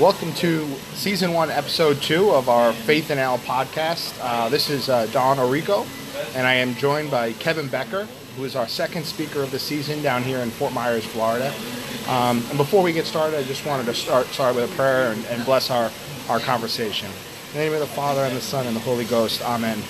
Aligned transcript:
Welcome 0.00 0.32
to 0.34 0.66
season 0.94 1.32
one, 1.32 1.48
episode 1.48 2.02
two 2.02 2.30
of 2.30 2.48
our 2.48 2.72
Faith 2.72 3.10
and 3.10 3.20
Al 3.20 3.38
podcast. 3.38 4.18
Uh, 4.20 4.48
this 4.48 4.68
is 4.68 4.88
uh, 4.88 5.06
Don 5.12 5.36
Orico, 5.36 5.86
and 6.34 6.44
I 6.44 6.54
am 6.54 6.74
joined 6.74 7.08
by 7.08 7.34
Kevin 7.34 7.68
Becker, 7.68 8.08
who 8.36 8.42
is 8.42 8.56
our 8.56 8.66
second 8.66 9.04
speaker 9.04 9.42
of 9.42 9.52
the 9.52 9.60
season 9.60 10.02
down 10.02 10.24
here 10.24 10.38
in 10.38 10.50
Fort 10.50 10.72
Myers, 10.72 11.04
Florida. 11.04 11.54
Um, 12.08 12.44
and 12.48 12.58
before 12.58 12.82
we 12.82 12.92
get 12.92 13.06
started, 13.06 13.38
I 13.38 13.44
just 13.44 13.64
wanted 13.64 13.86
to 13.86 13.94
start 13.94 14.26
start 14.26 14.56
with 14.56 14.68
a 14.68 14.74
prayer 14.74 15.12
and, 15.12 15.24
and 15.26 15.44
bless 15.44 15.70
our, 15.70 15.92
our 16.28 16.40
conversation. 16.40 17.08
In 17.52 17.58
the 17.58 17.58
name 17.60 17.74
of 17.74 17.80
the 17.80 17.86
Father 17.86 18.22
and 18.22 18.36
the 18.36 18.40
Son 18.40 18.66
and 18.66 18.74
the 18.74 18.80
Holy 18.80 19.04
Ghost. 19.04 19.40
Amen. 19.42 19.80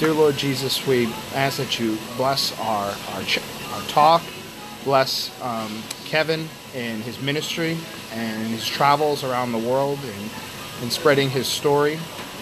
Dear 0.00 0.14
Lord 0.14 0.36
Jesus, 0.36 0.84
we 0.84 1.06
ask 1.32 1.58
that 1.58 1.78
you 1.78 1.96
bless 2.16 2.58
our 2.58 2.92
our, 3.12 3.22
our 3.72 3.82
talk, 3.86 4.22
bless 4.82 5.30
um, 5.40 5.80
Kevin 6.06 6.48
in 6.74 7.00
his 7.02 7.20
ministry 7.20 7.76
and 8.12 8.48
his 8.48 8.66
travels 8.66 9.24
around 9.24 9.52
the 9.52 9.58
world 9.58 9.98
and, 10.02 10.30
and 10.82 10.92
spreading 10.92 11.30
his 11.30 11.46
story. 11.46 11.98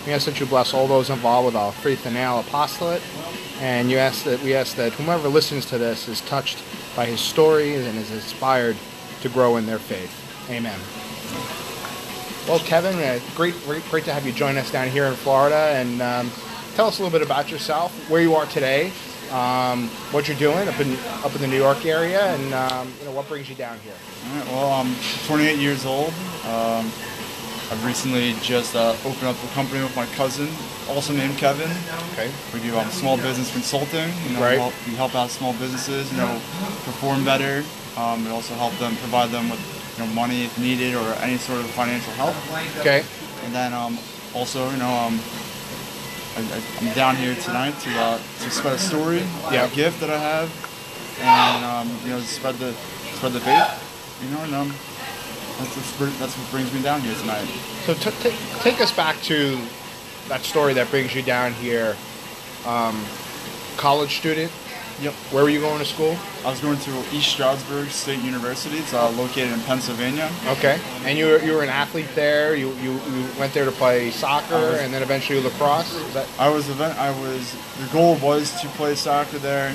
We 0.07 0.13
ask 0.13 0.27
that 0.27 0.41
you 0.41 0.47
bless 0.47 0.75
all 0.75 0.87
those 0.89 1.11
involved 1.11 1.47
with 1.47 1.55
our 1.55 1.73
Faith 1.73 2.07
and 2.07 2.15
Now 2.15 2.41
apostolate, 2.41 3.03
and 3.61 3.91
you 3.91 3.99
ask 3.99 4.25
that 4.25 4.43
we 4.43 4.55
ask 4.55 4.75
that 4.77 4.93
whomever 4.93 5.29
listens 5.29 5.67
to 5.67 5.79
this 5.79 6.09
is 6.09 6.21
touched 6.23 6.59
by 6.97 7.07
his 7.07 7.21
story 7.21 7.77
and 7.77 7.97
is 7.97 8.11
inspired 8.11 8.77
to 9.21 9.29
grow 9.29 9.57
in 9.57 9.67
their 9.67 9.79
faith. 9.79 10.11
Amen. 10.51 10.79
Well, 12.49 12.59
Kevin, 12.59 12.97
uh, 12.97 13.21
great, 13.37 13.55
great, 13.65 13.89
great 13.89 14.05
to 14.05 14.13
have 14.13 14.27
you 14.27 14.33
join 14.33 14.57
us 14.57 14.73
down 14.73 14.89
here 14.89 15.05
in 15.05 15.15
Florida, 15.15 15.71
and 15.77 16.03
um, 16.03 16.31
tell 16.75 16.87
us 16.87 16.99
a 16.99 17.03
little 17.03 17.17
bit 17.17 17.25
about 17.25 17.53
yourself, 17.53 18.11
where 18.11 18.21
you 18.21 18.35
are 18.35 18.47
today, 18.47 18.91
um, 19.33 19.89
what 20.13 20.29
you're 20.29 20.37
doing 20.37 20.69
up 20.69 20.79
in 20.81 20.97
up 21.25 21.35
in 21.35 21.41
the 21.41 21.49
New 21.49 21.57
York 21.57 21.85
area, 21.87 22.21
and 22.35 22.55
um, 22.55 22.93
you 23.01 23.07
know 23.07 23.13
what 23.13 23.29
brings 23.29 23.49
you 23.49 23.55
down 23.55 23.79
here. 23.81 23.95
All 24.31 24.37
right, 24.39 24.47
well, 24.49 24.73
I'm 24.73 24.95
28 25.27 25.59
years 25.59 25.85
old. 25.85 26.13
Um, 26.47 26.91
I've 27.71 27.85
recently 27.87 28.35
just 28.43 28.77
uh, 28.77 28.95
opened 29.05 29.25
up 29.29 29.37
a 29.43 29.47
company 29.55 29.83
with 29.83 29.97
my 29.97 30.05
cousin, 30.15 30.49
also 30.91 31.15
named 31.15 31.39
Kevin. 31.39 31.71
Okay. 32.13 32.31
We 32.53 32.61
do 32.61 32.77
um, 32.77 32.91
small 32.91 33.17
business 33.17 33.51
consulting. 33.51 34.13
You 34.27 34.35
know, 34.35 34.43
Right. 34.43 34.59
help, 34.59 34.75
we 34.87 34.95
help 34.95 35.15
out 35.15 35.31
small 35.31 35.55
businesses, 35.55 36.11
you 36.13 36.19
know, 36.19 36.35
perform 36.85 37.25
better. 37.25 37.65
Um, 37.97 38.25
we 38.27 38.31
also 38.31 38.53
help 38.55 38.75
them, 38.77 38.95
provide 38.97 39.31
them 39.31 39.49
with 39.49 39.59
you 39.99 40.05
know, 40.05 40.13
money 40.13 40.45
if 40.45 40.59
needed 40.59 40.95
or 40.95 41.15
any 41.25 41.39
sort 41.39 41.61
of 41.61 41.71
financial 41.71 42.13
help. 42.15 42.37
Okay. 42.81 43.05
And 43.45 43.55
then 43.55 43.73
um, 43.73 43.97
also, 44.35 44.69
you 44.71 44.77
know, 44.77 44.93
um, 44.93 45.19
I, 46.37 46.63
I'm 46.81 46.95
down 46.95 47.17
here 47.17 47.35
tonight 47.37 47.79
to 47.81 47.91
uh, 47.99 48.17
to 48.17 48.51
spread 48.51 48.75
a 48.75 48.79
story, 48.79 49.19
Yeah. 49.51 49.67
a 49.67 49.75
gift 49.75 50.01
that 50.01 50.11
I 50.11 50.19
have, 50.19 50.51
and 51.21 51.65
um, 51.65 51.97
you 52.05 52.11
know, 52.11 52.21
spread 52.21 52.57
the 52.57 52.73
spread 53.15 53.33
the 53.33 53.41
faith. 53.41 54.21
You 54.23 54.31
know, 54.31 54.43
and 54.45 54.55
um, 54.55 54.69
that's 55.59 55.77
what's 55.77 55.97
br- 55.99 56.19
that's 56.19 56.37
what 56.39 56.51
brings 56.51 56.73
me 56.73 56.81
down 56.83 57.01
here 57.03 57.15
tonight. 57.17 57.47
So 57.85 57.95
t- 57.95 58.11
t- 58.23 58.37
take 58.61 58.81
us 58.81 58.93
back 58.95 59.21
to 59.23 59.59
that 60.29 60.41
story 60.43 60.73
that 60.75 60.91
brings 60.91 61.15
you 61.15 61.23
down 61.23 61.53
here. 61.55 61.97
Um, 62.67 63.05
college 63.77 64.17
student. 64.19 64.53
Yep. 65.01 65.15
Where 65.33 65.43
were 65.43 65.51
you 65.51 65.61
going 65.61 65.81
to 65.81 65.85
school? 65.85 66.17
I 66.45 66.51
was 66.51 66.61
going 66.61 66.79
to 66.79 66.91
East 67.15 67.29
Stroudsburg 67.31 67.89
State 67.91 68.21
University. 68.21 68.79
It's 68.79 68.93
uh, 68.93 69.11
located 69.13 69.53
in 69.53 69.61
Pennsylvania. 69.61 70.29
Okay. 70.49 70.81
And 71.05 71.17
you 71.17 71.27
were, 71.27 71.39
you 71.39 71.53
were 71.53 71.63
an 71.63 71.69
athlete 71.69 72.09
there. 72.17 72.57
You, 72.57 72.73
you, 72.75 72.95
you 72.95 73.27
went 73.39 73.55
there 73.55 73.65
to 73.65 73.71
play 73.71 74.11
soccer 74.11 74.57
was- 74.57 74.81
and 74.81 74.93
then 74.93 75.03
eventually 75.03 75.41
lacrosse. 75.41 75.93
That 76.15 76.29
I 76.41 76.49
was 76.49 76.69
event. 76.69 76.99
I 76.99 77.11
was 77.21 77.55
the 77.79 77.87
goal 77.93 78.17
was 78.17 78.61
to 78.61 78.67
play 78.69 78.97
soccer 78.97 79.39
there. 79.39 79.73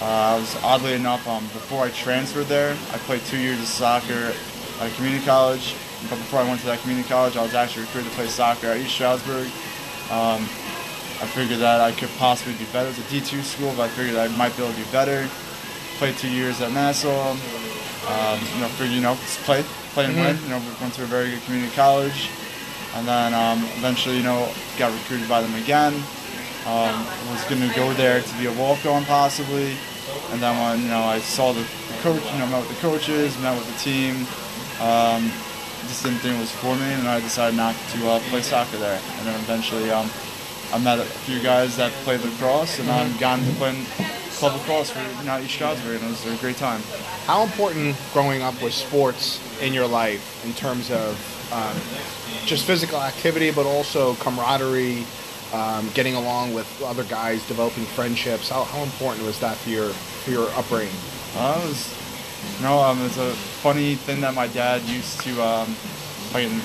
Uh, 0.00 0.04
I 0.04 0.36
was 0.40 0.56
oddly 0.64 0.94
enough 0.94 1.26
um, 1.28 1.44
before 1.44 1.84
I 1.84 1.90
transferred 1.90 2.46
there. 2.46 2.72
I 2.92 2.98
played 2.98 3.20
two 3.26 3.38
years 3.38 3.60
of 3.60 3.66
soccer 3.66 4.32
at 4.80 4.90
a 4.90 4.94
community 4.96 5.24
college. 5.24 5.76
But 6.10 6.16
before 6.16 6.40
I 6.40 6.48
went 6.48 6.58
to 6.62 6.66
that 6.66 6.80
community 6.80 7.08
college, 7.08 7.36
I 7.36 7.42
was 7.44 7.54
actually 7.54 7.82
recruited 7.82 8.10
to 8.10 8.16
play 8.16 8.26
soccer 8.26 8.66
at 8.66 8.78
East 8.78 8.92
Stroudsburg. 8.94 9.46
Um, 10.10 10.42
I 11.22 11.26
figured 11.26 11.60
that 11.60 11.80
I 11.80 11.92
could 11.92 12.08
possibly 12.18 12.54
do 12.54 12.64
better. 12.72 12.88
It's 12.88 12.98
a 12.98 13.02
D2 13.02 13.44
school, 13.44 13.72
but 13.76 13.82
I 13.84 13.88
figured 13.88 14.16
I 14.16 14.26
might 14.36 14.56
be 14.56 14.64
able 14.64 14.74
to 14.74 14.82
do 14.82 14.90
better. 14.90 15.28
Played 16.02 16.18
two 16.18 16.34
years 16.34 16.60
at 16.60 16.72
Nassau. 16.72 17.30
Um, 17.30 17.38
you 17.38 18.60
know, 18.60 18.66
figured 18.74 18.90
you 18.90 19.00
know, 19.00 19.14
just 19.14 19.38
play, 19.46 19.62
play 19.94 20.06
and 20.06 20.16
win. 20.16 20.36
You 20.42 20.48
know, 20.48 20.58
we 20.58 20.74
went 20.80 20.94
to 20.94 21.04
a 21.04 21.06
very 21.06 21.30
good 21.30 21.40
community 21.42 21.72
college, 21.76 22.28
and 22.96 23.06
then 23.06 23.32
um, 23.32 23.62
eventually, 23.78 24.16
you 24.16 24.24
know, 24.24 24.52
got 24.76 24.90
recruited 24.92 25.28
by 25.28 25.40
them 25.40 25.54
again. 25.62 25.94
Um, 26.66 27.06
was 27.30 27.44
going 27.46 27.62
to 27.62 27.72
go 27.76 27.92
there 27.92 28.20
to 28.20 28.34
be 28.36 28.46
a 28.46 28.52
walk-on 28.54 29.04
possibly, 29.04 29.76
and 30.32 30.42
then 30.42 30.58
when 30.58 30.82
you 30.82 30.88
know 30.88 31.04
I 31.04 31.20
saw 31.20 31.52
the, 31.52 31.60
the 31.60 31.98
coach, 32.02 32.20
you 32.32 32.38
know, 32.40 32.48
met 32.48 32.66
with 32.66 32.74
the 32.74 32.82
coaches, 32.82 33.38
met 33.38 33.56
with 33.56 33.72
the 33.72 33.78
team. 33.78 34.26
Um, 34.82 35.30
just 35.86 36.02
didn't 36.02 36.18
think 36.18 36.34
it 36.34 36.40
was 36.40 36.50
for 36.50 36.74
me, 36.74 36.94
and 36.98 37.06
I 37.06 37.20
decided 37.20 37.56
not 37.56 37.76
to 37.92 38.10
uh, 38.10 38.18
play 38.26 38.42
soccer 38.42 38.76
there. 38.78 39.00
And 39.18 39.26
then 39.28 39.38
eventually, 39.38 39.88
um, 39.92 40.10
I 40.72 40.78
met 40.78 40.98
a 40.98 41.04
few 41.04 41.40
guys 41.40 41.76
that 41.76 41.92
played 42.02 42.22
lacrosse, 42.22 42.80
and 42.80 42.90
I've 42.90 43.20
gotten 43.20 43.46
to 43.46 43.52
play 43.52 43.70
club 44.42 44.58
lacrosse 44.58 44.90
for 44.90 45.24
know, 45.24 45.38
East 45.38 45.54
Stroudsburg, 45.54 46.00
and 46.00 46.04
it 46.04 46.08
was 46.08 46.26
a 46.26 46.36
great 46.38 46.56
time. 46.56 46.82
how 47.26 47.44
important 47.44 47.96
growing 48.12 48.42
up 48.42 48.60
was 48.60 48.74
sports 48.74 49.38
in 49.62 49.72
your 49.72 49.86
life 49.86 50.44
in 50.44 50.52
terms 50.54 50.90
of 50.90 51.14
um, 51.52 51.76
just 52.44 52.64
physical 52.64 53.00
activity, 53.00 53.52
but 53.52 53.66
also 53.66 54.14
camaraderie, 54.14 55.04
um, 55.52 55.88
getting 55.94 56.16
along 56.16 56.52
with 56.52 56.66
other 56.82 57.04
guys, 57.04 57.46
developing 57.46 57.84
friendships. 57.84 58.48
How, 58.48 58.64
how 58.64 58.82
important 58.82 59.24
was 59.24 59.38
that 59.38 59.56
for 59.58 59.70
your 59.70 59.90
for 59.90 60.32
your 60.32 60.48
upbringing? 60.58 60.92
Uh, 61.36 61.62
it 61.62 61.68
was, 61.68 61.94
you 62.56 62.64
know, 62.64 62.80
um, 62.80 63.00
it's 63.02 63.18
a 63.18 63.30
funny 63.62 63.94
thing 63.94 64.20
that 64.22 64.34
my 64.34 64.48
dad 64.48 64.82
used 64.82 65.20
to, 65.20 65.40
um, 65.40 65.68
if 65.70 66.34
I 66.34 66.46
can 66.46 66.60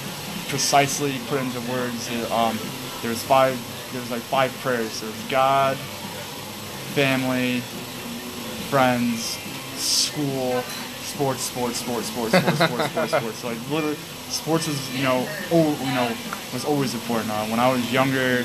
precisely 0.49 1.13
put 1.27 1.41
into 1.41 1.61
words. 1.69 2.09
Um, 2.31 2.57
there's 3.03 3.21
five, 3.21 3.53
there's 3.93 4.09
like 4.09 4.23
five 4.23 4.51
prayers. 4.61 5.01
There's 5.01 5.23
God, 5.29 5.77
family, 6.97 7.59
friends, 8.71 9.37
school, 9.77 10.63
sports, 11.05 11.41
sports, 11.41 11.77
sports, 11.77 12.07
sports, 12.07 12.33
sports, 12.33 12.57
sports, 12.57 12.89
sports, 12.89 13.11
sports. 13.11 13.37
So 13.41 13.47
like 13.49 13.69
literally, 13.69 13.95
sports 14.29 14.67
is, 14.67 14.97
you 14.97 15.03
know, 15.03 15.27
oh, 15.51 15.77
you 15.85 15.93
know, 15.93 16.09
was 16.51 16.65
always 16.65 16.95
important. 16.95 17.29
Uh, 17.29 17.45
when 17.53 17.59
I 17.59 17.71
was 17.71 17.93
younger, 17.93 18.43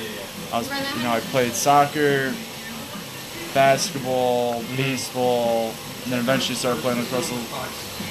I 0.53 0.59
was, 0.59 0.69
you 0.95 1.03
know, 1.03 1.13
I 1.13 1.21
played 1.33 1.53
soccer, 1.53 2.35
basketball, 3.55 4.63
baseball, 4.77 5.73
and 6.05 6.13
then 6.13 6.19
eventually 6.21 6.55
started 6.55 6.83
playing 6.83 6.99
lacrosse. 7.01 7.33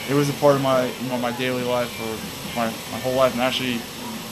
It 0.10 0.16
was 0.16 0.28
a 0.28 0.34
part 0.42 0.56
of 0.56 0.64
my 0.64 0.88
you 0.88 1.10
know, 1.10 1.20
my 1.20 1.34
daily 1.34 1.64
life 1.64 1.92
for 1.92 2.58
my, 2.58 2.66
my 2.66 3.00
whole 3.06 3.14
life, 3.14 3.34
and 3.34 3.44
actually, 3.44 3.80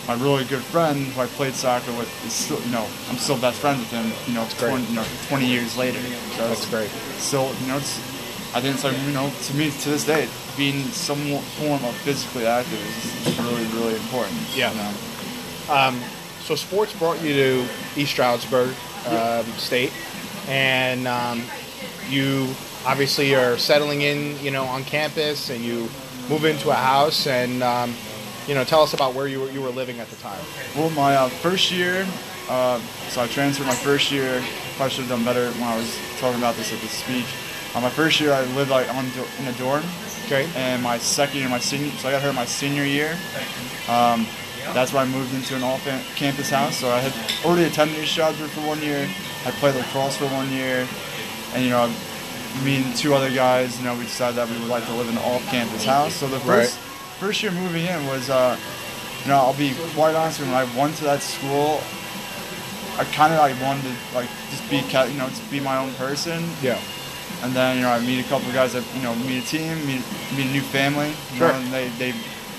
my 0.09 0.15
really 0.15 0.43
good 0.45 0.63
friend 0.63 1.05
who 1.05 1.21
I 1.21 1.27
played 1.27 1.53
soccer 1.53 1.91
with 1.91 2.09
is 2.25 2.33
still 2.33 2.59
you 2.61 2.71
know 2.71 2.87
I'm 3.11 3.17
still 3.17 3.37
best 3.37 3.59
friends 3.59 3.77
with 3.77 3.91
him. 3.91 4.11
You 4.25 4.33
know, 4.33 4.47
great. 4.57 4.71
20, 4.71 4.85
you 4.85 4.95
know, 4.95 5.05
20 5.27 5.45
years 5.45 5.77
later. 5.77 5.99
So 6.35 6.47
That's 6.47 6.67
great. 6.67 6.89
Still, 7.19 7.53
you 7.61 7.67
know, 7.67 7.77
it's 7.77 7.99
I 8.55 8.59
think 8.59 8.73
it's 8.73 8.83
like 8.83 8.97
you 9.05 9.11
know 9.11 9.29
to 9.29 9.55
me 9.55 9.69
to 9.69 9.89
this 9.89 10.07
day 10.07 10.27
being 10.57 10.81
some 10.85 11.19
form 11.61 11.85
of 11.85 11.93
physically 11.97 12.47
active 12.47 12.81
is 13.27 13.39
really 13.39 13.65
really 13.67 13.93
important. 13.97 14.35
Yeah. 14.55 14.71
You 14.71 14.77
know? 14.77 15.73
Um, 15.75 16.01
so 16.41 16.55
sports 16.55 16.91
brought 16.97 17.21
you 17.21 17.33
to 17.33 17.67
East 17.95 18.13
Stroudsburg 18.13 18.73
um, 19.05 19.45
State, 19.57 19.93
and 20.47 21.07
um, 21.07 21.43
you 22.09 22.47
obviously 22.83 23.35
are 23.35 23.59
settling 23.59 24.01
in, 24.01 24.39
you 24.39 24.49
know, 24.49 24.63
on 24.63 24.83
campus, 24.85 25.51
and 25.51 25.63
you 25.63 25.87
move 26.27 26.45
into 26.45 26.71
a 26.71 26.73
house, 26.73 27.27
and 27.27 27.61
um, 27.61 27.93
you 28.47 28.55
know, 28.55 28.63
tell 28.63 28.81
us 28.81 28.93
about 28.93 29.13
where 29.13 29.27
you 29.27 29.41
were, 29.41 29.49
you 29.51 29.61
were 29.61 29.69
living 29.69 29.99
at 29.99 30.07
the 30.09 30.15
time. 30.17 30.39
Well, 30.75 30.89
my 30.91 31.15
uh, 31.15 31.29
first 31.29 31.71
year, 31.71 32.05
uh, 32.49 32.79
so 33.09 33.21
I 33.21 33.27
transferred 33.27 33.67
my 33.67 33.75
first 33.75 34.11
year. 34.11 34.41
Probably 34.75 34.91
should 34.91 35.05
have 35.05 35.09
done 35.09 35.23
better 35.25 35.51
when 35.51 35.63
I 35.63 35.77
was 35.77 35.97
talking 36.19 36.39
about 36.39 36.55
this 36.55 36.73
at 36.73 36.79
the 36.79 36.87
speech. 36.87 37.25
Uh, 37.75 37.81
my 37.81 37.89
first 37.89 38.19
year, 38.19 38.33
I 38.33 38.41
lived 38.55 38.71
like 38.71 38.89
on 38.93 39.05
in 39.05 39.47
a 39.47 39.51
dorm, 39.53 39.83
Okay. 40.25 40.49
and 40.55 40.81
my 40.81 40.97
second 40.97 41.37
year, 41.39 41.49
my 41.49 41.59
senior, 41.59 41.91
so 41.97 42.09
I 42.09 42.11
got 42.11 42.21
hurt 42.21 42.33
my 42.33 42.45
senior 42.45 42.83
year. 42.83 43.17
Um, 43.87 44.25
that's 44.73 44.93
when 44.93 45.07
I 45.07 45.11
moved 45.11 45.33
into 45.33 45.55
an 45.55 45.63
all-campus 45.63 46.49
house. 46.49 46.75
So 46.77 46.89
I 46.89 46.99
had 46.99 47.13
already 47.45 47.65
attended 47.65 47.97
East 47.97 48.11
Stroudsburg 48.13 48.49
for 48.51 48.61
one 48.61 48.81
year. 48.81 49.07
I 49.45 49.51
played 49.51 49.75
lacrosse 49.75 50.17
for 50.17 50.25
one 50.27 50.51
year, 50.51 50.87
and 51.53 51.63
you 51.63 51.69
know, 51.69 51.91
me 52.63 52.83
and 52.83 52.95
two 52.95 53.13
other 53.13 53.29
guys, 53.31 53.77
you 53.79 53.85
know, 53.85 53.93
we 53.95 54.03
decided 54.03 54.35
that 54.37 54.47
we 54.49 54.57
would 54.59 54.67
like 54.69 54.85
to 54.85 54.93
live 54.93 55.07
in 55.09 55.17
an 55.17 55.23
off-campus 55.23 55.85
house. 55.85 56.13
So 56.15 56.27
the 56.27 56.37
Right. 56.39 56.75
First 57.19 57.43
year 57.43 57.51
moving 57.51 57.85
in 57.85 58.05
was, 58.07 58.29
uh, 58.29 58.57
you 59.23 59.27
know, 59.29 59.35
I'll 59.37 59.53
be 59.53 59.73
quite 59.93 60.15
honest. 60.15 60.39
When 60.39 60.49
I 60.49 60.63
went 60.77 60.95
to 60.97 61.03
that 61.03 61.21
school, 61.21 61.81
I 62.97 63.03
kind 63.13 63.33
of 63.33 63.39
like 63.39 63.59
wanted 63.61 63.83
to 63.83 63.95
like 64.15 64.29
just 64.49 64.67
be, 64.69 64.77
you 64.77 65.17
know, 65.17 65.27
just 65.29 65.49
be 65.51 65.59
my 65.59 65.77
own 65.77 65.93
person. 65.93 66.49
Yeah. 66.61 66.79
And 67.43 67.53
then 67.53 67.77
you 67.77 67.83
know 67.83 67.91
I 67.91 67.99
meet 67.99 68.19
a 68.25 68.27
couple 68.27 68.47
of 68.47 68.53
guys 68.53 68.73
that 68.73 68.83
you 68.95 69.01
know 69.01 69.13
meet 69.15 69.43
a 69.43 69.47
team, 69.47 69.77
meet, 69.85 70.01
meet 70.35 70.47
a 70.47 70.51
new 70.51 70.61
family. 70.61 71.09
You 71.31 71.37
Sure. 71.37 71.47
know, 71.53 71.59
and 71.59 71.71
they, 71.71 71.87
they 71.99 72.11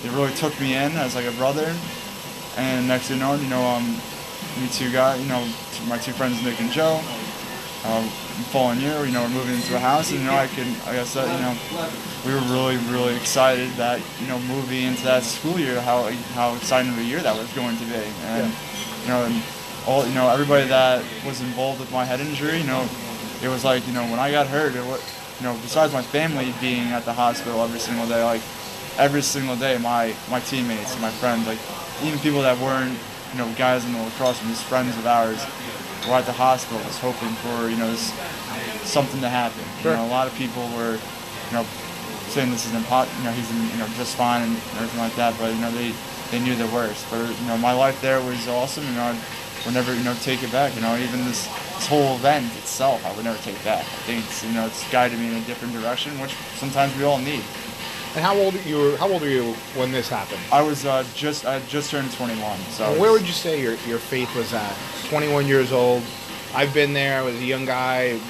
they 0.03 0.09
really 0.11 0.33
took 0.35 0.59
me 0.61 0.75
in 0.75 0.93
as 0.97 1.15
like 1.15 1.27
a 1.27 1.33
brother. 1.33 1.75
And 2.57 2.89
next 2.89 3.09
thing 3.09 3.19
you 3.19 3.23
know, 3.25 3.35
you 3.35 3.49
know 3.49 3.63
um, 3.67 3.97
meet 4.61 4.73
two 4.73 4.91
guys, 4.93 5.21
you 5.21 5.29
know, 5.29 5.45
my 5.89 5.99
two 5.99 6.13
friends 6.13 6.43
Nick 6.45 6.61
and 6.61 6.71
Joe. 6.71 7.01
Um, 7.85 8.05
year, 8.79 9.05
you 9.07 9.13
know, 9.13 9.23
we're 9.23 9.41
moving 9.41 9.55
into 9.55 9.75
a 9.75 9.79
house, 9.79 10.11
and 10.11 10.21
you 10.21 10.27
know, 10.27 10.35
I 10.35 10.47
can, 10.49 10.69
like 10.85 11.01
I 11.01 11.05
said, 11.05 11.33
you 11.33 11.41
know, 11.41 11.57
we 12.27 12.35
were 12.35 12.53
really, 12.53 12.77
really 12.93 13.17
excited 13.17 13.71
that 13.73 14.01
you 14.21 14.27
know, 14.29 14.39
moving 14.41 14.85
into 14.85 15.05
that 15.05 15.23
school 15.23 15.59
year, 15.59 15.81
how 15.81 16.11
how 16.35 16.55
exciting 16.57 16.93
of 16.93 16.99
a 16.99 17.05
year 17.05 17.21
that 17.21 17.37
was 17.37 17.51
going 17.55 17.77
to 17.79 17.85
be, 17.85 18.05
and 18.37 18.53
you 19.03 19.09
know, 19.09 19.25
and 19.25 19.43
all 19.87 20.07
you 20.07 20.15
know, 20.15 20.29
everybody 20.29 20.67
that 20.69 21.03
was 21.25 21.41
involved 21.41 21.81
with 21.81 21.91
my 21.91 22.05
head 22.05 22.21
injury, 22.21 22.59
you 22.59 22.67
know, 22.67 22.87
it 23.43 23.49
was 23.49 23.65
like 23.65 23.87
you 23.87 23.95
know, 23.95 24.05
when 24.05 24.19
I 24.19 24.31
got 24.31 24.47
hurt, 24.47 24.75
it 24.75 24.85
was, 24.85 25.01
you 25.41 25.47
know, 25.47 25.55
besides 25.63 25.93
my 25.93 26.03
family 26.03 26.53
being 26.61 26.89
at 26.93 27.07
the 27.07 27.15
hospital 27.15 27.63
every 27.63 27.81
single 27.81 28.07
day, 28.07 28.23
like 28.23 28.43
every 28.99 29.23
single 29.23 29.57
day, 29.57 29.79
my 29.79 30.15
my 30.29 30.41
teammates, 30.41 31.01
my 31.01 31.11
friends, 31.11 31.47
like 31.47 31.59
even 32.05 32.19
people 32.19 32.43
that 32.43 32.59
weren't, 32.59 32.99
you 33.33 33.39
know, 33.39 33.51
guys 33.57 33.87
in 33.87 33.93
the 33.95 34.03
lacrosse, 34.03 34.39
just 34.41 34.65
friends 34.65 34.97
of 34.99 35.07
ours 35.07 35.41
were 36.09 36.15
at 36.15 36.27
the 36.27 36.33
hospital 36.33 36.79
was 36.85 36.99
hoping 36.99 37.31
for 37.45 37.69
you 37.69 37.77
know 37.77 37.91
this, 37.91 38.13
something 38.89 39.21
to 39.21 39.29
happen. 39.29 39.63
Sure. 39.83 39.93
You 39.93 39.99
know, 39.99 40.07
a 40.07 40.13
lot 40.13 40.27
of 40.27 40.35
people 40.35 40.63
were 40.77 40.97
you 40.97 41.53
know 41.53 41.65
saying 42.29 42.51
this 42.51 42.67
is 42.67 42.75
impossible. 42.75 43.17
You 43.19 43.25
know, 43.25 43.33
he's 43.33 43.51
in, 43.51 43.61
you 43.71 43.79
know 43.79 43.89
just 43.97 44.17
fine 44.17 44.43
and 44.43 44.57
everything 44.77 45.01
like 45.01 45.15
that. 45.17 45.35
But 45.39 45.55
you 45.55 45.61
know 45.61 45.71
they 45.73 45.93
they 46.31 46.41
knew 46.41 46.55
the 46.55 46.69
worst. 46.69 47.07
But 47.11 47.29
you 47.29 47.47
know 47.47 47.59
my 47.59 47.73
life 47.73 48.01
there 48.01 48.21
was 48.23 48.49
awesome. 48.49 48.85
You 48.85 48.93
know 48.93 49.13
I 49.13 49.19
would 49.65 49.75
never 49.75 49.95
you 49.95 50.05
know 50.05 50.15
take 50.23 50.43
it 50.43 50.53
back. 50.53 50.75
You 50.75 50.83
know 50.83 50.97
even 50.97 51.25
this 51.25 51.47
this 51.77 51.87
whole 51.87 52.17
event 52.17 52.47
itself 52.59 53.05
I 53.07 53.15
would 53.17 53.25
never 53.25 53.41
take 53.43 53.63
back. 53.65 53.85
I 53.85 54.01
think 54.07 54.25
it's 54.25 54.45
you 54.45 54.53
know 54.53 54.67
it's 54.67 54.89
guided 54.91 55.19
me 55.19 55.29
in 55.29 55.35
a 55.35 55.45
different 55.47 55.75
direction, 55.75 56.19
which 56.21 56.35
sometimes 56.57 56.97
we 56.97 57.05
all 57.05 57.19
need. 57.19 57.45
And 58.17 58.25
how 58.25 58.37
old 58.37 58.55
you 58.67 58.77
were? 58.77 58.97
How 58.97 59.09
old 59.09 59.23
were 59.23 59.29
you 59.29 59.53
when 59.77 59.93
this 59.93 60.09
happened? 60.09 60.41
I 60.51 60.63
was 60.63 60.85
uh, 60.85 61.05
just 61.15 61.47
I 61.47 61.61
just 61.69 61.93
turned 61.93 62.11
21. 62.13 62.59
So 62.71 62.91
And 62.91 63.01
where 63.01 63.13
would 63.13 63.23
you 63.23 63.33
say 63.33 63.63
your, 63.63 63.75
your 63.87 63.99
faith 63.99 64.35
was 64.35 64.53
at? 64.53 64.77
21 65.11 65.49
years 65.49 65.73
old. 65.73 66.05
I've 66.55 66.73
been 66.73 66.93
there. 66.93 67.19
I 67.19 67.23
was 67.23 67.35
a 67.35 67.45
young 67.45 67.65
guy, 67.65 68.21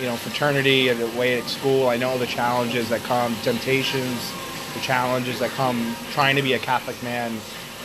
you 0.00 0.06
know, 0.06 0.14
fraternity 0.14 0.88
and 0.88 1.00
away 1.00 1.40
at 1.40 1.48
school. 1.48 1.88
I 1.88 1.96
know 1.96 2.16
the 2.16 2.26
challenges 2.26 2.88
that 2.90 3.02
come, 3.02 3.34
temptations, 3.42 4.32
the 4.72 4.78
challenges 4.80 5.40
that 5.40 5.50
come 5.50 5.96
trying 6.12 6.36
to 6.36 6.42
be 6.42 6.52
a 6.52 6.58
Catholic 6.60 7.02
man 7.02 7.36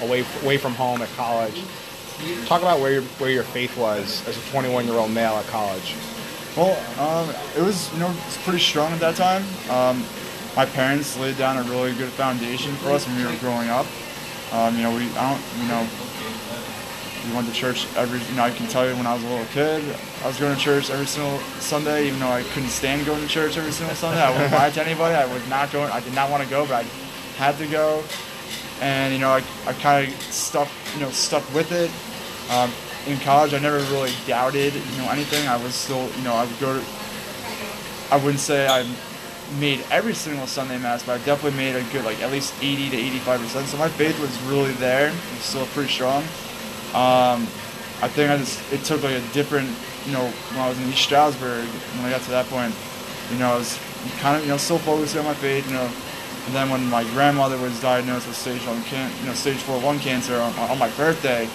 away 0.01 0.23
away 0.43 0.59
from 0.59 0.75
home 0.75 1.01
at 1.01 1.09
college. 1.15 1.63
Talk 2.45 2.61
about 2.61 2.79
where 2.79 2.91
your 2.91 3.01
where 3.17 3.31
your 3.31 3.43
faith 3.43 3.75
was 3.75 4.25
as 4.27 4.37
a 4.37 4.51
21 4.51 4.85
year 4.85 4.97
old 4.97 5.09
male 5.09 5.33
at 5.33 5.47
college. 5.47 5.95
Well, 6.55 6.77
um, 6.99 7.33
it 7.57 7.65
was 7.65 7.91
you 7.91 7.99
know 7.99 8.15
it's 8.27 8.37
pretty 8.43 8.59
strong 8.59 8.91
at 8.91 8.99
that 8.99 9.15
time. 9.15 9.43
Um, 9.71 10.05
my 10.55 10.67
parents 10.67 11.17
laid 11.17 11.39
down 11.39 11.57
a 11.57 11.63
really 11.63 11.95
good 11.95 12.09
foundation 12.09 12.75
for 12.75 12.91
us 12.91 13.07
when 13.07 13.17
we 13.17 13.25
were 13.25 13.35
growing 13.39 13.69
up. 13.69 13.87
Um, 14.51 14.75
you 14.77 14.83
know, 14.83 14.95
we 14.95 15.09
I 15.17 15.31
don't 15.31 15.43
you 15.59 15.67
know 15.67 15.87
we 17.25 17.33
went 17.33 17.47
to 17.47 17.53
church 17.53 17.87
every 17.95 18.19
you 18.19 18.35
know 18.35 18.43
I 18.43 18.51
can 18.51 18.67
tell 18.67 18.87
you 18.87 18.95
when 18.95 19.07
I 19.07 19.13
was 19.13 19.23
a 19.23 19.27
little 19.27 19.45
kid 19.47 19.83
I 20.23 20.27
was 20.27 20.39
going 20.39 20.55
to 20.55 20.59
church 20.61 20.89
every 20.89 21.05
single 21.05 21.39
Sunday 21.59 22.07
even 22.07 22.19
though 22.19 22.27
I 22.27 22.43
couldn't 22.43 22.69
stand 22.69 23.05
going 23.05 23.21
to 23.21 23.27
church 23.27 23.57
every 23.57 23.71
single 23.71 23.95
Sunday. 23.95 24.21
I 24.21 24.29
wouldn't 24.31 24.51
lie 24.51 24.69
to 24.69 24.85
anybody. 24.85 25.15
I 25.15 25.25
was 25.25 25.47
not 25.49 25.71
going. 25.71 25.91
I 25.91 25.99
did 26.01 26.13
not 26.13 26.29
want 26.29 26.43
to 26.43 26.49
go, 26.49 26.65
but 26.65 26.85
I 26.85 26.87
had 27.37 27.57
to 27.57 27.67
go. 27.67 28.03
And 28.81 29.13
you 29.13 29.19
know 29.19 29.29
I, 29.29 29.43
I 29.65 29.73
kind 29.73 30.07
of 30.07 30.21
stuck 30.21 30.69
you 30.93 31.01
know 31.01 31.09
stuck 31.11 31.43
with 31.53 31.71
it. 31.71 31.91
Um, 32.51 32.71
in 33.07 33.19
college, 33.19 33.53
I 33.53 33.59
never 33.59 33.79
really 33.93 34.11
doubted 34.27 34.73
you 34.73 34.97
know 34.97 35.09
anything. 35.09 35.47
I 35.47 35.57
was 35.57 35.75
still 35.75 36.09
you 36.17 36.23
know 36.23 36.33
I 36.33 36.45
would 36.45 36.59
go 36.59 36.77
to 36.77 36.85
I 38.11 38.17
wouldn't 38.17 38.39
say 38.39 38.67
I 38.67 38.85
made 39.59 39.83
every 39.91 40.13
single 40.13 40.47
Sunday 40.47 40.77
mass, 40.77 41.03
but 41.03 41.19
I 41.19 41.25
definitely 41.25 41.57
made 41.57 41.75
a 41.75 41.83
good 41.91 42.05
like 42.05 42.21
at 42.21 42.31
least 42.31 42.53
80 42.61 42.89
to 42.91 42.97
85 42.97 43.41
percent. 43.41 43.67
So 43.67 43.77
my 43.77 43.89
faith 43.89 44.19
was 44.19 44.37
really 44.43 44.73
there. 44.73 45.07
It 45.07 45.13
was 45.13 45.43
still 45.43 45.65
pretty 45.67 45.89
strong. 45.89 46.23
Um, 46.93 47.47
I 48.01 48.07
think 48.07 48.29
I 48.31 48.37
just 48.37 48.59
it 48.71 48.83
took 48.83 49.01
like 49.03 49.15
a 49.15 49.33
different 49.33 49.69
you 50.05 50.11
know 50.13 50.25
when 50.51 50.59
I 50.61 50.69
was 50.69 50.77
in 50.79 50.89
East 50.89 51.01
Stroudsburg 51.01 51.65
when 51.65 52.05
I 52.05 52.09
got 52.11 52.21
to 52.23 52.31
that 52.31 52.45
point, 52.47 52.73
you 53.31 53.37
know 53.39 53.53
I 53.53 53.57
was 53.57 53.79
kind 54.19 54.35
of 54.37 54.43
you 54.43 54.49
know 54.49 54.57
still 54.57 54.77
focusing 54.79 55.19
on 55.19 55.25
my 55.25 55.33
faith, 55.35 55.65
you 55.67 55.73
know. 55.73 55.89
And 56.45 56.53
then 56.53 56.69
when 56.69 56.89
my 56.89 57.05
grandmother 57.15 57.57
was 57.57 57.79
diagnosed 57.79 58.27
with 58.27 58.35
stage 58.35 58.65
one 58.67 58.83
can 58.83 59.09
you 59.21 59.27
know 59.27 59.33
stage 59.33 59.57
four 59.63 59.79
lung 59.81 59.99
cancer 59.99 60.35
on, 60.35 60.53
on 60.69 60.77
my 60.77 60.89
birthday, 60.91 61.47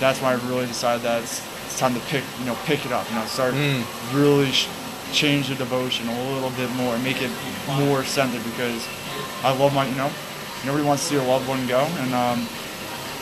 that's 0.00 0.20
when 0.20 0.30
I 0.38 0.46
really 0.48 0.66
decided 0.66 1.02
that 1.02 1.22
it's, 1.22 1.40
it's 1.64 1.78
time 1.78 1.94
to 1.94 2.00
pick 2.12 2.22
you 2.38 2.44
know 2.44 2.56
pick 2.66 2.84
it 2.84 2.92
up, 2.92 3.08
you 3.08 3.16
know 3.16 3.24
start 3.24 3.54
Mm. 3.54 3.82
really 4.14 4.50
sh- 4.52 4.68
change 5.12 5.48
the 5.48 5.54
devotion 5.54 6.06
a 6.08 6.32
little 6.34 6.50
bit 6.50 6.68
more, 6.76 6.96
make 6.98 7.22
it 7.22 7.30
more 7.88 8.04
centered 8.04 8.44
because 8.44 8.86
I 9.44 9.56
love 9.56 9.72
my, 9.74 9.86
you 9.86 9.94
know, 9.94 10.10
nobody 10.66 10.82
wants 10.84 11.04
to 11.04 11.08
see 11.10 11.16
a 11.16 11.22
loved 11.22 11.46
one 11.48 11.66
go, 11.66 11.80
and 12.00 12.12
um, 12.14 12.48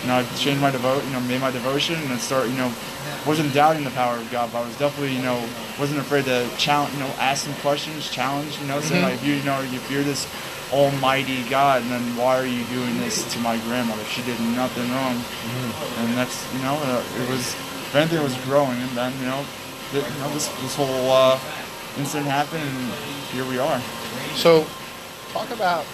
you 0.03 0.09
know, 0.09 0.17
I 0.17 0.25
changed 0.37 0.61
my 0.61 0.71
devote, 0.71 1.05
you 1.05 1.11
know, 1.11 1.21
made 1.21 1.41
my 1.41 1.51
devotion, 1.51 1.95
and 1.95 2.21
start, 2.21 2.49
you 2.49 2.57
know, 2.57 2.73
wasn't 3.27 3.55
doubting 3.55 3.85
the 3.85 3.91
power 3.91 4.17
of 4.17 4.31
God, 4.31 4.51
but 4.53 4.63
I 4.63 4.67
was 4.67 4.77
definitely, 4.77 5.15
you 5.17 5.23
know, 5.23 5.43
wasn't 5.79 6.01
afraid 6.01 6.25
to 6.27 6.49
challenge, 6.59 6.93
you 6.95 7.01
know, 7.01 7.11
ask 7.19 7.45
some 7.45 7.55
questions, 7.57 8.11
challenge, 8.11 8.59
you 8.61 8.67
know, 8.67 8.81
saying 8.81 9.03
Mhm. 9.03 9.05
like, 9.11 9.15
if 9.15 9.25
you, 9.25 9.35
you 9.35 9.43
know, 9.45 9.61
if 9.63 9.91
you're 9.91 10.03
this 10.03 10.27
almighty 10.73 11.43
God, 11.45 11.83
and 11.83 11.91
then 11.91 12.17
why 12.17 12.37
are 12.39 12.47
you 12.47 12.65
doing 12.65 12.99
this 12.99 13.23
to 13.33 13.39
my 13.41 13.57
grandmother? 13.59 14.03
She 14.11 14.23
did 14.23 14.41
nothing 14.41 14.91
wrong, 14.93 15.23
and 15.99 16.17
that's, 16.17 16.45
you 16.53 16.61
know, 16.61 16.75
uh, 16.83 17.03
it 17.23 17.29
was, 17.29 17.55
if 17.55 17.95
anything, 17.95 18.19
it 18.19 18.23
was 18.25 18.35
growing, 18.47 18.81
and 18.81 18.91
then, 18.97 19.13
you 19.21 19.27
know, 19.27 19.45
th- 19.93 20.05
you 20.05 20.19
know 20.21 20.33
this, 20.33 20.49
this 20.63 20.75
whole 20.75 21.11
uh, 21.13 21.39
incident 21.99 22.27
happened, 22.29 22.63
and 22.65 22.93
here 23.33 23.45
we 23.45 23.59
are. 23.59 23.81
So, 24.35 24.67
talk 25.33 25.51
about 25.51 25.85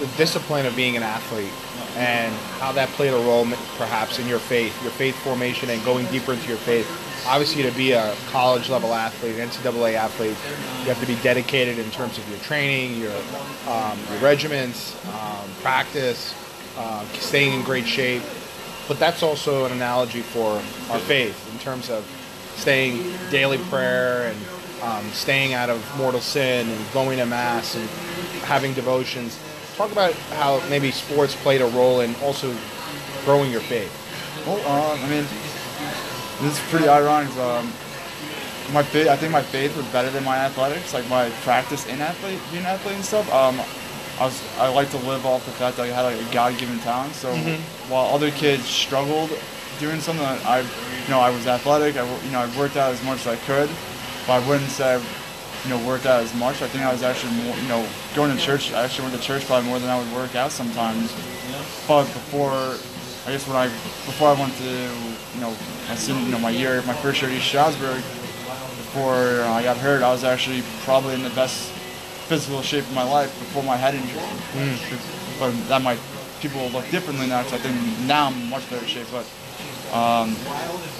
the 0.00 0.06
discipline 0.16 0.66
of 0.66 0.74
being 0.76 0.96
an 0.96 1.02
athlete 1.02 1.52
and 1.96 2.34
how 2.60 2.72
that 2.72 2.88
played 2.90 3.12
a 3.12 3.16
role, 3.16 3.46
perhaps, 3.78 4.18
in 4.18 4.28
your 4.28 4.38
faith, 4.38 4.80
your 4.82 4.92
faith 4.92 5.16
formation, 5.16 5.70
and 5.70 5.82
going 5.84 6.06
deeper 6.06 6.34
into 6.34 6.46
your 6.48 6.58
faith. 6.58 6.86
Obviously, 7.26 7.62
to 7.62 7.70
be 7.72 7.92
a 7.92 8.14
college 8.30 8.68
level 8.68 8.92
athlete, 8.92 9.36
NCAA 9.36 9.94
athlete, 9.94 10.36
you 10.80 10.88
have 10.92 11.00
to 11.00 11.06
be 11.06 11.16
dedicated 11.22 11.78
in 11.78 11.90
terms 11.90 12.18
of 12.18 12.28
your 12.28 12.38
training, 12.40 13.00
your 13.00 13.16
um, 13.66 13.98
your 14.10 14.20
regiments, 14.20 14.94
um, 15.06 15.48
practice, 15.62 16.34
uh, 16.76 17.04
staying 17.14 17.54
in 17.54 17.62
great 17.64 17.86
shape. 17.86 18.22
But 18.86 18.98
that's 18.98 19.22
also 19.22 19.64
an 19.64 19.72
analogy 19.72 20.20
for 20.20 20.52
our 20.90 21.00
faith 21.00 21.52
in 21.52 21.58
terms 21.58 21.90
of 21.90 22.06
staying 22.56 23.12
daily 23.30 23.58
prayer 23.58 24.28
and 24.28 24.38
um, 24.82 25.10
staying 25.10 25.54
out 25.54 25.70
of 25.70 25.96
mortal 25.96 26.20
sin 26.20 26.68
and 26.68 26.92
going 26.92 27.18
to 27.18 27.26
mass 27.26 27.74
and 27.74 27.88
having 28.44 28.74
devotions. 28.74 29.38
Talk 29.76 29.92
about 29.92 30.12
how 30.32 30.66
maybe 30.70 30.90
sports 30.90 31.36
played 31.36 31.60
a 31.60 31.66
role 31.66 32.00
in 32.00 32.14
also 32.16 32.54
growing 33.26 33.50
your 33.52 33.60
faith. 33.60 33.92
Well, 34.46 34.56
um, 34.66 34.98
I 35.04 35.08
mean, 35.10 35.26
this 36.40 36.58
is 36.58 36.70
pretty 36.70 36.88
ironic. 36.88 37.30
Um, 37.36 37.66
my 38.72 38.82
faith, 38.82 39.08
I 39.08 39.16
think 39.16 39.32
my 39.32 39.42
faith 39.42 39.76
was 39.76 39.84
better 39.88 40.10
than 40.10 40.24
my 40.24 40.38
athletics, 40.38 40.94
like 40.94 41.06
my 41.10 41.28
practice 41.42 41.86
in 41.86 42.00
athlete, 42.00 42.40
being 42.50 42.62
an 42.64 42.70
athlete 42.70 42.96
and 42.96 43.04
stuff. 43.04 43.30
Um, 43.32 43.60
I 44.18 44.24
was, 44.24 44.42
I 44.58 44.68
like 44.68 44.90
to 44.92 44.96
live 44.98 45.26
off 45.26 45.44
the 45.44 45.52
fact 45.52 45.76
that 45.76 45.82
I 45.82 45.88
had 45.88 46.02
like 46.02 46.16
a 46.18 46.32
God-given 46.32 46.78
talent. 46.78 47.12
So 47.14 47.34
while 47.88 48.14
other 48.14 48.30
kids 48.30 48.64
struggled 48.64 49.30
doing 49.78 50.00
something, 50.00 50.24
I, 50.24 50.60
you 50.60 51.10
know, 51.10 51.20
I 51.20 51.28
was 51.28 51.46
athletic. 51.46 51.96
I, 51.96 52.24
you 52.24 52.30
know, 52.30 52.40
I 52.40 52.58
worked 52.58 52.76
out 52.76 52.92
as 52.92 53.04
much 53.04 53.26
as 53.26 53.26
I 53.26 53.36
could, 53.44 53.68
but 54.26 54.42
I 54.42 54.48
wouldn't 54.48 54.70
say, 54.70 54.94
I, 54.94 55.02
you 55.66 55.74
know, 55.74 55.84
worked 55.84 56.06
out 56.06 56.22
as 56.22 56.32
much. 56.36 56.62
I 56.62 56.68
think 56.68 56.84
I 56.84 56.92
was 56.92 57.02
actually 57.02 57.32
more, 57.42 57.56
you 57.56 57.68
know, 57.68 57.84
going 58.14 58.34
to 58.34 58.40
church. 58.40 58.72
I 58.72 58.84
actually 58.84 59.08
went 59.08 59.20
to 59.20 59.22
church 59.22 59.44
probably 59.46 59.68
more 59.68 59.80
than 59.80 59.90
I 59.90 59.98
would 59.98 60.12
work 60.12 60.36
out 60.36 60.52
sometimes. 60.52 61.12
But 61.88 62.04
before, 62.04 62.78
I 63.26 63.32
guess 63.32 63.46
when 63.48 63.56
I 63.56 63.66
before 64.06 64.28
I 64.28 64.38
went 64.38 64.54
to 64.58 64.70
you 65.34 65.40
know 65.40 65.50
my 65.88 65.96
sen- 65.96 66.24
you 66.24 66.30
know 66.30 66.38
my 66.38 66.50
year 66.50 66.82
my 66.82 66.94
first 66.94 67.20
year 67.20 67.30
at 67.30 67.36
East 67.36 67.48
Stroudsburg, 67.48 67.96
before 67.96 69.42
I 69.42 69.62
got 69.64 69.76
hurt, 69.76 70.02
I 70.02 70.12
was 70.12 70.22
actually 70.22 70.62
probably 70.84 71.14
in 71.14 71.22
the 71.24 71.30
best 71.30 71.72
physical 72.30 72.62
shape 72.62 72.84
of 72.84 72.94
my 72.94 73.02
life 73.02 73.36
before 73.38 73.64
my 73.64 73.76
head 73.76 73.94
injury. 73.94 74.22
Mm. 74.54 75.38
But 75.40 75.68
that 75.68 75.82
might 75.82 75.98
people 76.40 76.68
look 76.68 76.88
differently 76.90 77.26
now 77.26 77.42
because 77.42 77.58
I 77.58 77.62
think 77.62 78.06
now 78.06 78.26
I'm 78.26 78.34
in 78.34 78.50
much 78.50 78.68
better 78.70 78.86
shape. 78.86 79.06
But 79.10 79.26
um, 79.92 80.36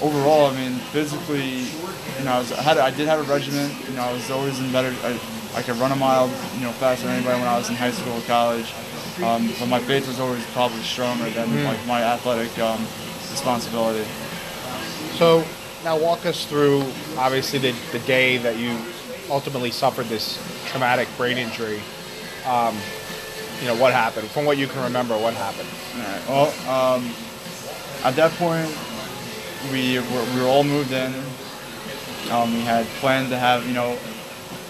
overall, 0.01 0.47
I 0.47 0.55
mean, 0.55 0.73
physically, 0.91 1.65
you 2.17 2.25
know, 2.25 2.33
I, 2.33 2.39
was, 2.39 2.51
I 2.51 2.61
had 2.61 2.77
I 2.77 2.91
did 2.91 3.07
have 3.07 3.19
a 3.19 3.23
regimen. 3.31 3.71
You 3.87 3.95
know, 3.95 4.03
I 4.03 4.13
was 4.13 4.29
always 4.31 4.59
in 4.59 4.71
better. 4.71 4.93
I, 5.03 5.19
I 5.55 5.61
could 5.61 5.75
run 5.77 5.91
a 5.91 5.95
mile, 5.95 6.27
you 6.55 6.61
know, 6.61 6.71
faster 6.73 7.07
than 7.07 7.15
anybody 7.15 7.39
when 7.39 7.47
I 7.47 7.57
was 7.57 7.69
in 7.69 7.75
high 7.75 7.91
school 7.91 8.13
or 8.13 8.21
college. 8.21 8.71
Um, 9.23 9.49
but 9.59 9.67
my 9.67 9.79
faith 9.79 10.07
was 10.07 10.19
always 10.19 10.45
probably 10.51 10.81
stronger 10.81 11.29
than 11.31 11.63
like 11.63 11.83
my 11.87 12.03
athletic 12.03 12.57
um, 12.59 12.79
responsibility. 13.31 14.07
So 15.15 15.43
now 15.83 15.97
walk 15.97 16.25
us 16.25 16.45
through 16.45 16.81
obviously 17.17 17.57
the, 17.59 17.73
the 17.91 17.99
day 17.99 18.37
that 18.37 18.57
you 18.57 18.77
ultimately 19.29 19.71
suffered 19.71 20.05
this 20.05 20.37
traumatic 20.67 21.07
brain 21.17 21.37
injury. 21.37 21.81
Um, 22.45 22.77
you 23.59 23.67
know 23.67 23.75
what 23.75 23.91
happened? 23.93 24.27
From 24.29 24.45
what 24.45 24.57
you 24.57 24.67
can 24.67 24.83
remember, 24.83 25.17
what 25.17 25.33
happened? 25.33 25.67
Alright, 25.95 26.29
Well, 26.29 26.69
um, 26.69 27.09
at 28.03 28.15
that 28.15 28.31
point, 28.33 28.69
we 29.71 29.99
were, 29.99 30.25
we 30.35 30.41
were 30.41 30.47
all 30.47 30.63
moved 30.63 30.91
in. 30.91 31.13
Um, 32.31 32.53
we 32.53 32.61
had 32.61 32.85
planned 32.99 33.29
to 33.29 33.37
have 33.37 33.65
you 33.67 33.73
know 33.73 33.97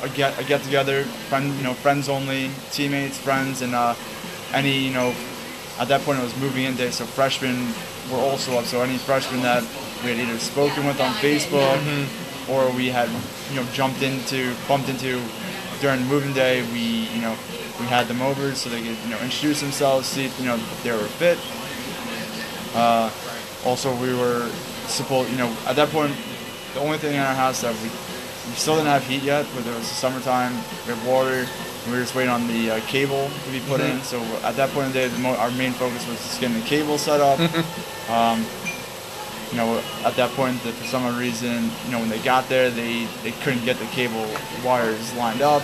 a 0.04 0.10
get 0.10 0.40
a 0.40 0.44
get 0.44 0.62
together, 0.64 1.04
friend 1.30 1.54
you 1.56 1.64
know 1.64 1.74
friends 1.74 2.10
only, 2.10 2.50
teammates, 2.72 3.18
friends, 3.18 3.62
and 3.62 3.74
uh, 3.74 3.96
any 4.54 4.78
you 4.78 4.94
know 4.94 5.14
at 5.80 5.88
that 5.88 6.02
point 6.02 6.20
it 6.20 6.24
was 6.24 6.38
moving 6.38 6.66
in 6.66 6.76
day, 6.76 6.92
so 6.92 7.06
freshmen 7.06 7.74
were 8.12 8.18
also 8.18 8.58
up. 8.58 8.66
So 8.66 8.82
any 8.82 8.98
freshmen 8.98 9.42
that 9.42 9.64
we 10.04 10.10
had 10.12 10.20
either 10.20 10.40
spoken 10.40 10.86
with 10.86 11.00
on 11.00 11.12
Facebook 11.14 11.82
or 12.50 12.72
we 12.72 12.88
had 12.88 13.10
you 13.50 13.56
know 13.56 13.68
jumped 13.74 14.02
into 14.02 14.56
bumped 14.68 14.90
into 14.90 15.22
during 15.82 16.06
moving 16.08 16.34
day. 16.34 16.62
We 16.72 17.10
you 17.14 17.22
know 17.22 17.36
we 17.80 17.86
had 17.86 18.08
them 18.08 18.22
over 18.22 18.54
so 18.56 18.70
they 18.70 18.82
could 18.82 18.98
you 19.04 19.10
know 19.10 19.20
introduce 19.22 19.62
themselves, 19.62 20.08
see 20.08 20.26
if 20.26 20.40
you 20.40 20.46
know 20.46 20.56
if 20.56 20.84
they 20.84 20.92
were 20.92 21.00
fit. 21.00 21.38
Uh, 22.78 23.10
also, 23.66 23.94
we 23.96 24.14
were 24.14 24.48
supposed 24.88 25.30
you 25.32 25.38
know 25.38 25.52
at 25.66 25.76
that 25.76 25.90
point 25.90 26.14
the 26.74 26.80
only 26.80 26.98
thing 26.98 27.16
in 27.16 27.20
our 27.20 27.34
house 27.36 27.62
that 27.62 27.74
we 27.82 27.90
we 27.90 28.54
still 28.56 28.76
didn't 28.76 28.88
have 28.88 29.04
heat 29.06 29.24
yet, 29.24 29.46
but 29.56 29.66
it 29.66 29.76
was 29.76 29.86
summertime. 29.88 30.54
We 30.86 30.94
had 30.94 31.06
water. 31.08 31.40
And 31.84 31.92
we 31.94 32.00
were 32.00 32.04
just 32.04 32.16
waiting 32.16 32.32
on 32.32 32.48
the 32.48 32.72
uh, 32.72 32.80
cable 32.88 33.30
to 33.46 33.52
be 33.52 33.60
put 33.68 33.80
in. 33.82 34.02
So 34.04 34.22
at 34.44 34.56
that 34.56 34.70
point 34.72 34.88
in 34.88 34.92
the 34.94 35.00
day, 35.00 35.08
the 35.10 35.20
mo- 35.20 35.36
our 35.36 35.52
main 35.52 35.72
focus 35.74 36.06
was 36.08 36.18
just 36.18 36.40
getting 36.42 36.56
the 36.60 36.66
cable 36.66 36.98
set 36.98 37.20
up. 37.22 37.40
um, 38.10 38.46
you 39.52 39.58
know, 39.58 39.82
at 40.06 40.16
that 40.16 40.30
point, 40.32 40.58
for 40.60 40.84
some 40.86 41.18
reason, 41.18 41.70
you 41.86 41.92
know, 41.92 42.00
when 42.00 42.10
they 42.10 42.20
got 42.20 42.48
there, 42.50 42.70
they, 42.70 43.06
they 43.24 43.32
couldn't 43.44 43.64
get 43.66 43.78
the 43.80 43.86
cable 43.88 44.28
wires 44.66 45.14
lined 45.16 45.42
up. 45.42 45.62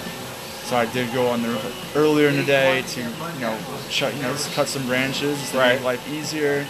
So 0.64 0.76
I 0.78 0.86
did 0.88 1.14
go 1.14 1.28
on 1.28 1.42
the 1.42 1.50
roof 1.50 1.92
earlier 1.96 2.30
in 2.30 2.38
the 2.38 2.44
day 2.46 2.82
to, 2.82 3.00
you 3.02 3.40
know, 3.42 3.58
shut, 3.90 4.16
you 4.16 4.22
know, 4.22 4.34
cut 4.56 4.68
some 4.70 4.86
branches 4.88 5.52
to 5.52 5.58
Right. 5.58 5.76
make 5.76 5.84
life 5.84 6.10
easier. 6.10 6.66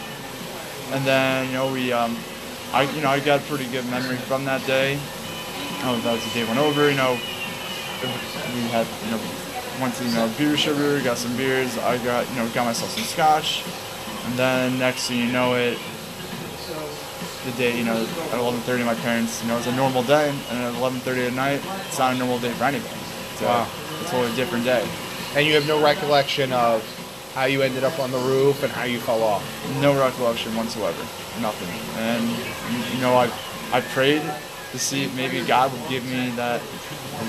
And 0.94 1.04
then, 1.06 1.48
you 1.48 1.54
know, 1.54 1.72
we, 1.72 1.92
um, 1.92 2.16
I, 2.72 2.84
you 2.84 3.02
know, 3.02 3.10
I 3.10 3.20
got 3.20 3.42
a 3.42 3.44
pretty 3.44 3.66
good 3.68 3.86
memory 3.90 4.18
from 4.18 4.46
that 4.46 4.66
day. 4.66 5.00
Oh, 5.86 6.00
that 6.04 6.14
was 6.14 6.24
the 6.24 6.40
day 6.40 6.46
went 6.46 6.60
over. 6.60 6.90
You 6.90 6.96
know, 6.96 7.14
we 7.14 8.62
had, 8.70 8.88
you 9.06 9.12
know, 9.12 9.20
went 9.82 9.96
to 9.96 10.04
you 10.06 10.14
know 10.14 10.32
beer 10.38 10.56
sugar, 10.56 11.02
got 11.02 11.18
some 11.18 11.36
beers. 11.36 11.78
I 11.80 11.98
got, 12.04 12.30
you 12.30 12.36
know, 12.36 12.48
got 12.50 12.66
myself 12.66 12.92
some 12.92 13.04
scotch, 13.04 13.64
and 14.26 14.38
then 14.38 14.78
next 14.80 15.08
thing 15.08 15.20
you 15.20 15.32
know 15.32 15.56
it, 15.56 15.78
the 17.46 17.52
day, 17.58 17.78
you 17.78 17.84
know, 17.84 18.04
at 18.04 18.38
11:30, 18.40 18.86
my 18.86 18.96
parents, 18.96 19.42
you 19.42 19.48
know, 19.48 19.56
it 19.56 19.66
was 19.66 19.68
a 19.68 19.76
normal 19.76 20.04
day, 20.04 20.30
and 20.50 20.64
at 20.64 20.74
11:30 20.76 21.28
at 21.28 21.34
night, 21.34 21.62
it's 21.88 22.00
not 22.00 22.14
a 22.14 22.18
normal 22.18 22.40
day 22.40 22.52
for 22.54 22.66
anybody. 22.66 22.96
So 23.38 23.48
Wow. 23.48 23.68
it's 24.00 24.10
a 24.10 24.12
totally 24.12 24.36
different 24.36 24.64
day. 24.64 24.88
And 25.36 25.46
you 25.46 25.56
have 25.56 25.68
no 25.68 25.82
recollection 25.82 26.54
of 26.54 26.84
how 27.34 27.46
you 27.46 27.62
ended 27.62 27.84
up 27.84 28.00
on 28.00 28.12
the 28.12 28.18
roof 28.20 28.64
and 28.64 28.72
how 28.72 28.84
you 28.84 29.00
fell 29.00 29.24
off. 29.24 29.44
No 29.82 29.98
recollection 30.00 30.56
whatsoever. 30.56 31.02
Nothing. 31.42 31.70
And 31.98 32.24
you 32.96 33.02
know, 33.02 33.16
I 33.16 33.30
I 33.72 33.82
prayed 33.82 34.22
to 34.72 34.80
see 34.80 35.04
if 35.06 35.16
maybe 35.16 35.44
God 35.46 35.72
would 35.72 35.88
give 35.90 36.06
me 36.06 36.30
that 36.36 36.62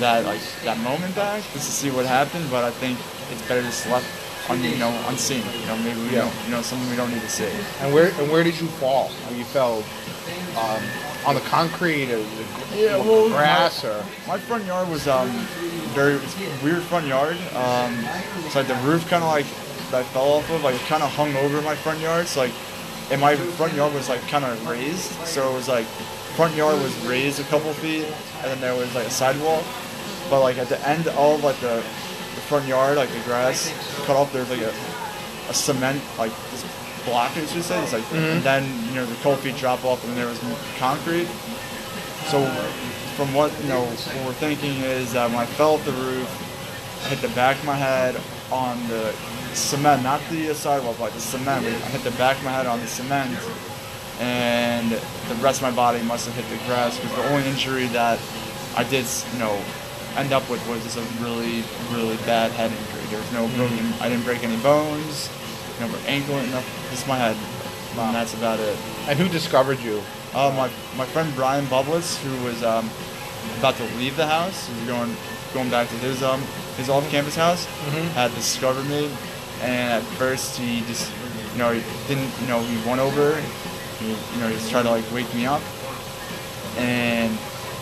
that 0.00 0.24
like 0.24 0.40
that 0.64 0.78
moment 0.80 1.14
back 1.14 1.42
just 1.52 1.66
to 1.66 1.72
see 1.72 1.90
what 1.90 2.04
happened. 2.06 2.46
But 2.50 2.64
I 2.64 2.70
think 2.70 2.98
it's 3.30 3.42
better 3.48 3.62
just 3.62 3.88
left 3.88 4.06
un, 4.50 4.62
you 4.62 4.76
know 4.76 4.90
unseen. 5.08 5.42
You 5.60 5.66
know, 5.66 5.76
maybe 5.78 6.00
we 6.02 6.10
Yeah. 6.10 6.22
don't 6.28 6.34
you 6.44 6.50
know 6.50 6.62
something 6.62 6.88
we 6.90 6.96
don't 6.96 7.10
need 7.12 7.22
to 7.22 7.28
see. 7.30 7.48
And 7.80 7.92
where 7.94 8.08
and 8.20 8.30
where 8.30 8.44
did 8.44 8.60
you 8.60 8.66
fall? 8.66 9.10
You 9.34 9.44
fell 9.44 9.82
um, 10.58 10.82
on 11.26 11.34
the 11.34 11.40
concrete 11.42 12.10
or 12.12 12.18
the 12.18 12.44
Yeah, 12.76 12.96
well, 12.98 13.28
grass 13.30 13.84
or 13.84 14.04
My 14.28 14.38
front 14.38 14.64
yard 14.66 14.88
was 14.90 15.08
um 15.08 15.30
very 15.96 16.16
weird 16.62 16.82
front 16.82 17.06
yard. 17.06 17.36
Um, 17.54 17.94
it's 18.44 18.54
like 18.54 18.66
the 18.66 18.74
roof 18.84 19.08
kind 19.08 19.22
of 19.24 19.30
like 19.30 19.46
that 19.94 20.00
I 20.00 20.08
fell 20.08 20.32
off 20.32 20.50
of, 20.50 20.64
like 20.64 20.78
kind 20.86 21.02
of 21.02 21.10
hung 21.12 21.34
over 21.36 21.62
my 21.62 21.76
front 21.76 22.00
yard. 22.00 22.26
So 22.26 22.40
like, 22.40 22.52
and 23.10 23.20
my 23.20 23.36
front 23.36 23.74
yard 23.74 23.94
was 23.94 24.08
like 24.08 24.20
kind 24.28 24.44
of 24.44 24.68
raised. 24.68 25.12
So 25.26 25.50
it 25.50 25.54
was 25.54 25.68
like 25.68 25.86
front 26.34 26.54
yard 26.56 26.80
was 26.82 26.94
raised 27.06 27.38
a 27.38 27.44
couple 27.44 27.72
feet, 27.74 28.04
and 28.42 28.50
then 28.50 28.60
there 28.60 28.74
was 28.74 28.92
like 28.94 29.06
a 29.06 29.10
sidewalk. 29.10 29.64
But 30.28 30.40
like 30.40 30.58
at 30.58 30.68
the 30.68 30.80
end 30.88 31.06
of 31.06 31.44
like 31.44 31.58
the, 31.60 31.76
the 31.76 32.42
front 32.50 32.66
yard, 32.66 32.96
like 32.96 33.10
the 33.10 33.20
grass 33.20 33.72
cut 34.04 34.16
off, 34.16 34.32
there's 34.32 34.50
like 34.50 34.62
a, 34.62 34.74
a 35.48 35.54
cement 35.54 36.02
like 36.18 36.32
this 36.50 36.64
block, 37.04 37.36
as 37.36 37.54
you 37.54 37.62
say. 37.62 37.80
It's 37.82 37.92
like, 37.92 38.02
mm-hmm. 38.04 38.16
and 38.16 38.42
then 38.42 38.64
you 38.88 38.94
know 38.96 39.06
the 39.06 39.16
cold 39.16 39.38
feet 39.38 39.56
drop 39.56 39.84
off, 39.84 40.04
and 40.04 40.16
there 40.16 40.26
was 40.26 40.40
concrete. 40.78 41.28
So 42.26 42.44
from 43.14 43.32
what 43.32 43.52
you 43.62 43.68
know, 43.68 43.84
what 43.84 44.26
we're 44.26 44.32
thinking 44.32 44.80
is 44.80 45.12
that 45.12 45.30
when 45.30 45.38
I 45.38 45.46
fell 45.46 45.74
off 45.74 45.84
the 45.84 45.92
roof, 45.92 46.26
hit 47.08 47.20
the 47.20 47.34
back 47.34 47.56
of 47.58 47.64
my 47.64 47.76
head 47.76 48.16
on 48.50 48.76
the 48.88 49.12
cement, 49.54 50.02
not 50.02 50.20
the 50.30 50.54
sidewalk, 50.54 50.96
but 50.98 51.12
the 51.12 51.20
cement. 51.20 51.64
I 51.66 51.70
hit 51.70 52.02
the 52.02 52.16
back 52.16 52.36
of 52.38 52.44
my 52.44 52.52
head 52.52 52.66
on 52.66 52.80
the 52.80 52.86
cement, 52.86 53.36
and 54.20 54.90
the 54.90 55.34
rest 55.36 55.62
of 55.62 55.68
my 55.68 55.74
body 55.74 56.02
must 56.02 56.26
have 56.26 56.34
hit 56.34 56.48
the 56.48 56.64
grass. 56.66 56.98
Because 56.98 57.16
the 57.16 57.28
only 57.30 57.48
injury 57.48 57.86
that 57.88 58.18
I 58.76 58.84
did, 58.84 59.06
you 59.32 59.38
know, 59.38 59.58
end 60.16 60.32
up 60.32 60.48
with 60.48 60.66
was 60.68 60.82
just 60.82 60.96
a 60.96 61.22
really, 61.22 61.62
really 61.90 62.16
bad 62.24 62.50
head 62.52 62.70
injury. 62.70 63.06
There 63.10 63.20
was 63.20 63.32
no 63.32 63.48
broken. 63.56 63.92
I 64.00 64.08
didn't 64.08 64.24
break 64.24 64.42
any 64.42 64.56
bones, 64.62 65.30
no 65.80 65.88
ankle, 66.06 66.36
no, 66.36 66.62
just 66.90 67.06
my 67.06 67.16
head. 67.16 67.36
Wow. 67.96 68.06
And 68.06 68.16
that's 68.16 68.34
about 68.34 68.58
it. 68.58 68.76
and 69.06 69.18
who 69.18 69.28
discovered 69.28 69.78
you? 69.80 70.02
Uh, 70.34 70.52
my, 70.56 70.68
my 70.96 71.06
friend 71.06 71.32
Brian 71.36 71.64
Bublitz, 71.66 72.16
who 72.22 72.44
was 72.44 72.64
um, 72.64 72.90
about 73.58 73.76
to 73.76 73.84
leave 73.96 74.16
the 74.16 74.26
house, 74.26 74.66
he 74.66 74.74
was 74.74 74.86
going 74.86 75.16
going 75.52 75.70
back 75.70 75.88
to 75.88 75.94
his 75.96 76.20
um 76.24 76.42
his 76.76 76.88
off-campus 76.88 77.36
house, 77.36 77.64
had 78.14 78.34
discovered 78.34 78.84
me, 78.86 79.10
and 79.62 79.92
at 79.92 80.02
first 80.18 80.58
he 80.58 80.80
just 80.82 81.10
you 81.52 81.58
know 81.58 81.72
he 81.72 81.82
didn't 82.08 82.30
you 82.40 82.46
know 82.46 82.60
he 82.62 82.76
went 82.88 83.00
over, 83.00 83.40
he, 84.00 84.08
you 84.08 84.40
know 84.40 84.48
he 84.48 84.54
just 84.54 84.70
tried 84.70 84.82
to 84.82 84.90
like 84.90 85.04
wake 85.12 85.32
me 85.34 85.46
up, 85.46 85.62
and 86.76 87.30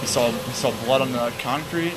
he 0.01 0.07
saw 0.07 0.31
he 0.31 0.53
saw 0.53 0.71
blood 0.85 1.01
on 1.01 1.13
the 1.13 1.33
concrete, 1.41 1.95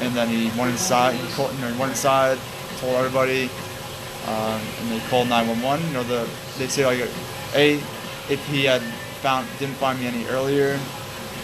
and 0.00 0.14
then 0.14 0.28
he 0.28 0.46
went 0.58 0.72
inside. 0.72 1.14
He 1.14 1.32
called, 1.32 1.54
you 1.54 1.60
know 1.60 1.72
he 1.72 1.78
went 1.78 1.90
inside, 1.92 2.38
told 2.78 2.94
everybody, 2.96 3.50
um, 4.26 4.60
and 4.80 4.90
they 4.90 5.00
called 5.08 5.28
911. 5.28 5.86
You 5.86 5.92
know 5.92 6.02
the 6.02 6.28
they 6.58 6.66
say 6.66 6.84
like 6.84 7.08
a 7.54 7.74
if 8.28 8.44
he 8.48 8.64
had 8.64 8.82
found 9.22 9.46
didn't 9.58 9.76
find 9.76 10.00
me 10.00 10.06
any 10.06 10.26
earlier, 10.26 10.78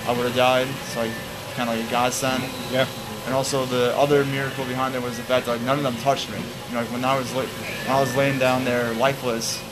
I 0.07 0.12
would 0.12 0.27
have 0.27 0.35
died. 0.37 0.69
So 0.93 1.00
like 1.00 1.12
kind 1.55 1.71
of 1.71 1.77
like 1.77 1.87
a 1.87 1.91
godsend. 1.91 2.45
Yeah. 2.73 2.87
And 3.29 3.35
also 3.37 3.67
the 3.67 3.95
other 3.95 4.25
miracle 4.25 4.65
behind 4.65 4.95
it 4.95 5.03
was 5.03 5.19
the 5.19 5.23
fact 5.23 5.45
that 5.45 5.53
like 5.53 5.61
none 5.61 5.77
of 5.77 5.85
them 5.85 5.95
touched 5.97 6.31
me. 6.31 6.39
You 6.69 6.75
know, 6.75 6.81
like 6.81 6.91
when 6.91 7.05
I 7.05 7.15
was 7.19 7.31
when 7.35 7.47
I 7.87 8.01
was 8.01 8.17
laying 8.17 8.39
down 8.39 8.65
there 8.65 8.95
lifeless, 8.95 9.63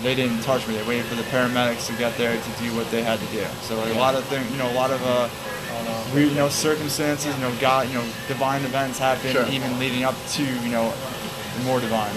they 0.00 0.14
didn't 0.14 0.40
touch 0.40 0.66
me. 0.66 0.76
They 0.76 0.88
waited 0.88 1.04
for 1.04 1.14
the 1.14 1.22
paramedics 1.24 1.88
to 1.88 1.92
get 1.98 2.16
there 2.16 2.32
to 2.34 2.50
do 2.58 2.74
what 2.74 2.90
they 2.90 3.02
had 3.02 3.18
to 3.20 3.26
do. 3.26 3.44
So 3.60 3.76
like 3.76 3.94
a 3.94 3.98
lot 3.98 4.14
of 4.14 4.24
things, 4.24 4.50
you 4.50 4.56
know, 4.56 4.70
a 4.70 4.72
lot 4.72 4.90
of 4.90 5.02
uh, 5.04 5.28
weird, 6.14 6.30
you 6.30 6.36
know, 6.36 6.48
circumstances, 6.48 7.34
you 7.34 7.42
know, 7.42 7.54
God, 7.60 7.86
you 7.88 7.96
know, 7.96 8.04
divine 8.28 8.64
events 8.64 8.98
happen 8.98 9.30
Sure. 9.30 9.46
even 9.48 9.78
leading 9.78 10.04
up 10.04 10.14
to 10.30 10.42
you 10.42 10.70
know 10.70 10.90
more 11.64 11.80
divine. 11.80 12.16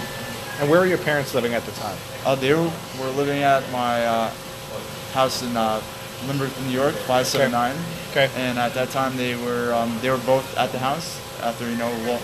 And 0.60 0.70
where 0.70 0.80
were 0.80 0.86
your 0.86 0.96
parents 0.96 1.34
living 1.34 1.52
at 1.52 1.62
the 1.64 1.72
time? 1.72 1.98
Uh, 2.24 2.36
they 2.36 2.54
were, 2.54 2.72
were 2.98 3.10
living 3.18 3.42
at 3.42 3.70
my 3.70 4.06
uh, 4.06 4.32
house 5.12 5.42
in 5.42 5.54
uh, 5.58 5.82
Limerick, 6.26 6.52
New 6.62 6.72
York, 6.72 6.94
579. 7.06 7.76
Okay. 8.10 8.30
And 8.36 8.58
at 8.58 8.74
that 8.74 8.90
time, 8.90 9.16
they 9.16 9.34
were 9.36 9.72
um, 9.72 9.96
they 10.02 10.10
were 10.10 10.18
both 10.18 10.44
at 10.58 10.72
the 10.72 10.78
house 10.78 11.18
after 11.42 11.68
you 11.68 11.76
know 11.76 11.88
a 11.88 12.00
long, 12.06 12.20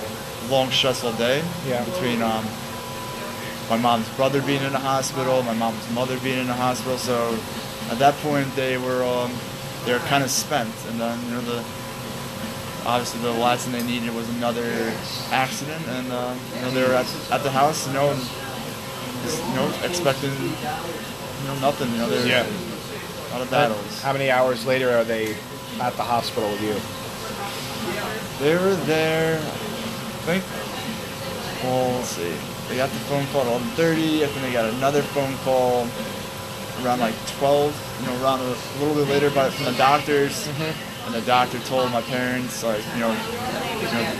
long 0.51 0.71
stressful 0.71 1.13
day 1.13 1.43
Yeah. 1.67 1.85
between 1.85 2.21
um, 2.23 2.45
my 3.71 3.77
mom's 3.77 4.09
brother 4.11 4.43
being 4.43 4.63
in 4.63 4.73
the 4.73 4.79
hospital, 4.79 5.43
my 5.43 5.55
mom's 5.55 5.89
mother 5.93 6.19
being 6.21 6.39
in 6.41 6.47
the 6.47 6.55
hospital. 6.55 6.99
So 6.99 7.39
at 7.91 7.99
that 7.99 8.15
point, 8.17 8.55
they 8.55 8.77
were 8.79 9.03
um, 9.05 9.33
they 9.85 9.93
were 9.93 10.05
kind 10.11 10.23
of 10.25 10.31
spent, 10.31 10.73
and 10.89 11.01
then 11.01 11.19
you 11.27 11.31
know 11.33 11.41
the 11.43 11.65
obviously 12.85 13.21
the 13.23 13.33
last 13.33 13.67
thing 13.67 13.73
they 13.73 13.87
needed 13.87 14.15
was 14.15 14.29
another 14.37 14.93
accident, 15.31 15.87
and 15.89 16.13
uh, 16.13 16.35
you 16.55 16.61
know 16.63 16.71
they 16.73 16.83
were 16.83 16.95
at, 16.95 17.07
at 17.31 17.43
the 17.43 17.51
house, 17.51 17.87
you 17.87 17.95
know, 17.95 18.11
and 18.11 18.21
just, 19.23 19.43
you 19.49 19.55
know 19.55 19.73
expecting 19.85 20.33
you 20.33 21.47
know 21.49 21.59
nothing, 21.61 21.91
you 21.93 21.99
know, 21.99 22.09
there's 22.09 22.27
Yeah. 22.27 22.47
A 23.37 23.39
lot 23.39 23.45
of 23.45 23.51
battles. 23.51 24.03
How 24.03 24.13
many 24.13 24.31
hours 24.31 24.65
later 24.67 24.91
are 24.97 25.05
they 25.05 25.35
at 25.81 25.93
the 25.97 26.03
hospital 26.03 26.49
with 26.51 26.63
you? 26.63 26.75
They 28.41 28.55
were 28.55 28.75
there, 28.87 29.39
I 29.39 30.41
think, 30.41 30.45
well, 31.63 31.97
let's 31.97 32.09
see. 32.09 32.35
They 32.69 32.77
got 32.77 32.91
the 32.91 32.99
phone 33.07 33.27
call 33.29 33.43
at 33.43 33.61
11.30. 33.77 34.23
I 34.23 34.27
think 34.27 34.43
they 34.43 34.53
got 34.53 34.73
another 34.75 35.03
phone 35.03 35.37
call 35.39 35.87
around 36.83 37.01
like 37.01 37.15
12, 37.39 38.01
you 38.01 38.07
know, 38.07 38.23
around 38.23 38.41
a, 38.41 38.57
little 38.81 38.95
bit 38.95 39.09
later 39.09 39.31
but 39.31 39.53
from 39.53 39.67
the 39.67 39.79
doctors. 39.79 40.49
Mm-hmm. 40.49 41.07
And 41.07 41.15
the 41.15 41.27
doctor 41.27 41.59
told 41.61 41.93
my 41.93 42.03
parents, 42.03 42.65
like, 42.65 42.83
you 42.95 43.01
know, 43.01 43.13
you 43.13 43.85
know, 43.85 44.15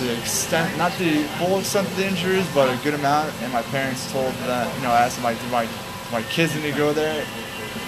the 0.00 0.18
extent, 0.18 0.76
not 0.76 0.92
the 0.98 1.22
full 1.38 1.60
extent 1.60 1.86
of 1.86 1.96
the 1.96 2.06
injuries, 2.06 2.48
but 2.54 2.68
a 2.68 2.82
good 2.82 2.94
amount. 2.94 3.32
And 3.42 3.52
my 3.52 3.62
parents 3.62 4.10
told 4.10 4.32
that, 4.48 4.74
you 4.76 4.82
know, 4.82 4.90
I 4.90 5.02
asked 5.02 5.16
them, 5.16 5.24
like, 5.24 5.40
do 5.40 5.48
my, 5.48 5.66
do 5.66 5.72
my 6.10 6.22
kids 6.22 6.54
need 6.56 6.72
to 6.72 6.76
go 6.76 6.92
there? 6.92 7.24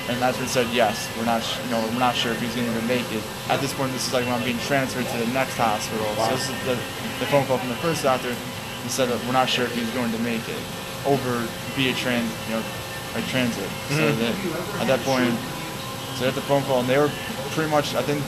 And 0.09 0.21
that's 0.21 0.39
when 0.39 0.47
said 0.49 0.69
yes. 0.73 1.09
We're 1.17 1.25
not, 1.25 1.43
sh- 1.43 1.59
you 1.65 1.71
know, 1.71 1.81
we're 1.93 1.99
not 1.99 2.15
sure 2.15 2.33
if 2.33 2.41
he's 2.41 2.55
going 2.55 2.69
to 2.69 2.87
make 2.87 3.11
it. 3.13 3.23
At 3.49 3.61
this 3.61 3.73
point, 3.73 3.93
this 3.93 4.07
is 4.07 4.13
like 4.13 4.25
when 4.27 4.35
I'm 4.35 4.45
being 4.45 4.59
transferred 4.59 5.07
to 5.07 5.19
the 5.19 5.33
next 5.33 5.57
hospital. 5.57 6.07
So 6.17 6.29
this 6.31 6.51
is 6.51 6.57
the, 6.65 6.75
the 7.21 7.27
phone 7.33 7.47
call 7.47 7.59
from 7.59 7.71
the 7.71 7.81
first 7.81 8.03
doctor. 8.03 8.35
He 8.83 8.89
said 8.89 9.09
that 9.09 9.19
we're 9.25 9.33
not 9.33 9.49
sure 9.49 9.65
if 9.65 9.75
he's 9.75 9.91
going 9.91 10.13
to 10.13 10.19
make 10.19 10.47
it 10.49 10.61
over 11.07 11.41
via 11.73 11.95
trans, 11.95 12.31
you 12.49 12.57
know, 12.57 12.63
like 13.15 13.25
transit. 13.27 13.69
So 13.89 14.13
mm-hmm. 14.13 14.21
that 14.21 14.81
at 14.83 14.87
that 14.89 15.01
point, 15.01 15.33
so 16.17 16.21
they 16.21 16.27
had 16.27 16.35
the 16.35 16.43
phone 16.43 16.63
call, 16.65 16.81
and 16.81 16.89
they 16.89 16.99
were 16.99 17.11
pretty 17.53 17.71
much. 17.71 17.95
I 17.95 18.03
think 18.03 18.23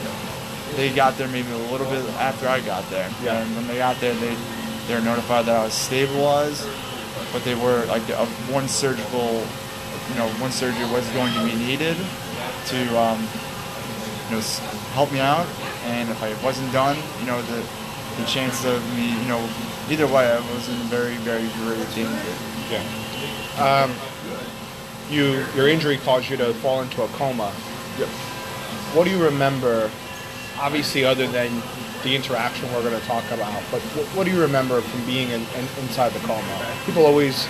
they 0.76 0.94
got 0.94 1.16
there 1.18 1.28
maybe 1.28 1.50
a 1.50 1.58
little 1.70 1.88
bit 1.90 2.04
after 2.16 2.48
I 2.48 2.60
got 2.60 2.88
there. 2.90 3.10
Yeah. 3.22 3.42
And 3.42 3.54
when 3.54 3.66
they 3.66 3.78
got 3.78 4.00
there, 4.00 4.14
they 4.14 4.34
they 4.88 4.94
were 4.94 5.00
notified 5.00 5.46
that 5.46 5.56
I 5.56 5.64
was 5.64 5.74
stabilized, 5.74 6.66
but 7.32 7.44
they 7.44 7.54
were 7.54 7.84
like 7.86 8.08
a, 8.08 8.24
one 8.50 8.68
surgical, 8.68 9.44
you 10.08 10.14
know, 10.14 10.28
one 10.38 10.50
surgery 10.50 10.84
was 10.90 11.08
going 11.10 11.32
to 11.34 11.44
be 11.44 11.54
needed 11.54 11.96
to, 12.66 12.98
um, 12.98 13.20
you 14.28 14.36
know, 14.36 14.42
help 14.92 15.12
me 15.12 15.20
out, 15.20 15.46
and 15.84 16.08
if 16.10 16.22
I 16.22 16.32
wasn't 16.44 16.72
done, 16.72 16.96
you 17.20 17.26
know, 17.26 17.40
the 17.42 17.64
the 18.16 18.24
chance 18.24 18.64
of 18.64 18.82
me, 18.96 19.08
you 19.20 19.28
know, 19.28 19.46
either 19.90 20.06
way, 20.06 20.30
I 20.30 20.40
was 20.54 20.68
in 20.68 20.76
very, 20.88 21.16
very, 21.16 21.44
very 21.44 21.84
danger. 21.94 22.34
Yeah. 22.70 22.82
Um, 23.62 23.92
you 25.10 25.44
your 25.54 25.68
injury 25.68 25.98
caused 25.98 26.28
you 26.30 26.36
to 26.38 26.54
fall 26.54 26.82
into 26.82 27.02
a 27.02 27.08
coma. 27.08 27.52
Yep. 27.98 28.08
What 28.94 29.04
do 29.04 29.10
you 29.10 29.22
remember? 29.22 29.90
Obviously, 30.58 31.04
other 31.04 31.26
than 31.26 31.62
the 32.02 32.16
interaction 32.16 32.72
we're 32.72 32.82
going 32.82 32.98
to 32.98 33.06
talk 33.06 33.24
about, 33.30 33.62
but 33.70 33.82
what, 33.82 34.06
what 34.16 34.24
do 34.24 34.32
you 34.32 34.40
remember 34.40 34.80
from 34.80 35.04
being 35.04 35.28
in, 35.28 35.42
in, 35.42 35.68
inside 35.80 36.12
the 36.12 36.20
coma? 36.20 36.74
People 36.86 37.04
always 37.04 37.46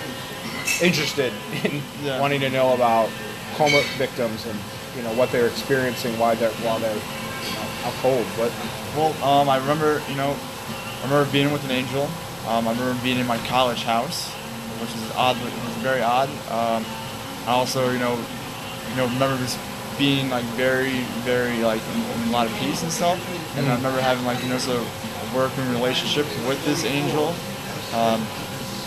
interested 0.81 1.33
in 1.63 1.81
Yeah. 2.03 2.19
wanting 2.19 2.41
to 2.41 2.49
know 2.49 2.73
about 2.73 3.09
coma 3.55 3.81
victims 3.97 4.45
and 4.45 4.57
you 4.95 5.03
know 5.03 5.13
what 5.13 5.31
they're 5.31 5.47
experiencing, 5.47 6.17
why 6.19 6.35
they're 6.35 6.49
while 6.65 6.79
they're 6.79 6.93
you 6.93 7.53
know, 7.53 7.65
out 7.85 7.93
cold. 8.01 8.25
But 8.37 8.51
Well, 8.95 9.13
um, 9.23 9.47
I 9.49 9.57
remember, 9.57 10.01
you 10.09 10.15
know, 10.15 10.35
I 10.99 11.03
remember 11.03 11.31
being 11.31 11.51
with 11.51 11.63
an 11.65 11.71
angel. 11.71 12.09
Um, 12.47 12.67
I 12.67 12.71
remember 12.71 12.95
being 13.03 13.19
in 13.19 13.27
my 13.27 13.37
college 13.47 13.83
house, 13.83 14.29
which 14.81 14.89
is 14.95 15.11
odd. 15.15 15.37
It 15.37 15.43
was 15.43 15.75
very 15.83 16.01
odd. 16.01 16.29
Um, 16.49 16.85
I 17.45 17.51
also, 17.51 17.91
you 17.91 17.99
know, 17.99 18.17
you 18.89 18.95
know, 18.95 19.05
remember 19.05 19.37
just 19.37 19.59
being 19.97 20.29
like 20.29 20.45
very, 20.55 21.01
very 21.25 21.57
like 21.59 21.81
in, 21.93 22.21
in 22.23 22.29
a 22.29 22.31
lot 22.31 22.47
of 22.47 22.53
peace 22.57 22.81
and 22.83 22.91
stuff. 22.91 23.19
And 23.57 23.67
I 23.67 23.75
remember 23.75 23.99
having 24.01 24.25
like 24.25 24.41
you 24.43 24.49
know, 24.49 24.57
so 24.57 24.77
a 24.81 25.35
working 25.35 25.67
relationship 25.71 26.25
with 26.47 26.63
this 26.65 26.85
angel, 26.85 27.35
um, 27.93 28.25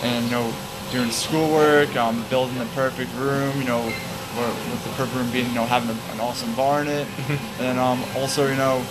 and 0.02 0.24
you 0.24 0.30
know, 0.30 0.52
doing 0.90 1.10
schoolwork, 1.10 1.94
um, 1.96 2.24
building 2.28 2.58
the 2.58 2.66
perfect 2.66 3.14
room. 3.16 3.56
You 3.58 3.64
know, 3.66 3.84
with 3.84 4.84
the 4.84 4.90
perfect 4.90 5.16
room 5.16 5.30
being 5.30 5.48
you 5.48 5.54
know 5.54 5.66
having 5.66 5.90
a, 5.90 6.12
an 6.12 6.20
awesome 6.20 6.54
bar 6.54 6.82
in 6.82 6.88
it, 6.88 7.06
and 7.28 7.58
then 7.58 7.78
um, 7.78 8.02
also 8.16 8.48
you 8.48 8.56
know 8.56 8.84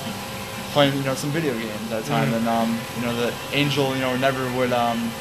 playing 0.71 0.95
you 0.97 1.03
know 1.03 1.15
some 1.15 1.29
video 1.31 1.53
games 1.53 1.81
at 1.83 1.89
that 1.89 2.05
time, 2.05 2.33
and 2.33 2.47
um, 2.47 2.77
you 2.97 3.01
know 3.05 3.15
the 3.15 3.33
angel 3.53 3.93
you 3.95 4.01
know 4.01 4.15
never 4.17 4.43
would 4.57 4.71
um, 4.73 5.11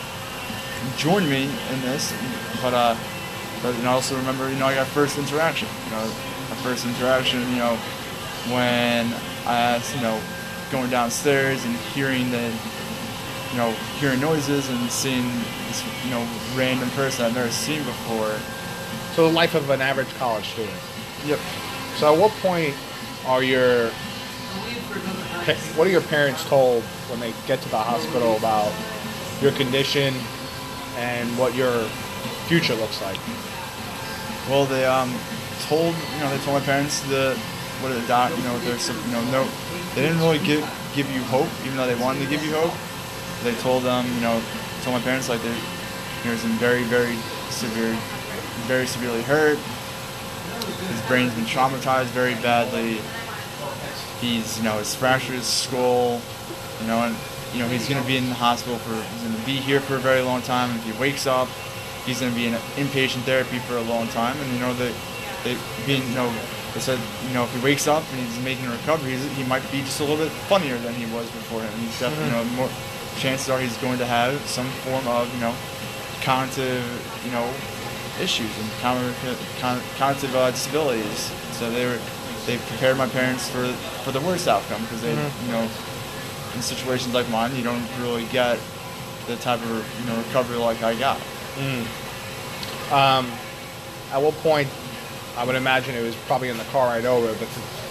join 0.96 1.28
me 1.28 1.44
in 1.44 1.80
this, 1.82 2.12
but 2.62 2.74
uh, 2.74 2.96
but 3.62 3.74
you 3.76 3.82
know 3.82 3.90
I 3.90 3.92
also 3.94 4.16
remember 4.16 4.48
you 4.50 4.56
know 4.58 4.66
I 4.66 4.74
got 4.74 4.86
first 4.88 5.18
interaction, 5.18 5.68
you 5.86 5.90
know 5.92 6.04
my 6.50 6.56
first 6.56 6.86
interaction 6.86 7.40
you 7.50 7.58
know 7.58 7.76
when 8.50 9.12
I 9.46 9.76
asked 9.76 9.94
you 9.94 10.02
know 10.02 10.20
going 10.70 10.90
downstairs 10.90 11.64
and 11.64 11.74
hearing 11.94 12.30
the 12.30 12.52
you 13.50 13.56
know 13.58 13.70
hearing 13.98 14.20
noises 14.20 14.68
and 14.68 14.90
seeing 14.90 15.26
this 15.68 15.82
you 16.04 16.10
know 16.10 16.26
random 16.54 16.90
person 16.90 17.24
I've 17.24 17.34
never 17.34 17.50
seen 17.50 17.82
before. 17.84 18.34
so 19.14 19.28
the 19.28 19.34
life 19.34 19.54
of 19.54 19.70
an 19.70 19.80
average 19.80 20.12
college 20.14 20.46
student. 20.48 20.76
Yep. 21.26 21.38
So 21.96 22.14
at 22.14 22.20
what 22.20 22.30
point 22.42 22.74
are 23.26 23.42
your 23.42 23.90
what 25.76 25.86
are 25.86 25.90
your 25.90 26.02
parents 26.02 26.44
told 26.48 26.82
when 27.08 27.20
they 27.20 27.32
get 27.46 27.60
to 27.62 27.68
the 27.68 27.78
hospital 27.78 28.36
about 28.36 28.72
your 29.40 29.52
condition 29.52 30.14
and 30.96 31.28
what 31.38 31.54
your 31.54 31.84
future 32.48 32.74
looks 32.74 33.00
like? 33.02 33.18
Well, 34.48 34.66
they 34.66 34.84
um 34.84 35.12
told 35.68 35.94
you 35.94 36.20
know 36.20 36.30
they 36.30 36.42
told 36.44 36.60
my 36.60 36.64
parents 36.64 37.00
the 37.08 37.36
what 37.80 37.92
are 37.92 38.00
the 38.00 38.06
doc 38.06 38.30
you 38.36 38.42
know 38.44 38.58
there's 38.60 38.80
some 38.80 38.96
you 39.06 39.12
know 39.12 39.24
no 39.30 39.48
they 39.94 40.02
didn't 40.02 40.18
really 40.18 40.38
give 40.40 40.62
give 40.94 41.10
you 41.12 41.22
hope 41.24 41.48
even 41.64 41.76
though 41.76 41.86
they 41.86 42.00
wanted 42.00 42.20
to 42.20 42.30
give 42.30 42.44
you 42.44 42.52
hope. 42.54 42.72
They 43.42 43.54
told 43.56 43.82
them 43.84 44.06
you 44.14 44.20
know 44.20 44.40
told 44.82 44.96
my 44.96 45.02
parents 45.02 45.28
like 45.28 45.42
they 45.42 45.56
he 46.22 46.30
was 46.30 46.44
in 46.44 46.50
very 46.52 46.82
very 46.84 47.16
severe 47.50 47.96
very 48.66 48.86
severely 48.86 49.22
hurt. 49.22 49.58
His 49.58 51.00
brain's 51.08 51.34
been 51.34 51.44
traumatized 51.44 52.06
very 52.06 52.34
badly. 52.34 52.98
He's 54.20 54.58
you 54.58 54.64
know 54.64 54.78
he's 54.78 54.94
fractured 54.94 55.36
his 55.36 55.46
skull. 55.46 56.20
You 56.80 56.86
know 56.86 56.98
and 57.02 57.16
you 57.54 57.60
know 57.60 57.68
he's 57.68 57.88
gonna 57.88 58.06
be 58.06 58.16
in 58.16 58.28
the 58.28 58.34
hospital 58.34 58.78
for 58.78 58.94
he's 58.94 59.22
gonna 59.22 59.46
be 59.46 59.56
here 59.56 59.80
for 59.80 59.96
a 59.96 60.00
very 60.00 60.20
long 60.22 60.42
time. 60.42 60.74
If 60.76 60.84
he 60.84 60.92
wakes 61.00 61.26
up, 61.26 61.48
he's 62.08 62.20
going 62.20 62.32
to 62.32 62.38
be 62.38 62.46
in 62.46 62.54
inpatient 62.80 63.22
therapy 63.28 63.58
for 63.60 63.76
a 63.76 63.82
long 63.82 64.08
time. 64.08 64.36
And 64.40 64.52
you 64.52 64.58
know 64.58 64.72
that 64.74 64.92
they 65.44 65.56
being 65.86 66.02
you 66.08 66.14
know 66.14 66.32
they 66.72 66.80
said 66.80 66.98
you 67.28 67.34
know 67.34 67.44
if 67.44 67.54
he 67.54 67.60
wakes 67.60 67.86
up 67.86 68.02
and 68.10 68.20
he's 68.20 68.42
making 68.42 68.66
a 68.66 68.72
recovery, 68.72 69.14
he 69.16 69.44
might 69.44 69.62
be 69.70 69.80
just 69.80 70.00
a 70.00 70.04
little 70.04 70.24
bit 70.24 70.32
funnier 70.48 70.78
than 70.78 70.94
he 70.94 71.04
was 71.12 71.30
before. 71.30 71.60
And 71.60 71.74
he's 71.80 72.00
definitely 72.00 72.26
you 72.26 72.32
know 72.32 72.44
more 72.56 72.70
chances 73.18 73.48
are 73.48 73.58
he's 73.58 73.76
going 73.78 73.98
to 73.98 74.06
have 74.06 74.40
some 74.46 74.66
form 74.86 75.06
of 75.08 75.32
you 75.34 75.40
know 75.40 75.54
cognitive 76.22 76.84
you 77.24 77.32
know 77.32 77.52
issues 78.20 78.50
and 78.58 78.70
cognitive, 78.80 80.34
uh, 80.34 80.50
disabilities. 80.50 81.32
So 81.52 81.70
they 81.70 81.86
were 81.86 81.98
they 82.46 82.58
prepared 82.58 82.96
my 82.96 83.08
parents 83.08 83.48
for 83.48 83.66
for 84.04 84.12
the 84.12 84.20
worst 84.20 84.48
outcome 84.48 84.82
because 84.82 85.02
they 85.02 85.12
you 85.12 85.52
know 85.52 85.68
in 86.54 86.62
situations 86.62 87.14
like 87.14 87.28
mine 87.30 87.54
you 87.54 87.62
don't 87.62 87.84
really 88.00 88.24
get 88.26 88.58
the 89.26 89.36
type 89.36 89.60
of 89.60 90.00
you 90.00 90.06
know 90.06 90.16
recovery 90.18 90.56
like 90.56 90.82
I 90.82 90.94
got. 90.94 91.20
Um, 92.90 93.30
at 94.12 94.22
what 94.22 94.34
point? 94.36 94.68
I 95.36 95.44
would 95.44 95.54
imagine 95.54 95.94
it 95.94 96.02
was 96.02 96.16
probably 96.26 96.48
in 96.48 96.56
the 96.58 96.64
car 96.64 96.88
ride 96.88 97.04
over, 97.04 97.32
but 97.34 97.48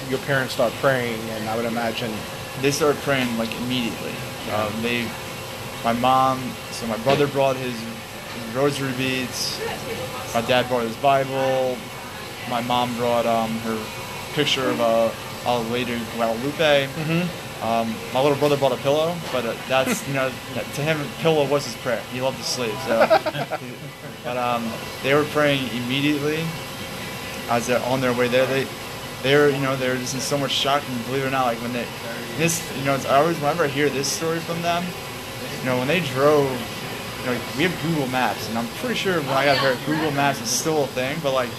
your 0.10 0.20
parents 0.20 0.54
start 0.54 0.74
praying, 0.82 1.22
and 1.30 1.48
I 1.48 1.56
would 1.56 1.66
imagine 1.66 2.12
they 2.62 2.72
started 2.72 3.00
praying 3.04 3.38
like 3.38 3.54
immediately. 3.62 4.12
Um, 4.50 4.82
they, 4.82 5.08
my 5.84 5.94
mom, 5.94 6.40
so 6.72 6.88
my 6.88 6.98
brother 6.98 7.28
brought 7.28 7.56
his, 7.56 7.74
his 7.80 8.56
rosary 8.56 8.94
beads. 8.94 9.60
My 10.34 10.42
dad 10.42 10.68
brought 10.68 10.84
his 10.84 10.96
Bible. 10.98 11.78
My 12.50 12.62
mom 12.62 12.96
brought 12.96 13.26
um, 13.26 13.52
her 13.60 13.78
picture 14.34 14.70
of 14.70 14.80
uh, 14.80 15.12
Our 15.46 15.62
Lady 15.66 16.00
Guadalupe. 16.16 16.88
Um, 17.62 17.96
my 18.14 18.22
little 18.22 18.38
brother 18.38 18.56
brought 18.56 18.72
a 18.74 18.78
pillow, 18.78 19.16
but 19.32 19.44
uh, 19.44 19.56
that's 19.68 20.08
you 20.08 20.14
know 20.14 20.30
to 20.76 20.82
him 20.82 21.00
pillow 21.20 21.46
was 21.48 21.66
his 21.66 21.76
prayer. 21.78 22.02
He 22.14 22.22
loved 22.22 22.38
to 22.38 22.44
sleep. 22.44 22.72
So, 22.86 23.00
but 24.24 24.38
um, 24.38 24.72
they 25.02 25.14
were 25.16 25.24
praying 25.26 25.68
immediately 25.76 26.46
as 27.50 27.66
they're 27.66 27.84
on 27.86 28.00
their 28.00 28.14
way 28.14 28.28
there. 28.28 28.46
They 28.46 28.68
they 29.24 29.36
were 29.36 29.50
you 29.50 29.62
know 29.62 29.76
they 29.76 29.90
were 29.90 29.96
just 29.96 30.14
in 30.14 30.20
so 30.20 30.38
much 30.38 30.52
shock 30.52 30.84
and 30.88 31.06
believe 31.06 31.24
it 31.24 31.28
or 31.28 31.32
not 31.32 31.46
like 31.46 31.62
when 31.62 31.74
they 31.74 31.86
this 32.38 32.62
you 32.78 32.86
know 32.86 32.96
it's, 32.96 33.06
I 33.06 33.18
always 33.18 33.38
whenever 33.38 33.64
I 33.64 33.68
hear 33.68 33.90
this 33.90 34.08
story 34.08 34.40
from 34.40 34.62
them, 34.62 34.84
you 35.60 35.66
know 35.66 35.78
when 35.78 35.88
they 35.88 36.02
drove. 36.02 36.50
You 37.22 37.34
know, 37.34 37.42
we 37.58 37.64
have 37.64 37.82
Google 37.82 38.08
Maps, 38.08 38.48
and 38.48 38.58
I'm 38.58 38.68
pretty 38.78 38.96
sure 38.96 39.20
when 39.20 39.30
I 39.32 39.44
got 39.44 39.58
here 39.58 39.76
Google 39.86 40.12
Maps 40.12 40.40
is 40.40 40.48
still 40.48 40.84
a 40.84 40.88
thing. 40.88 41.18
But 41.22 41.34
like, 41.34 41.50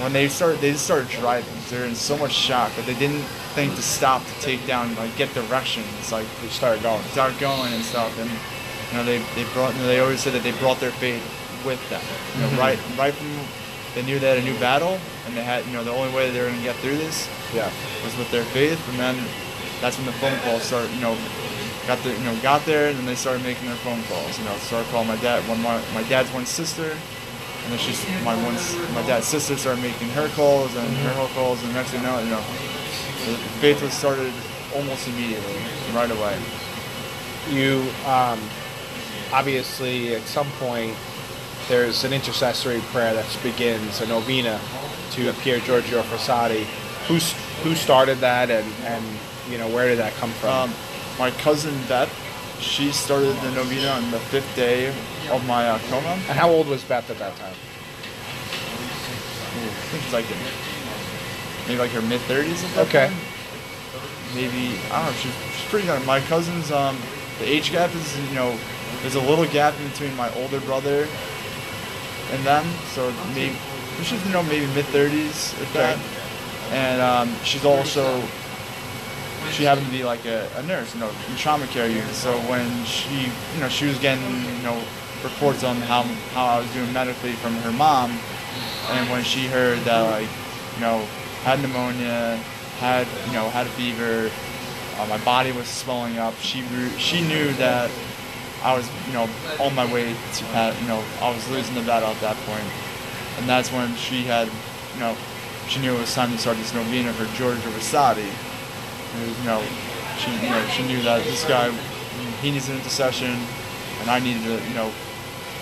when 0.00 0.12
they 0.12 0.28
started 0.28 0.60
they 0.60 0.72
just 0.72 0.84
started 0.84 1.08
driving 1.08 1.54
they're 1.68 1.84
in 1.84 1.94
so 1.94 2.16
much 2.18 2.32
shock 2.32 2.74
that 2.74 2.84
they 2.86 2.94
didn't 2.94 3.22
think 3.54 3.74
to 3.76 3.82
stop 3.82 4.24
to 4.24 4.40
take 4.40 4.64
down 4.66 4.94
like 4.96 5.14
get 5.16 5.32
directions 5.34 6.10
like 6.10 6.26
they 6.42 6.48
started 6.48 6.82
going. 6.82 7.02
start 7.04 7.38
going 7.38 7.72
and 7.72 7.84
stuff 7.84 8.10
and 8.18 8.28
you 8.28 8.96
know 8.96 9.04
they 9.04 9.18
they 9.34 9.48
brought 9.52 9.72
you 9.74 9.80
know, 9.80 9.86
they 9.86 10.00
always 10.00 10.20
said 10.20 10.32
that 10.32 10.42
they 10.42 10.52
brought 10.58 10.80
their 10.80 10.90
faith 10.90 11.22
with 11.64 11.78
them 11.90 12.02
you 12.34 12.40
know 12.40 12.48
mm-hmm. 12.48 12.58
right 12.58 12.78
right 12.98 13.14
from 13.14 13.30
they 13.94 14.02
knew 14.02 14.18
they 14.18 14.28
had 14.28 14.38
a 14.38 14.42
new 14.42 14.58
battle 14.58 14.98
they 15.34 15.42
had 15.42 15.64
you 15.66 15.72
know 15.72 15.84
the 15.84 15.90
only 15.90 16.12
way 16.14 16.30
they 16.30 16.40
were 16.40 16.46
going 16.48 16.58
to 16.58 16.64
get 16.64 16.76
through 16.76 16.96
this 16.96 17.28
Yeah. 17.54 17.70
was 18.04 18.16
with 18.16 18.30
their 18.30 18.44
faith 18.56 18.80
and 18.90 18.98
then 18.98 19.16
that's 19.80 19.96
when 19.98 20.06
the 20.06 20.12
phone 20.22 20.38
calls 20.40 20.62
started 20.62 20.90
you 20.94 21.00
know 21.00 21.16
got 21.86 21.98
there 22.02 22.16
you 22.16 22.24
know 22.24 22.34
got 22.40 22.64
there 22.64 22.88
and 22.88 22.96
then 22.98 23.04
they 23.06 23.14
started 23.14 23.42
making 23.42 23.66
their 23.66 23.76
phone 23.84 24.02
calls 24.04 24.38
you 24.38 24.44
know 24.44 24.54
started 24.58 24.88
calling 24.90 25.08
my 25.08 25.16
dad 25.16 25.46
one 25.48 25.60
my, 25.62 25.80
my 25.92 26.02
dad's 26.04 26.30
one 26.32 26.46
sister 26.46 26.90
and 26.92 27.72
then 27.72 27.78
she's 27.78 28.00
my 28.24 28.34
one 28.44 28.54
my 28.94 29.02
dad's 29.06 29.26
sister 29.26 29.56
started 29.56 29.82
making 29.82 30.08
her 30.10 30.28
calls 30.30 30.74
and 30.76 30.88
her 30.96 31.28
calls 31.34 31.62
and 31.62 31.72
next 31.74 31.90
thing 31.90 32.00
you 32.00 32.06
know 32.06 32.18
you 32.20 32.30
know 32.30 32.42
the 33.26 33.36
faith 33.60 33.80
was 33.82 33.92
started 33.92 34.32
almost 34.74 35.06
immediately 35.08 35.56
right 35.94 36.10
away 36.10 36.38
You 37.50 37.84
um, 38.06 38.40
obviously 39.32 40.14
at 40.14 40.22
some 40.22 40.46
point 40.58 40.94
there's 41.68 42.04
an 42.04 42.12
intercessory 42.12 42.80
prayer 42.92 43.14
that 43.14 43.26
begins 43.42 44.00
a 44.00 44.06
novena 44.06 44.58
to 45.14 45.32
Pier 45.34 45.60
Giorgio 45.60 46.02
Frassati. 46.02 46.64
Who's 47.06 47.32
who 47.62 47.74
started 47.74 48.18
that, 48.18 48.50
and 48.50 48.66
and 48.84 49.04
you 49.50 49.58
know 49.58 49.68
where 49.68 49.88
did 49.88 49.98
that 49.98 50.12
come 50.14 50.30
from? 50.32 50.70
Um, 50.70 50.74
my 51.18 51.30
cousin 51.30 51.74
Beth, 51.88 52.10
she 52.60 52.90
started 52.92 53.36
the 53.36 53.50
novena 53.52 53.88
on 53.88 54.10
the 54.10 54.18
fifth 54.18 54.54
day 54.56 54.88
of 55.30 55.44
my 55.46 55.68
uh, 55.68 55.78
coma. 55.90 56.08
and 56.28 56.38
how 56.38 56.50
old 56.50 56.66
was 56.66 56.82
Beth 56.84 57.08
at 57.10 57.18
that 57.18 57.36
time? 57.36 57.54
Ooh, 59.54 59.68
I 59.68 59.86
think 59.92 60.02
it's 60.04 60.12
like 60.12 60.28
in, 60.30 60.36
maybe 61.68 61.78
like 61.78 61.90
her 61.92 62.02
mid 62.02 62.20
thirties 62.22 62.64
Okay. 62.76 63.08
time. 63.08 63.16
Maybe 64.34 64.76
I 64.90 65.04
don't 65.04 65.06
know. 65.06 65.18
She's, 65.20 65.32
she's 65.56 65.70
pretty 65.70 65.86
young. 65.86 66.04
My 66.06 66.20
cousins, 66.22 66.72
um, 66.72 66.96
the 67.38 67.44
age 67.48 67.70
gap 67.70 67.94
is 67.94 68.18
you 68.28 68.34
know, 68.34 68.58
there's 69.02 69.14
a 69.14 69.20
little 69.20 69.46
gap 69.46 69.78
in 69.78 69.88
between 69.90 70.16
my 70.16 70.32
older 70.34 70.60
brother 70.60 71.06
and 72.32 72.42
them. 72.44 72.66
So 72.94 73.12
maybe 73.34 73.54
she's 74.02 74.24
you 74.26 74.32
know 74.32 74.42
maybe 74.42 74.66
mid 74.74 74.84
thirties 74.86 75.54
if 75.60 75.72
that. 75.74 75.98
And 76.72 77.00
um, 77.00 77.34
she's 77.44 77.64
also 77.64 78.22
she 79.50 79.64
happened 79.64 79.86
to 79.86 79.92
be 79.92 80.04
like 80.04 80.24
a, 80.24 80.50
a 80.56 80.62
nurse, 80.62 80.94
you 80.94 81.00
know, 81.00 81.10
in 81.30 81.36
trauma 81.36 81.66
care 81.68 81.88
unit. 81.88 82.14
So 82.14 82.32
when 82.50 82.84
she, 82.84 83.30
you 83.54 83.60
know, 83.60 83.68
she 83.68 83.86
was 83.86 83.98
getting, 83.98 84.24
you 84.56 84.62
know, 84.62 84.82
reports 85.22 85.62
on 85.62 85.76
how 85.76 86.02
how 86.34 86.46
I 86.46 86.58
was 86.60 86.72
doing 86.72 86.92
medically 86.92 87.32
from 87.32 87.54
her 87.56 87.72
mom, 87.72 88.10
and 88.90 89.10
when 89.10 89.22
she 89.24 89.46
heard 89.46 89.78
that, 89.80 90.00
like, 90.00 90.28
you 90.74 90.80
know, 90.80 91.06
had 91.44 91.60
pneumonia, 91.60 92.36
had 92.78 93.06
you 93.26 93.32
know 93.32 93.48
had 93.50 93.66
a 93.66 93.70
fever. 93.70 94.30
Uh, 94.96 95.06
my 95.06 95.18
body 95.24 95.52
was 95.52 95.66
swelling 95.66 96.18
up. 96.18 96.34
She 96.36 96.62
re- 96.62 96.98
she 96.98 97.20
knew 97.20 97.52
that 97.54 97.90
I 98.62 98.76
was 98.76 98.88
you 99.06 99.12
know 99.12 99.28
on 99.60 99.74
my 99.74 99.90
way 99.92 100.14
to 100.14 100.76
you 100.80 100.88
know 100.88 101.02
I 101.20 101.30
was 101.30 101.48
losing 101.50 101.74
the 101.74 101.82
battle 101.82 102.08
at 102.08 102.20
that 102.20 102.36
point, 102.46 102.66
and 103.38 103.48
that's 103.48 103.70
when 103.72 103.94
she 103.96 104.24
had 104.24 104.48
you 104.94 105.00
know 105.00 105.16
she 105.68 105.80
knew 105.80 105.94
it 105.94 105.98
was 106.00 106.14
time 106.14 106.30
to 106.30 106.38
start 106.38 106.56
this 106.58 106.74
novena 106.74 107.12
for 107.14 107.24
Giorgio 107.36 107.70
Frassati. 107.70 108.26
Was, 109.20 109.38
you 109.38 109.44
know 109.44 109.62
she 110.18 110.30
you 110.32 110.50
know 110.50 110.66
she 110.68 110.82
knew 110.86 111.02
that 111.02 111.24
this 111.24 111.44
guy 111.44 111.70
he 112.42 112.50
needs 112.50 112.68
an 112.68 112.76
intercession, 112.76 113.34
and 114.00 114.10
I 114.10 114.18
needed 114.18 114.44
a, 114.46 114.68
you 114.68 114.74
know 114.74 114.90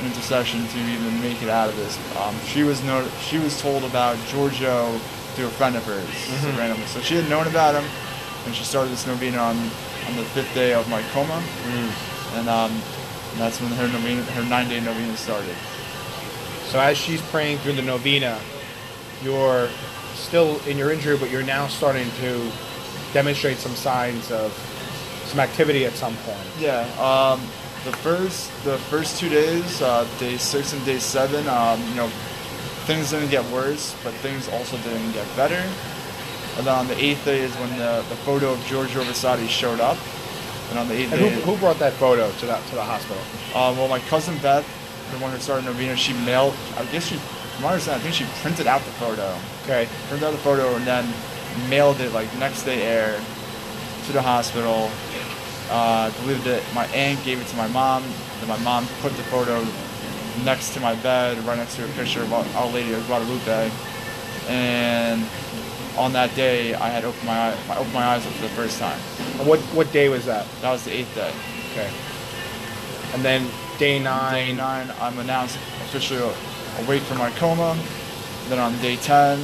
an 0.01 0.07
intercession 0.07 0.67
to 0.69 0.79
even 0.79 1.21
make 1.21 1.41
it 1.43 1.49
out 1.49 1.69
of 1.69 1.77
this. 1.77 1.97
Um, 2.19 2.35
she 2.47 2.63
was 2.65 2.83
no, 2.83 3.07
she 3.21 3.39
was 3.39 3.61
told 3.61 3.85
about 3.85 4.17
Giorgio 4.29 4.99
through 5.35 5.47
a 5.47 5.51
friend 5.51 5.77
of 5.77 5.85
hers 5.85 6.05
Mhm. 6.05 6.59
randomly, 6.59 6.87
so 6.87 7.01
she 7.01 7.15
had 7.15 7.29
known 7.31 7.47
about 7.47 7.75
him, 7.75 7.85
and 8.47 8.55
she 8.55 8.65
started 8.65 8.91
this 8.93 9.07
novena 9.07 9.39
on 9.39 9.57
on 10.09 10.17
the 10.17 10.25
fifth 10.35 10.53
day 10.55 10.75
of 10.75 10.89
my 10.89 11.03
coma, 11.15 11.41
and 12.35 12.49
um, 12.49 12.73
and 12.73 13.41
that's 13.41 13.61
when 13.61 13.71
her 13.73 13.89
novena, 13.89 14.23
her 14.33 14.45
nine 14.45 14.69
day 14.69 14.81
novena 14.81 15.17
started. 15.17 15.55
So 16.73 16.81
as 16.81 16.97
she's 16.97 17.21
praying 17.31 17.59
through 17.59 17.75
the 17.75 17.83
novena, 17.83 18.41
you're 19.23 19.69
still 20.15 20.59
in 20.67 20.79
your 20.79 20.91
injury, 20.91 21.19
but 21.19 21.31
you're 21.31 21.43
now 21.43 21.67
starting 21.67 22.11
to 22.21 22.51
demonstrate 23.13 23.59
some 23.59 23.73
signs 23.73 24.33
of 24.33 24.53
some 25.27 25.39
activity 25.39 25.85
at 25.85 25.93
some 25.93 26.17
point. 26.25 26.39
Yeah. 26.59 26.89
Um, 26.99 27.41
the 27.85 27.93
first 27.99 28.51
the 28.65 28.79
first 28.89 29.21
two 29.21 29.29
days, 29.29 29.83
uh, 29.83 30.09
day 30.19 30.39
six 30.39 30.73
and 30.73 30.83
day 30.87 30.99
seven, 30.99 31.47
um, 31.47 31.79
you 31.91 31.95
know, 31.95 32.09
things 32.87 33.11
didn't 33.11 33.29
get 33.29 33.45
worse, 33.53 33.95
but 34.03 34.15
things 34.15 34.49
also 34.49 34.79
didn't 34.79 35.13
get 35.13 35.27
better. 35.37 35.63
And 36.57 36.67
then 36.67 36.75
on 36.75 36.87
the 36.87 36.97
eighth 36.97 37.23
day 37.27 37.41
is 37.41 37.55
when 37.57 37.69
the, 37.77 38.03
the 38.09 38.17
photo 38.25 38.51
of 38.51 38.65
Giorgio 38.65 39.03
Frassati 39.03 39.47
showed 39.47 39.81
up. 39.81 39.99
And 40.71 40.79
on 40.79 40.89
the 40.89 40.95
eighth 40.95 41.13
And 41.13 41.21
day, 41.21 41.31
who, 41.35 41.53
who 41.53 41.59
brought 41.59 41.79
that 41.81 41.93
photo 41.95 42.31
to 42.31 42.47
the, 42.47 42.57
to 42.57 42.75
the 42.75 42.83
hospital? 42.83 43.23
um, 43.55 43.77
well, 43.77 43.89
my 43.89 43.99
cousin 44.01 44.39
Beth, 44.39 44.65
the 45.13 45.19
one 45.19 45.33
who 45.33 45.39
started 45.39 45.65
Novena, 45.67 45.97
she 45.97 46.13
mailed. 46.25 46.55
I 46.77 46.85
guess 46.87 47.07
she, 47.07 47.17
from 47.17 47.63
my 47.65 47.69
understanding, 47.73 48.01
I 48.01 48.11
think 48.11 48.15
she 48.15 48.41
printed 48.43 48.67
out 48.67 48.83
the 48.85 48.91
photo, 48.93 49.37
Okay. 49.65 49.89
printed 50.09 50.27
out 50.27 50.33
the 50.33 50.39
photo, 50.39 50.75
and 50.75 50.87
then 50.87 51.07
mailed 51.69 52.01
it 52.01 52.13
like 52.13 52.33
next 52.39 52.63
day 52.65 52.83
air 52.83 53.21
to 54.07 54.13
the 54.13 54.23
hospital. 54.23 54.91
Uh, 55.71 56.11
I 56.11 56.21
believe 56.23 56.43
that 56.45 56.63
my 56.75 56.87
aunt 56.89 57.23
gave 57.25 57.41
it 57.41 57.47
to 57.49 57.57
my 57.57 57.69
mom. 57.69 58.03
Then 58.41 58.49
my 58.49 58.59
mom 58.59 58.87
put 59.01 59.13
the 59.17 59.23
photo 59.25 59.65
next 60.45 60.75
to 60.75 60.81
my 60.81 60.95
bed, 60.97 61.39
right 61.45 61.59
next 61.59 61.77
to 61.77 61.85
a 61.85 61.89
picture 61.89 62.23
of 62.23 62.33
Our 62.33 62.67
Lady 62.71 62.93
of 62.95 63.07
Guadalupe. 63.07 63.71
And 64.49 65.25
on 65.97 66.13
that 66.15 66.35
day, 66.35 66.75
I 66.75 66.89
had 66.89 67.05
opened 67.05 67.25
my 67.27 67.51
eye, 67.51 67.57
I 67.69 67.77
opened 67.77 67.95
my 67.95 68.05
eyes 68.05 68.27
up 68.27 68.33
for 68.33 68.43
the 68.43 68.49
first 68.51 68.79
time. 68.79 68.99
And 69.39 69.47
what 69.47 69.61
what 69.77 69.93
day 69.93 70.09
was 70.09 70.25
that? 70.27 70.47
That 70.63 70.73
was 70.73 70.85
the 70.85 70.93
eighth 70.93 71.15
day. 71.15 71.33
Okay. 71.73 71.91
And 73.15 73.23
then 73.23 73.47
day 73.83 73.99
nine. 73.99 74.33
Day 74.33 74.53
nine, 74.53 74.95
I'm 75.01 75.19
announced 75.19 75.57
officially 75.87 76.23
awake 76.85 77.03
from 77.03 77.19
my 77.19 77.31
coma. 77.33 77.77
Then 78.49 78.61
on 78.61 78.79
day 78.79 78.95
ten, 78.95 79.41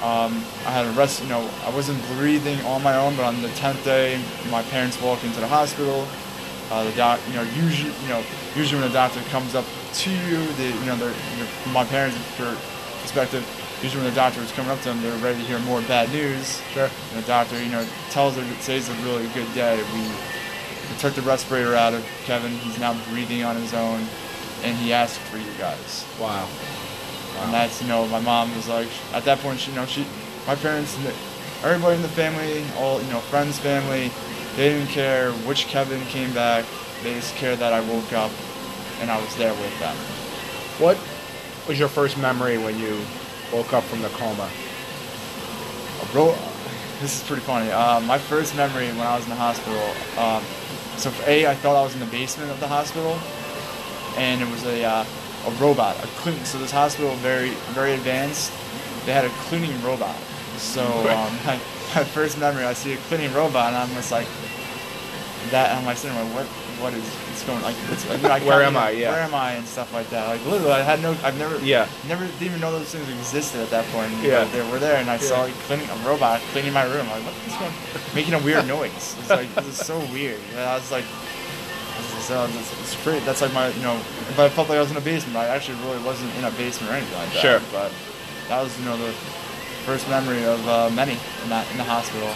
um, 0.00 0.32
I 0.64 0.72
had 0.72 0.86
a 0.86 0.90
rest. 0.92 1.22
You 1.22 1.28
know, 1.28 1.46
I 1.66 1.70
wasn't 1.74 2.00
breathing 2.16 2.58
on 2.64 2.82
my 2.82 2.96
own, 2.96 3.14
but 3.14 3.26
on 3.26 3.42
the 3.42 3.50
tenth 3.60 3.84
day, 3.84 4.24
my 4.50 4.62
parents 4.62 4.98
walked 5.02 5.22
into 5.24 5.40
the 5.40 5.46
hospital. 5.46 6.08
Uh, 6.70 6.84
the 6.84 6.92
doc, 6.92 7.20
you 7.28 7.34
know, 7.34 7.42
usually, 7.42 7.92
you 8.00 8.08
know, 8.08 8.24
usually 8.56 8.80
when 8.80 8.90
a 8.90 8.94
doctor 8.94 9.20
comes 9.28 9.54
up 9.54 9.66
to 9.92 10.10
you, 10.10 10.46
the, 10.56 10.68
you 10.68 10.86
know, 10.86 10.96
they're, 10.96 11.12
from 11.62 11.72
my 11.72 11.84
parents' 11.84 12.16
perspective, 13.02 13.44
usually 13.82 14.02
when 14.02 14.10
the 14.10 14.16
doctor 14.16 14.40
was 14.40 14.52
coming 14.52 14.70
up 14.70 14.78
to 14.78 14.84
them, 14.84 15.02
they're 15.02 15.16
ready 15.18 15.40
to 15.40 15.44
hear 15.44 15.58
more 15.60 15.82
bad 15.82 16.10
news. 16.10 16.60
Sure. 16.72 16.88
And 17.12 17.22
the 17.22 17.26
doctor, 17.26 17.62
you 17.62 17.70
know, 17.70 17.86
tells 18.08 18.36
her 18.36 18.42
today's 18.60 18.88
a 18.88 18.94
really 19.04 19.28
good 19.34 19.52
day. 19.52 19.76
We, 19.92 20.08
we 20.90 20.96
took 20.98 21.14
the 21.14 21.22
respirator 21.22 21.74
out 21.74 21.94
of 21.94 22.04
Kevin. 22.24 22.52
He's 22.52 22.78
now 22.78 22.98
breathing 23.10 23.44
on 23.44 23.56
his 23.56 23.74
own, 23.74 24.06
and 24.62 24.76
he 24.76 24.92
asked 24.92 25.20
for 25.20 25.38
you 25.38 25.50
guys. 25.58 26.04
Wow. 26.20 26.48
And 27.40 27.52
that's, 27.52 27.80
you 27.80 27.88
know, 27.88 28.06
my 28.08 28.20
mom 28.20 28.54
was 28.56 28.68
like, 28.68 28.88
at 29.12 29.24
that 29.24 29.38
point, 29.38 29.60
she, 29.60 29.70
you 29.70 29.76
know, 29.76 29.86
she, 29.86 30.06
my 30.46 30.56
parents, 30.56 30.98
everybody 31.62 31.96
in 31.96 32.02
the 32.02 32.08
family, 32.08 32.64
all, 32.76 33.00
you 33.00 33.10
know, 33.10 33.20
friends, 33.20 33.58
family, 33.58 34.10
they 34.56 34.70
didn't 34.70 34.88
care 34.88 35.32
which 35.46 35.66
Kevin 35.66 36.00
came 36.06 36.32
back. 36.32 36.64
They 37.02 37.14
just 37.14 37.34
cared 37.36 37.60
that 37.60 37.72
I 37.72 37.80
woke 37.80 38.12
up 38.12 38.32
and 39.00 39.10
I 39.10 39.22
was 39.22 39.36
there 39.36 39.52
with 39.52 39.78
them. 39.78 39.96
What 40.78 40.98
was 41.68 41.78
your 41.78 41.88
first 41.88 42.18
memory 42.18 42.58
when 42.58 42.76
you 42.78 42.98
woke 43.52 43.72
up 43.72 43.84
from 43.84 44.02
the 44.02 44.08
coma? 44.08 44.50
Bro, 46.12 46.34
this 47.00 47.20
is 47.20 47.26
pretty 47.28 47.42
funny. 47.42 47.70
Uh, 47.70 48.00
my 48.00 48.16
first 48.16 48.56
memory 48.56 48.88
when 48.88 49.06
I 49.06 49.14
was 49.14 49.24
in 49.24 49.30
the 49.30 49.36
hospital. 49.36 49.78
Um, 50.18 50.42
so 50.98 51.10
for 51.10 51.30
A, 51.30 51.46
I 51.46 51.54
thought 51.54 51.76
I 51.76 51.82
was 51.82 51.94
in 51.94 52.00
the 52.00 52.06
basement 52.06 52.50
of 52.50 52.60
the 52.60 52.68
hospital, 52.68 53.18
and 54.16 54.42
it 54.42 54.50
was 54.50 54.64
a 54.64 54.84
uh, 54.84 55.04
a 55.46 55.50
robot, 55.52 55.96
a 56.02 56.06
clean. 56.18 56.44
So 56.44 56.58
this 56.58 56.70
hospital 56.70 57.14
very 57.16 57.50
very 57.72 57.92
advanced. 57.92 58.52
They 59.06 59.12
had 59.12 59.24
a 59.24 59.30
cleaning 59.46 59.80
robot. 59.82 60.16
So 60.56 60.82
um, 61.08 61.38
my, 61.46 61.54
my 61.94 62.04
first 62.04 62.38
memory, 62.38 62.64
I 62.64 62.72
see 62.72 62.92
a 62.92 62.96
cleaning 63.08 63.32
robot, 63.32 63.68
and 63.68 63.76
I'm 63.76 63.88
just 63.94 64.10
like 64.10 64.26
that. 65.50 65.76
I'm 65.76 65.84
like 65.84 65.96
sitting 65.96 66.16
there, 66.16 66.34
what 66.34 66.46
what 66.80 66.94
is 66.94 67.04
it's 67.30 67.44
going 67.44 67.60
like? 67.62 67.74
What's, 67.90 68.08
I, 68.08 68.36
I 68.36 68.40
Where 68.40 68.62
am 68.62 68.76
I? 68.76 68.90
Yeah. 68.90 69.10
Where 69.10 69.20
am 69.20 69.34
I 69.34 69.52
and 69.52 69.66
stuff 69.66 69.92
like 69.92 70.08
that. 70.10 70.28
Like 70.28 70.44
literally, 70.46 70.72
I 70.72 70.82
had 70.82 71.02
no. 71.02 71.16
I've 71.22 71.38
never. 71.38 71.58
Yeah. 71.64 71.88
Never 72.06 72.26
didn't 72.26 72.42
even 72.42 72.60
know 72.60 72.72
those 72.72 72.90
things 72.90 73.08
existed 73.08 73.60
at 73.60 73.70
that 73.70 73.84
point. 73.86 74.12
Yeah. 74.22 74.44
But 74.44 74.52
they 74.52 74.70
were 74.70 74.78
there, 74.78 74.96
and 74.96 75.10
I 75.10 75.16
saw 75.18 75.42
like, 75.42 75.54
cleaning 75.66 75.88
a 75.88 75.96
robot 76.06 76.40
cleaning 76.52 76.72
my 76.72 76.84
room. 76.84 77.06
I'm 77.10 77.22
like, 77.22 77.24
what 77.24 77.34
is 77.46 77.56
going? 77.56 77.72
Making 78.14 78.34
a 78.34 78.42
weird 78.44 78.66
noise. 78.66 79.16
It's 79.18 79.30
like 79.30 79.52
this 79.54 79.66
is 79.66 79.76
so 79.76 79.98
weird. 80.12 80.40
And 80.50 80.60
I 80.60 80.74
was 80.74 80.90
like, 80.90 81.04
this 81.96 82.18
is, 82.18 82.24
so, 82.24 82.44
it's, 82.44 82.80
it's 82.80 83.04
great. 83.04 83.24
That's 83.24 83.42
like 83.42 83.52
my, 83.52 83.68
you 83.68 83.82
know, 83.82 83.96
if 83.96 84.38
I 84.38 84.48
felt 84.48 84.68
like 84.68 84.78
I 84.78 84.80
was 84.80 84.90
in 84.90 84.96
a 84.96 85.00
basement, 85.00 85.36
I 85.36 85.46
actually 85.46 85.78
really 85.84 86.02
wasn't 86.04 86.34
in 86.36 86.44
a 86.44 86.50
basement 86.52 86.92
or 86.92 86.96
anything 86.96 87.18
like 87.18 87.32
that. 87.32 87.40
Sure. 87.40 87.60
But 87.72 87.92
that 88.48 88.62
was, 88.62 88.78
you 88.78 88.84
know, 88.84 88.96
the 88.96 89.12
first 89.84 90.08
memory 90.08 90.44
of 90.44 90.66
uh, 90.68 90.90
many 90.90 91.12
in 91.42 91.48
that 91.48 91.70
in 91.70 91.78
the 91.78 91.84
hospital. 91.84 92.28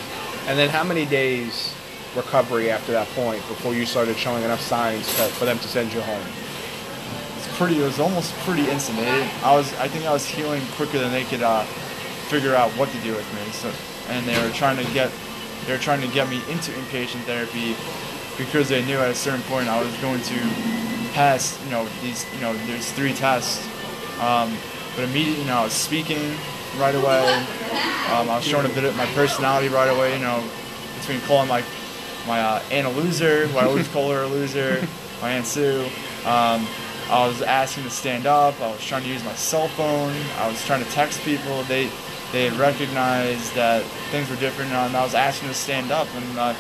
And 0.49 0.59
then 0.59 0.71
how 0.71 0.83
many 0.83 1.05
days 1.07 1.75
recovery 2.15 2.71
after 2.71 2.93
that 2.93 3.09
point 3.09 3.47
before 3.49 3.75
you 3.75 3.87
started 3.87 4.17
showing 4.17 4.43
enough 4.45 4.61
signs 4.61 5.07
to, 5.17 5.23
for 5.35 5.45
them 5.45 5.59
to 5.59 5.69
send 5.69 5.93
you 5.93 6.01
home? 6.01 6.27
It's 7.37 7.57
pretty. 7.57 7.81
It 7.81 7.85
was 7.85 8.01
almost 8.01 8.35
pretty 8.41 8.69
instant. 8.69 8.99
I 9.43 9.55
was. 9.55 9.73
I 9.75 9.89
think 9.89 10.05
I 10.05 10.13
was 10.13 10.27
healing 10.27 10.63
quicker 10.77 10.99
than 10.99 11.13
they 11.13 11.25
could 11.25 11.43
uh, 11.43 11.65
figure 12.29 12.55
out 12.55 12.71
what 12.73 12.89
to 12.91 12.99
do 13.01 13.15
with 13.15 13.35
me. 13.35 13.51
So, 13.53 13.73
and 14.09 14.27
they 14.27 14.41
were 14.43 14.53
trying 14.53 14.77
to 14.85 14.93
get. 14.93 15.11
They 15.67 15.73
were 15.73 15.79
trying 15.79 16.01
to 16.01 16.09
get 16.09 16.29
me 16.29 16.43
into 16.51 16.73
inpatient 16.73 17.23
therapy 17.23 17.77
because 18.37 18.69
they 18.69 18.85
knew 18.85 18.99
at 18.99 19.11
a 19.11 19.15
certain 19.15 19.43
point 19.43 19.69
I 19.69 19.83
was 19.83 19.95
going 19.99 20.23
to 20.23 20.39
pass. 21.13 21.59
You 21.65 21.71
know 21.71 21.89
these. 22.03 22.27
You 22.35 22.41
know 22.41 22.55
there's 22.67 22.91
three 22.93 23.13
tests. 23.13 23.67
Um, 24.21 24.57
but 24.95 25.05
immediately, 25.05 25.43
you 25.43 25.49
know, 25.49 25.57
I 25.57 25.65
was 25.65 25.73
speaking 25.73 26.37
right 26.79 26.95
away. 26.95 27.25
Um, 28.13 28.29
I 28.29 28.37
was 28.37 28.45
showing 28.45 28.67
a 28.67 28.75
bit 28.75 28.85
of 28.85 28.95
my 28.97 29.07
personality 29.15 29.69
right 29.69 29.89
away. 29.89 30.15
You 30.15 30.23
know, 30.23 30.45
between 31.01 31.21
calling 31.23 31.49
my 31.49 31.63
my 32.27 32.41
uh, 32.41 32.63
aunt 32.71 32.87
a 32.87 32.91
loser, 32.91 33.47
who 33.47 33.59
I 33.59 33.65
always 33.65 33.89
call 33.89 34.11
her 34.11 34.23
a 34.23 34.27
loser, 34.27 34.87
my 35.23 35.31
aunt 35.31 35.47
Sue. 35.47 35.85
Um, 36.25 36.67
I 37.11 37.27
was 37.27 37.43
asking 37.43 37.85
to 37.85 37.91
stand 37.91 38.27
up. 38.27 38.59
I 38.61 38.71
was 38.71 38.85
trying 38.85 39.03
to 39.03 39.09
use 39.09 39.23
my 39.25 39.35
cell 39.35 39.69
phone. 39.69 40.15
I 40.39 40.49
was 40.49 40.65
trying 40.65 40.83
to 40.85 40.91
text 40.91 41.21
people. 41.23 41.63
They 41.65 41.91
they 42.33 42.49
recognized 42.51 43.55
that 43.55 43.85
things 44.11 44.31
were 44.31 44.37
different, 44.37 44.73
and 44.73 44.97
I 44.97 45.03
was 45.05 45.15
asking 45.15 45.49
to 45.49 45.55
stand 45.55 45.91
up. 45.91 46.09
And 46.15 46.39
uh, 46.39 46.55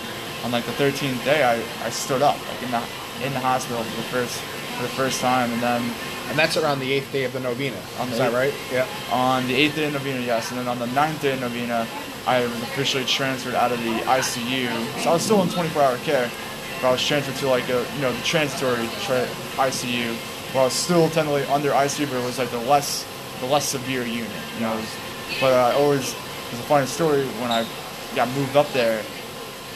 on 0.44 0.50
like 0.50 0.64
the 0.66 0.72
13th 0.72 1.24
day, 1.24 1.42
I, 1.42 1.86
I 1.86 1.90
stood 1.90 2.22
up 2.22 2.36
like 2.48 2.62
in 2.62 2.70
the 2.70 2.82
in 3.26 3.32
the 3.32 3.40
hospital 3.40 3.82
for 3.82 3.96
the 3.96 4.08
first 4.08 4.38
for 4.76 4.82
the 4.82 4.88
first 4.90 5.20
time, 5.20 5.52
and 5.52 5.62
then 5.62 5.82
And 6.28 6.38
that's 6.38 6.56
around 6.56 6.78
the 6.80 6.92
eighth 6.92 7.12
day 7.12 7.24
of 7.24 7.32
the 7.32 7.40
novena. 7.40 7.76
On 7.98 8.06
the 8.06 8.12
Is 8.12 8.18
that 8.18 8.32
right? 8.32 8.54
Yeah. 8.72 8.86
on 9.12 9.46
the 9.48 9.54
eighth 9.54 9.76
day 9.76 9.86
of 9.86 9.92
novena, 9.92 10.20
yes, 10.20 10.50
and 10.50 10.58
then 10.58 10.68
on 10.68 10.78
the 10.78 10.86
ninth 10.88 11.20
day 11.20 11.32
of 11.34 11.40
novena, 11.40 11.86
I 12.26 12.42
was 12.42 12.52
officially 12.62 13.04
transferred 13.04 13.54
out 13.54 13.72
of 13.72 13.78
the 13.82 13.90
ICU. 14.06 15.02
So 15.02 15.10
I 15.10 15.12
was 15.14 15.22
still 15.22 15.42
in 15.42 15.48
24-hour 15.48 15.98
care, 15.98 16.30
but 16.80 16.88
I 16.88 16.92
was 16.92 17.04
transferred 17.06 17.36
to 17.36 17.48
like 17.48 17.68
a 17.68 17.84
you 17.96 18.00
know 18.00 18.12
the 18.12 18.22
transitory 18.22 18.86
tra- 19.02 19.28
ICU, 19.56 20.14
where 20.54 20.62
I 20.62 20.64
was 20.66 20.72
still 20.72 21.10
technically 21.10 21.44
under 21.46 21.70
ICU, 21.70 22.06
but 22.08 22.16
it 22.16 22.24
was 22.24 22.38
like 22.38 22.50
the 22.50 22.58
less 22.60 23.04
the 23.40 23.46
less 23.46 23.68
severe 23.68 24.04
unit. 24.04 24.30
You 24.54 24.60
know, 24.60 24.76
was, 24.76 24.94
but 25.40 25.52
I 25.52 25.74
always 25.74 26.14
there's 26.50 26.60
a 26.60 26.68
funny 26.68 26.86
story 26.86 27.24
when 27.42 27.50
I 27.50 27.66
got 28.14 28.28
moved 28.36 28.56
up 28.56 28.68
there. 28.72 29.02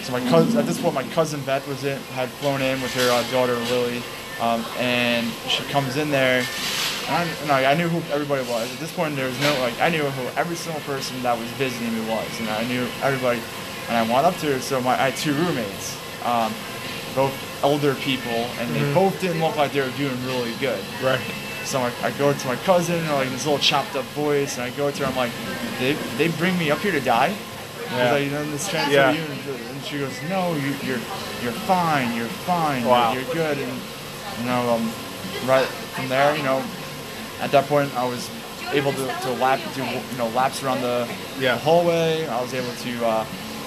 So 0.02 0.12
my 0.12 0.20
cousin, 0.30 0.56
at 0.58 0.66
this 0.66 0.80
point, 0.80 0.94
my 0.94 1.02
cousin 1.14 1.40
Beth 1.44 1.66
was 1.66 1.82
in, 1.82 1.98
had 2.14 2.28
flown 2.28 2.62
in 2.62 2.80
with 2.80 2.94
her 2.94 3.10
uh, 3.10 3.28
daughter 3.32 3.54
Lily, 3.56 4.02
um, 4.40 4.64
and 4.78 5.26
she 5.48 5.62
comes 5.64 5.96
in 5.96 6.10
there, 6.10 6.44
and 7.08 7.50
I, 7.50 7.62
I, 7.64 7.72
I 7.72 7.74
knew 7.74 7.88
who 7.88 7.98
everybody 8.12 8.42
was. 8.48 8.72
At 8.72 8.78
this 8.78 8.92
point, 8.92 9.16
there 9.16 9.28
was 9.28 9.40
no 9.40 9.52
like 9.60 9.78
I 9.80 9.88
knew 9.88 10.02
who 10.04 10.40
every 10.40 10.56
single 10.56 10.82
person 10.82 11.22
that 11.22 11.38
was 11.38 11.48
visiting 11.52 11.92
me 11.94 12.00
was, 12.08 12.28
and 12.40 12.48
I 12.50 12.64
knew 12.64 12.86
everybody. 13.02 13.40
And 13.88 13.96
I 13.96 14.02
went 14.02 14.26
up 14.26 14.36
to 14.38 14.52
her. 14.52 14.58
So 14.60 14.80
my 14.80 14.92
I 14.94 15.10
had 15.10 15.16
two 15.16 15.32
roommates, 15.34 15.96
um, 16.24 16.52
both 17.14 17.32
elder 17.62 17.94
people, 17.94 18.50
and 18.58 18.74
they 18.74 18.80
Mhm. 18.80 18.94
both 18.94 19.20
didn't 19.20 19.40
look 19.40 19.56
like 19.56 19.72
they 19.72 19.80
were 19.80 19.96
doing 19.96 20.18
really 20.26 20.52
good. 20.60 20.82
Right. 21.02 21.20
So 21.64 21.80
I, 21.80 21.90
I 22.02 22.10
go 22.12 22.32
to 22.32 22.46
my 22.46 22.56
cousin, 22.56 22.96
and, 22.96 23.08
like 23.12 23.30
this 23.30 23.44
little 23.46 23.58
chopped 23.60 23.96
up 23.96 24.04
voice, 24.14 24.56
and 24.58 24.64
I 24.64 24.70
go 24.70 24.90
to 24.90 24.98
her. 25.04 25.06
I'm 25.06 25.16
like, 25.16 25.32
they 25.78 25.94
they 26.18 26.28
bring 26.36 26.58
me 26.58 26.70
up 26.70 26.78
here 26.80 26.92
to 26.92 27.00
die. 27.00 27.34
Yeah. 27.92 28.12
Like, 28.12 28.24
you 28.24 28.30
know, 28.30 28.44
this 28.50 28.68
transfer 28.68 28.92
Yeah. 28.94 29.12
you, 29.12 29.20
and 29.22 29.84
she 29.84 29.98
goes, 30.00 30.12
no, 30.28 30.54
you, 30.54 30.74
you're 30.82 30.98
you're 31.42 31.58
fine, 31.70 32.16
you're 32.16 32.26
fine, 32.44 32.80
you're- 32.82 32.90
Wow. 32.90 33.12
you're, 33.14 33.22
good, 33.32 33.58
and 33.58 33.80
you 34.38 34.46
know, 34.46 34.70
um, 34.74 34.90
right 35.48 35.66
from 35.94 36.08
there, 36.08 36.36
you 36.36 36.42
know, 36.42 36.62
at 37.40 37.50
that 37.52 37.66
point, 37.66 37.94
I 37.96 38.04
was 38.04 38.30
able 38.72 38.92
to, 38.92 39.06
to 39.06 39.30
lap, 39.32 39.60
do 39.74 39.84
you 39.84 40.18
know, 40.18 40.28
laps 40.28 40.62
around 40.62 40.80
the, 40.82 41.06
Yeah. 41.38 41.54
the 41.54 41.60
hallway. 41.60 42.26
I 42.26 42.40
was 42.40 42.52
able 42.54 42.72
to 42.72 43.06
uh, 43.06 43.24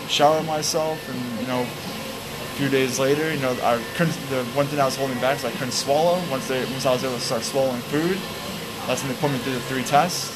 shower 0.08 0.42
myself, 0.44 0.98
and 1.10 1.40
you 1.42 1.48
know, 1.48 1.62
a 1.62 2.56
few 2.58 2.70
days 2.70 3.00
later, 3.00 3.34
you 3.34 3.40
know, 3.40 3.52
I 3.64 3.82
couldn't. 3.96 4.16
The 4.30 4.44
one 4.56 4.66
thing 4.68 4.80
I 4.80 4.86
was 4.86 4.98
holding 4.98 5.20
back 5.20 5.38
is 5.38 5.46
I 5.46 5.52
couldn't 5.52 5.72
swallow. 5.72 6.20
Once 6.30 6.48
they, 6.48 6.64
once 6.66 6.86
I 6.86 6.92
was 6.94 7.04
able 7.04 7.16
to 7.16 7.22
start 7.22 7.44
swallowing 7.44 7.82
food, 7.84 8.18
that's 8.88 9.02
when 9.04 9.14
they 9.14 9.20
put 9.20 9.32
me 9.32 9.38
through 9.40 9.54
the 9.54 9.62
three 9.62 9.84
tests. 9.84 10.36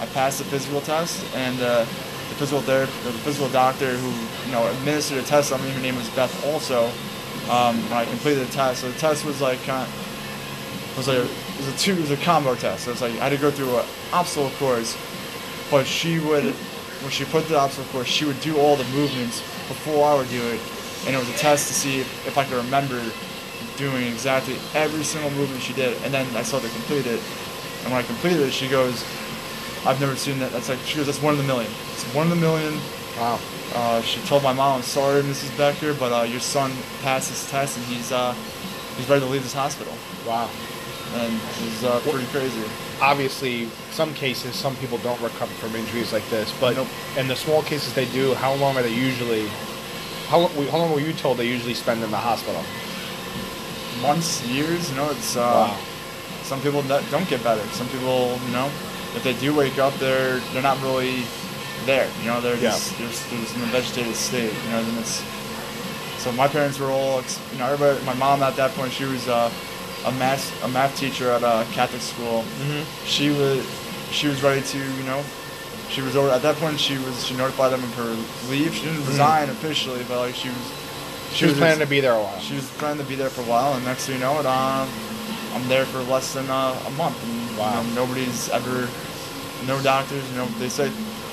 I 0.00 0.06
passed 0.06 0.38
the 0.38 0.44
physical 0.44 0.80
test, 0.80 1.22
and 1.36 1.60
uh, 1.60 1.80
the 1.84 2.34
physical 2.34 2.62
therapist, 2.62 3.04
the 3.04 3.12
physical 3.12 3.48
doctor 3.50 3.94
who 3.94 4.10
you 4.46 4.52
know 4.52 4.66
administered 4.72 5.18
the 5.18 5.22
test. 5.28 5.52
I 5.52 5.58
mean, 5.58 5.70
her 5.72 5.80
name 5.80 5.94
was 5.96 6.08
Beth. 6.10 6.32
Also, 6.46 6.90
um, 7.50 7.76
when 7.84 7.94
I 7.94 8.04
completed 8.04 8.46
the 8.46 8.52
test, 8.52 8.80
so 8.80 8.90
the 8.90 8.98
test 8.98 9.24
was 9.24 9.40
like 9.40 9.62
kind 9.64 9.86
of, 9.86 10.96
was 10.96 11.08
like 11.08 11.18
a, 11.18 11.22
it 11.22 11.56
was 11.58 11.68
a 11.68 11.78
two, 11.78 11.92
it 11.92 12.00
was 12.00 12.10
a 12.10 12.16
combo 12.18 12.54
test. 12.54 12.84
So 12.84 12.92
it's 12.92 13.00
like 13.00 13.12
I 13.12 13.28
had 13.28 13.30
to 13.30 13.38
go 13.38 13.50
through 13.50 13.76
an 13.78 13.86
obstacle 14.12 14.50
course, 14.58 14.96
but 15.70 15.86
she 15.86 16.18
would, 16.20 16.44
when 17.02 17.10
she 17.10 17.24
put 17.24 17.48
the 17.48 17.58
obstacle 17.58 17.90
course, 17.92 18.08
she 18.08 18.24
would 18.24 18.40
do 18.40 18.58
all 18.58 18.76
the 18.76 18.84
movements 18.96 19.40
before 19.68 20.06
I 20.06 20.14
would 20.14 20.28
do 20.28 20.42
it, 20.42 20.60
and 21.06 21.14
it 21.14 21.18
was 21.18 21.28
a 21.28 21.38
test 21.38 21.68
to 21.68 21.74
see 21.74 22.00
if, 22.00 22.26
if 22.26 22.38
I 22.38 22.44
could 22.44 22.62
remember 22.62 23.02
doing 23.76 24.06
exactly 24.06 24.56
every 24.74 25.02
single 25.02 25.30
movement 25.30 25.62
she 25.62 25.72
did, 25.72 26.00
and 26.02 26.12
then 26.12 26.26
I 26.36 26.42
had 26.42 26.46
to 26.46 26.60
complete 26.60 27.06
it. 27.06 27.20
And 27.82 27.92
when 27.92 28.02
I 28.02 28.02
completed 28.02 28.40
it, 28.40 28.52
she 28.52 28.68
goes, 28.68 29.04
"I've 29.84 30.00
never 30.00 30.14
seen 30.14 30.38
that. 30.38 30.52
That's 30.52 30.68
like 30.68 30.78
she 30.80 30.96
goes, 30.96 31.06
that's 31.06 31.22
one 31.22 31.34
in 31.34 31.40
a 31.40 31.44
million. 31.44 31.70
It's 31.94 32.04
one 32.14 32.26
in 32.26 32.32
a 32.32 32.36
million. 32.36 32.78
Wow. 33.18 33.38
Uh, 33.74 34.00
she 34.02 34.20
told 34.22 34.42
my 34.42 34.52
mom, 34.52 34.76
"I'm 34.78 34.82
sorry, 34.82 35.22
Mrs. 35.22 35.56
Becker, 35.56 35.94
but 35.94 36.12
uh, 36.12 36.22
your 36.24 36.40
son 36.40 36.72
passed 37.02 37.28
his 37.30 37.48
test 37.50 37.76
and 37.76 37.86
he's 37.86 38.10
uh, 38.12 38.34
he's 38.96 39.08
ready 39.08 39.20
to 39.20 39.26
leave 39.30 39.42
this 39.42 39.52
hospital." 39.54 39.92
Wow. 40.26 40.48
And 41.14 41.32
it 41.34 41.64
was 41.64 41.84
uh, 41.84 42.00
pretty 42.00 42.26
crazy. 42.28 42.62
Obviously, 43.02 43.66
some 43.90 44.14
cases, 44.14 44.54
some 44.54 44.74
people 44.76 44.96
don't 44.98 45.20
recover 45.20 45.52
from 45.54 45.74
injuries 45.76 46.12
like 46.12 46.26
this, 46.30 46.52
but 46.58 46.76
Nope. 46.76 46.88
in 47.18 47.28
the 47.28 47.36
small 47.36 47.62
cases 47.62 47.92
they 47.92 48.06
do, 48.06 48.32
how 48.34 48.54
long 48.54 48.76
are 48.76 48.82
they 48.82 48.94
usually? 48.94 49.46
How, 50.28 50.46
how 50.70 50.78
long 50.78 50.92
were 50.92 51.00
you 51.00 51.12
told 51.12 51.36
they 51.36 51.46
usually 51.46 51.74
spend 51.74 52.02
in 52.02 52.10
the 52.10 52.16
hospital? 52.16 52.62
Months, 54.00 54.42
years, 54.46 54.88
you 54.90 54.96
know, 54.96 55.10
it's 55.10 55.36
uh, 55.36 55.40
Wow. 55.68 55.78
some 56.42 56.60
people 56.62 56.82
don't 56.82 57.28
get 57.28 57.42
better. 57.44 57.62
Some 57.72 57.88
people, 57.88 58.38
you 58.46 58.52
know, 58.52 58.66
if 59.14 59.22
they 59.22 59.34
do 59.34 59.54
wake 59.54 59.78
up, 59.78 59.92
they're 59.98 60.38
they're 60.54 60.62
not 60.62 60.80
really 60.82 61.24
there. 61.86 62.08
You 62.22 62.28
know, 62.30 62.40
they're 62.40 62.56
Yeah. 62.56 62.70
just 62.70 62.96
just- 62.98 63.28
they're 63.30 63.40
just 63.40 63.54
in 63.56 63.62
a 63.62 63.66
vegetative 63.66 64.16
state. 64.16 64.52
You 64.64 64.70
know, 64.70 64.78
and 64.78 64.98
it's 64.98 65.22
so 66.18 66.30
my 66.32 66.46
parents 66.48 66.78
were 66.78 66.90
all, 66.90 67.22
you 67.52 67.58
know, 67.58 67.66
everybody. 67.66 68.04
My 68.04 68.14
mom 68.14 68.42
at 68.42 68.56
that 68.56 68.74
point, 68.76 68.92
she 68.92 69.04
was 69.04 69.28
uh, 69.28 69.50
a 70.06 70.12
math 70.12 70.44
a 70.64 70.68
math 70.68 70.96
teacher 70.96 71.30
at 71.30 71.42
a 71.42 71.66
Catholic 71.72 72.02
school. 72.02 72.44
Mm-hmm. 72.62 72.82
She 73.06 73.30
was 73.30 73.64
she 74.10 74.28
was 74.28 74.42
ready 74.42 74.62
to, 74.62 74.78
you 74.78 75.04
know, 75.04 75.22
she 75.88 76.00
was 76.02 76.14
over 76.16 76.30
at 76.30 76.42
that 76.42 76.56
point. 76.56 76.78
She 76.78 76.96
was 76.98 77.26
she 77.26 77.34
notified 77.34 77.72
them 77.72 77.82
of 77.82 77.94
her 77.94 78.16
leave. 78.50 78.74
She 78.74 78.82
didn't 78.84 79.06
resign 79.06 79.48
officially, 79.50 80.04
but 80.08 80.18
like 80.18 80.34
she 80.34 80.48
was 80.48 80.56
Mm-hmm. 80.58 81.38
She 81.38 81.46
was 81.46 81.56
planning 81.56 81.78
to 81.80 81.86
be 81.86 82.00
there 82.00 82.12
a 82.12 82.20
while. 82.22 82.38
she 82.40 82.54
was 82.56 82.66
planning 82.76 82.98
to 83.02 83.08
be 83.08 83.14
there 83.14 83.30
for 83.30 83.40
a 83.40 83.44
while, 83.44 83.72
and 83.72 83.82
next 83.86 84.04
thing 84.04 84.16
you 84.16 84.20
know 84.20 84.38
it, 84.38 84.44
um, 84.44 84.86
I'm 85.54 85.66
there 85.66 85.86
for 85.86 86.00
less 86.02 86.34
than 86.34 86.44
uh, 86.50 86.76
a 86.86 86.90
month. 86.90 87.16
And, 87.24 87.40
Wow. 87.56 87.80
You 87.82 87.88
know, 87.88 87.94
nobody's 88.06 88.48
ever, 88.50 88.86
no 89.66 89.80
doctors. 89.82 90.28
You 90.30 90.36
know, 90.36 90.46
they 90.58 90.68
say 90.68 90.90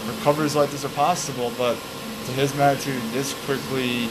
recoveries 0.08 0.56
like 0.56 0.70
this 0.72 0.86
are 0.86 0.90
possible, 0.90 1.52
but 1.58 1.76
to 1.76 2.32
his 2.34 2.54
magnitude, 2.56 3.02
this 3.12 3.34
quickly, 3.46 4.10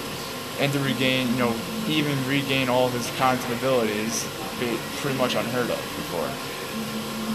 and 0.61 0.72
to 0.72 0.78
regain, 0.81 1.28
you 1.31 1.38
know, 1.38 1.54
even 1.87 2.16
regain 2.28 2.68
all 2.68 2.88
his 2.88 3.11
cognitive 3.16 3.59
abilities, 3.59 4.26
be 4.61 4.76
pretty 4.96 5.16
much 5.16 5.35
unheard 5.35 5.70
of 5.70 5.78
before. 5.78 6.28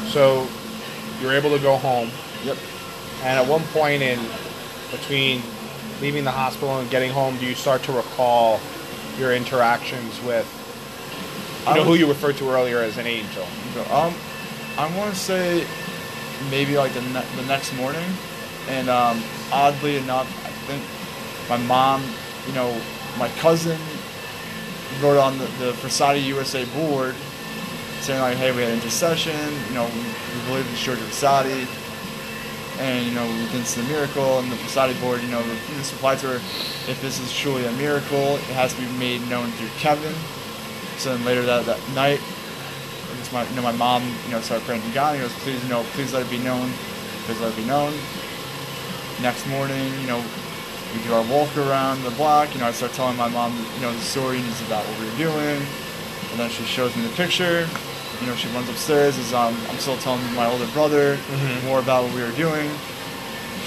So 0.09 0.47
you're 1.21 1.33
able 1.33 1.55
to 1.55 1.61
go 1.61 1.77
home, 1.77 2.09
Yep. 2.43 2.57
and 3.23 3.39
at 3.39 3.47
one 3.47 3.63
point 3.73 4.01
in 4.03 4.19
between 4.91 5.41
leaving 6.01 6.23
the 6.23 6.31
hospital 6.31 6.79
and 6.79 6.89
getting 6.89 7.11
home, 7.11 7.37
do 7.37 7.45
you 7.45 7.55
start 7.55 7.81
to 7.83 7.91
recall 7.93 8.59
your 9.17 9.33
interactions 9.33 10.21
with 10.21 10.47
you 11.65 11.71
I 11.71 11.75
know 11.77 11.85
who 11.85 11.95
you 11.95 12.07
referred 12.07 12.35
to 12.37 12.49
earlier 12.49 12.79
as 12.79 12.97
an 12.97 13.07
angel? 13.07 13.47
Um, 13.89 14.13
I 14.77 14.93
want 14.97 15.13
to 15.13 15.19
say 15.19 15.65
maybe 16.49 16.77
like 16.77 16.93
the, 16.93 17.01
ne- 17.01 17.35
the 17.35 17.45
next 17.47 17.73
morning, 17.75 18.05
and 18.67 18.89
um, 18.89 19.21
oddly 19.51 19.97
enough, 19.97 20.27
I 20.45 20.49
think 20.67 20.83
my 21.49 21.57
mom, 21.57 22.03
you 22.47 22.53
know, 22.53 22.79
my 23.17 23.29
cousin 23.39 23.79
wrote 25.01 25.17
on 25.19 25.37
the, 25.37 25.45
the 25.57 26.19
USA 26.19 26.65
board 26.65 27.15
saying 28.01 28.19
like, 28.19 28.37
hey, 28.37 28.51
we 28.51 28.61
had 28.61 28.73
intercession, 28.73 29.53
you 29.67 29.73
know, 29.73 29.85
we, 29.85 30.01
we 30.01 30.45
believe 30.47 30.67
in 30.67 30.75
George 30.75 30.99
Frassati, 30.99 31.65
and 32.79 33.05
you 33.05 33.13
know, 33.13 33.25
we 33.25 33.45
think 33.47 33.65
a 33.77 33.89
miracle, 33.89 34.39
and 34.39 34.51
the 34.51 34.55
Frassati 34.57 34.99
board, 34.99 35.21
you 35.21 35.29
know, 35.29 35.41
this 35.77 35.93
reply 35.93 36.15
to 36.17 36.27
her, 36.27 36.35
if 36.89 36.99
this 37.01 37.19
is 37.19 37.31
truly 37.33 37.65
a 37.65 37.71
miracle, 37.73 38.35
it 38.35 38.41
has 38.55 38.73
to 38.73 38.81
be 38.81 38.87
made 38.97 39.21
known 39.29 39.51
through 39.51 39.69
Kevin. 39.77 40.13
So 40.97 41.15
then 41.15 41.25
later 41.25 41.43
that, 41.43 41.65
that 41.65 41.79
night, 41.95 42.19
my, 43.33 43.47
you 43.49 43.55
know, 43.55 43.61
my 43.63 43.71
mom, 43.73 44.03
you 44.25 44.31
know, 44.31 44.39
started 44.41 44.65
praying 44.65 44.81
to 44.83 44.89
God. 44.91 45.15
He 45.15 45.21
goes, 45.21 45.33
please, 45.43 45.61
you 45.63 45.69
know, 45.69 45.83
please 45.93 46.13
let 46.13 46.21
it 46.25 46.29
be 46.29 46.37
known. 46.37 46.71
Please 47.25 47.39
let 47.41 47.51
it 47.51 47.57
be 47.57 47.65
known. 47.65 47.93
Next 49.21 49.45
morning, 49.47 49.91
you 50.01 50.07
know, 50.07 50.23
we 50.93 51.01
do 51.03 51.13
our 51.13 51.23
walk 51.25 51.55
around 51.57 52.03
the 52.03 52.11
block. 52.11 52.53
You 52.53 52.61
know, 52.61 52.67
I 52.67 52.71
start 52.71 52.93
telling 52.93 53.17
my 53.17 53.29
mom, 53.29 53.55
you 53.75 53.81
know, 53.81 53.91
the 53.91 54.01
story 54.01 54.37
is 54.39 54.61
about 54.67 54.85
what 54.85 54.99
we 54.99 55.05
were 55.09 55.17
doing. 55.31 55.61
And 56.31 56.39
then 56.39 56.49
she 56.49 56.63
shows 56.63 56.95
me 56.95 57.03
the 57.03 57.13
picture. 57.15 57.67
You 58.21 58.27
know, 58.27 58.35
she 58.35 58.47
runs 58.49 58.69
upstairs 58.69 59.17
as 59.17 59.33
um, 59.33 59.55
I'm 59.69 59.77
still 59.77 59.97
telling 59.97 60.21
my 60.35 60.45
older 60.45 60.67
brother 60.67 61.17
Mhm. 61.31 61.63
more 61.65 61.79
about 61.79 62.03
what 62.05 62.13
we 62.13 62.21
were 62.21 62.31
doing. 62.31 62.69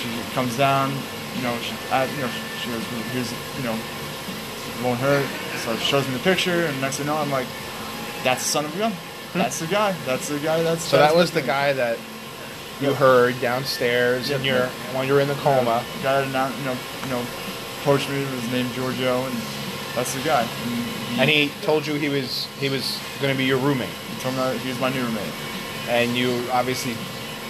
She 0.00 0.09
comes 0.35 0.57
down. 0.57 0.92
You 1.37 1.42
know, 1.42 1.57
she, 1.61 1.74
I, 1.92 2.05
you 2.05 2.22
know, 2.22 2.31
she 2.62 2.70
goes, 2.70 2.83
here's, 3.12 3.33
you 3.59 3.64
know, 3.64 3.74
it 3.74 4.85
won't 4.85 4.98
hurt. 5.00 5.26
So 5.64 5.76
she 5.76 5.85
shows 5.85 6.07
me 6.09 6.14
the 6.14 6.20
picture, 6.22 6.66
and 6.66 6.81
next 6.81 6.96
thing 6.96 7.07
you 7.07 7.12
know, 7.12 7.18
I'm 7.18 7.31
like, 7.31 7.46
that's 8.24 8.42
the 8.42 8.48
son 8.48 8.64
of 8.64 8.74
a 8.74 8.79
gun. 8.79 8.92
That's 9.38 9.59
the 9.61 9.66
guy. 9.66 9.94
That's 10.05 10.29
the 10.29 10.38
guy. 10.38 10.62
That's 10.62 10.83
So 10.83 10.99
that 10.99 11.14
was 11.14 11.31
the 11.31 11.42
guy 11.42 11.72
that 11.75 11.99
you 12.81 12.88
Yep. 12.88 12.96
heard 12.96 13.40
downstairs 13.40 14.29
Yep. 14.29 14.37
and 14.38 14.46
you're 14.46 14.66
when 14.94 15.09
you're 15.09 15.20
in 15.20 15.29
the 15.29 15.35
coma. 15.37 15.83
The 15.99 16.03
guy 16.03 16.20
announced, 16.20 16.59
you 16.59 16.64
know, 16.66 16.77
you 17.05 17.11
know, 17.11 17.22
approached 17.81 18.09
me 18.11 18.20
was 18.35 18.51
named 18.53 18.72
Giorgio, 18.75 19.25
and 19.27 19.35
that's 19.94 20.12
the 20.14 20.20
guy. 20.20 20.42
And 20.42 20.51
he, 21.14 21.20
And 21.20 21.31
he 21.31 21.51
told 21.62 21.87
you 21.87 21.94
he 21.94 22.09
was 22.09 22.46
he 22.61 22.68
was 22.68 22.99
going 23.20 23.33
to 23.33 23.38
be 23.38 23.44
your 23.44 23.59
roommate, 23.59 23.88
he 24.14 24.20
told 24.22 24.35
me 24.35 24.40
that 24.40 24.57
he 24.59 24.68
was 24.68 24.79
my 24.81 24.90
new 24.90 25.03
roommate. 25.03 25.33
and 25.88 26.16
you 26.16 26.42
obviously 26.53 26.94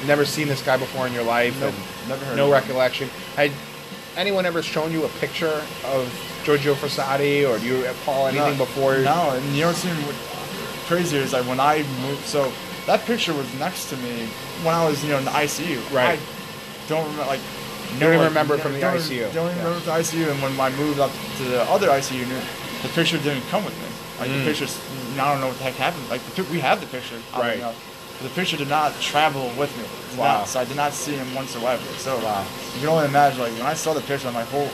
never 0.06 0.24
seen 0.26 0.46
this 0.46 0.60
guy 0.62 0.76
before 0.76 1.06
in 1.06 1.12
your 1.14 1.24
life, 1.24 1.58
Nope, 1.60 1.72
and 1.74 2.08
never 2.10 2.24
heard 2.26 2.36
no 2.36 2.46
him. 2.46 2.52
recollection. 2.52 3.08
Had 3.34 3.50
anyone 4.16 4.44
ever 4.46 4.62
shown 4.62 4.92
you 4.92 5.04
a 5.04 5.08
picture 5.20 5.62
of 5.86 6.08
Giorgio 6.44 6.74
Frassati, 6.74 7.48
or 7.48 7.58
do 7.58 7.66
you 7.66 7.84
recall 7.86 8.26
anything 8.28 8.52
no, 8.58 8.64
before? 8.66 8.98
No, 8.98 9.30
and 9.30 9.44
you 9.54 9.62
know 9.62 9.68
what's 9.68 9.84
even 9.84 9.96
crazier 10.86 11.20
is 11.20 11.32
like 11.32 11.46
when 11.46 11.60
I 11.60 11.82
moved. 12.02 12.24
So 12.24 12.52
that 12.86 13.04
picture 13.04 13.34
was 13.34 13.46
next 13.58 13.90
to 13.90 13.96
me 13.98 14.26
when 14.62 14.74
I 14.74 14.88
was, 14.88 15.02
you 15.04 15.10
know, 15.10 15.18
in 15.18 15.24
the 15.24 15.30
ICU. 15.32 15.78
Right. 15.92 16.18
I 16.18 16.88
don't 16.88 17.04
remember 17.04 17.26
like. 17.26 17.40
Don't 18.00 18.08
even 18.12 18.18
like, 18.18 18.28
remember 18.28 18.58
from 18.58 18.72
the 18.72 18.80
don't, 18.80 18.96
ICU. 18.96 19.32
Don't 19.32 19.46
even 19.46 19.56
Yeah. 19.58 19.64
remember 19.64 19.80
from 19.80 19.92
the 19.94 19.98
ICU. 20.00 20.30
And 20.30 20.42
when 20.42 20.60
I 20.60 20.70
moved 20.76 20.98
up 21.00 21.10
to 21.38 21.44
the 21.44 21.62
other 21.70 21.88
ICU 21.88 22.18
unit, 22.18 22.44
the 22.82 22.88
picture 22.90 23.16
didn't 23.18 23.48
come 23.50 23.64
with 23.64 23.74
me. 23.78 23.86
Like 24.18 24.30
Mm. 24.30 24.38
the 24.44 24.44
pictures, 24.50 24.78
I 25.14 25.30
don't 25.32 25.40
know 25.40 25.48
what 25.48 25.58
the 25.58 25.64
heck 25.64 25.74
happened. 25.74 26.08
Like 26.10 26.20
the, 26.34 26.42
we 26.44 26.60
have 26.60 26.80
the 26.80 26.86
picture, 26.86 27.16
Right. 27.36 27.58
enough. 27.58 27.74
But 28.20 28.28
the 28.28 28.34
picture 28.34 28.56
did 28.56 28.68
not 28.68 28.98
travel 29.00 29.50
with 29.56 29.76
me. 29.76 29.84
Wow. 30.16 30.38
not- 30.38 30.48
so 30.48 30.60
I 30.60 30.64
did 30.64 30.76
not 30.76 30.94
see 30.94 31.12
him 31.14 31.34
whatsoever. 31.34 31.82
So 31.98 32.16
Wow. 32.18 32.44
you 32.74 32.80
can 32.80 32.88
only 32.88 33.04
imagine, 33.06 33.40
like 33.40 33.52
when 33.52 33.66
I 33.66 33.74
saw 33.74 33.92
the 33.92 34.00
picture, 34.00 34.28
I'm 34.28 34.34
like, 34.34 34.48
whole, 34.48 34.70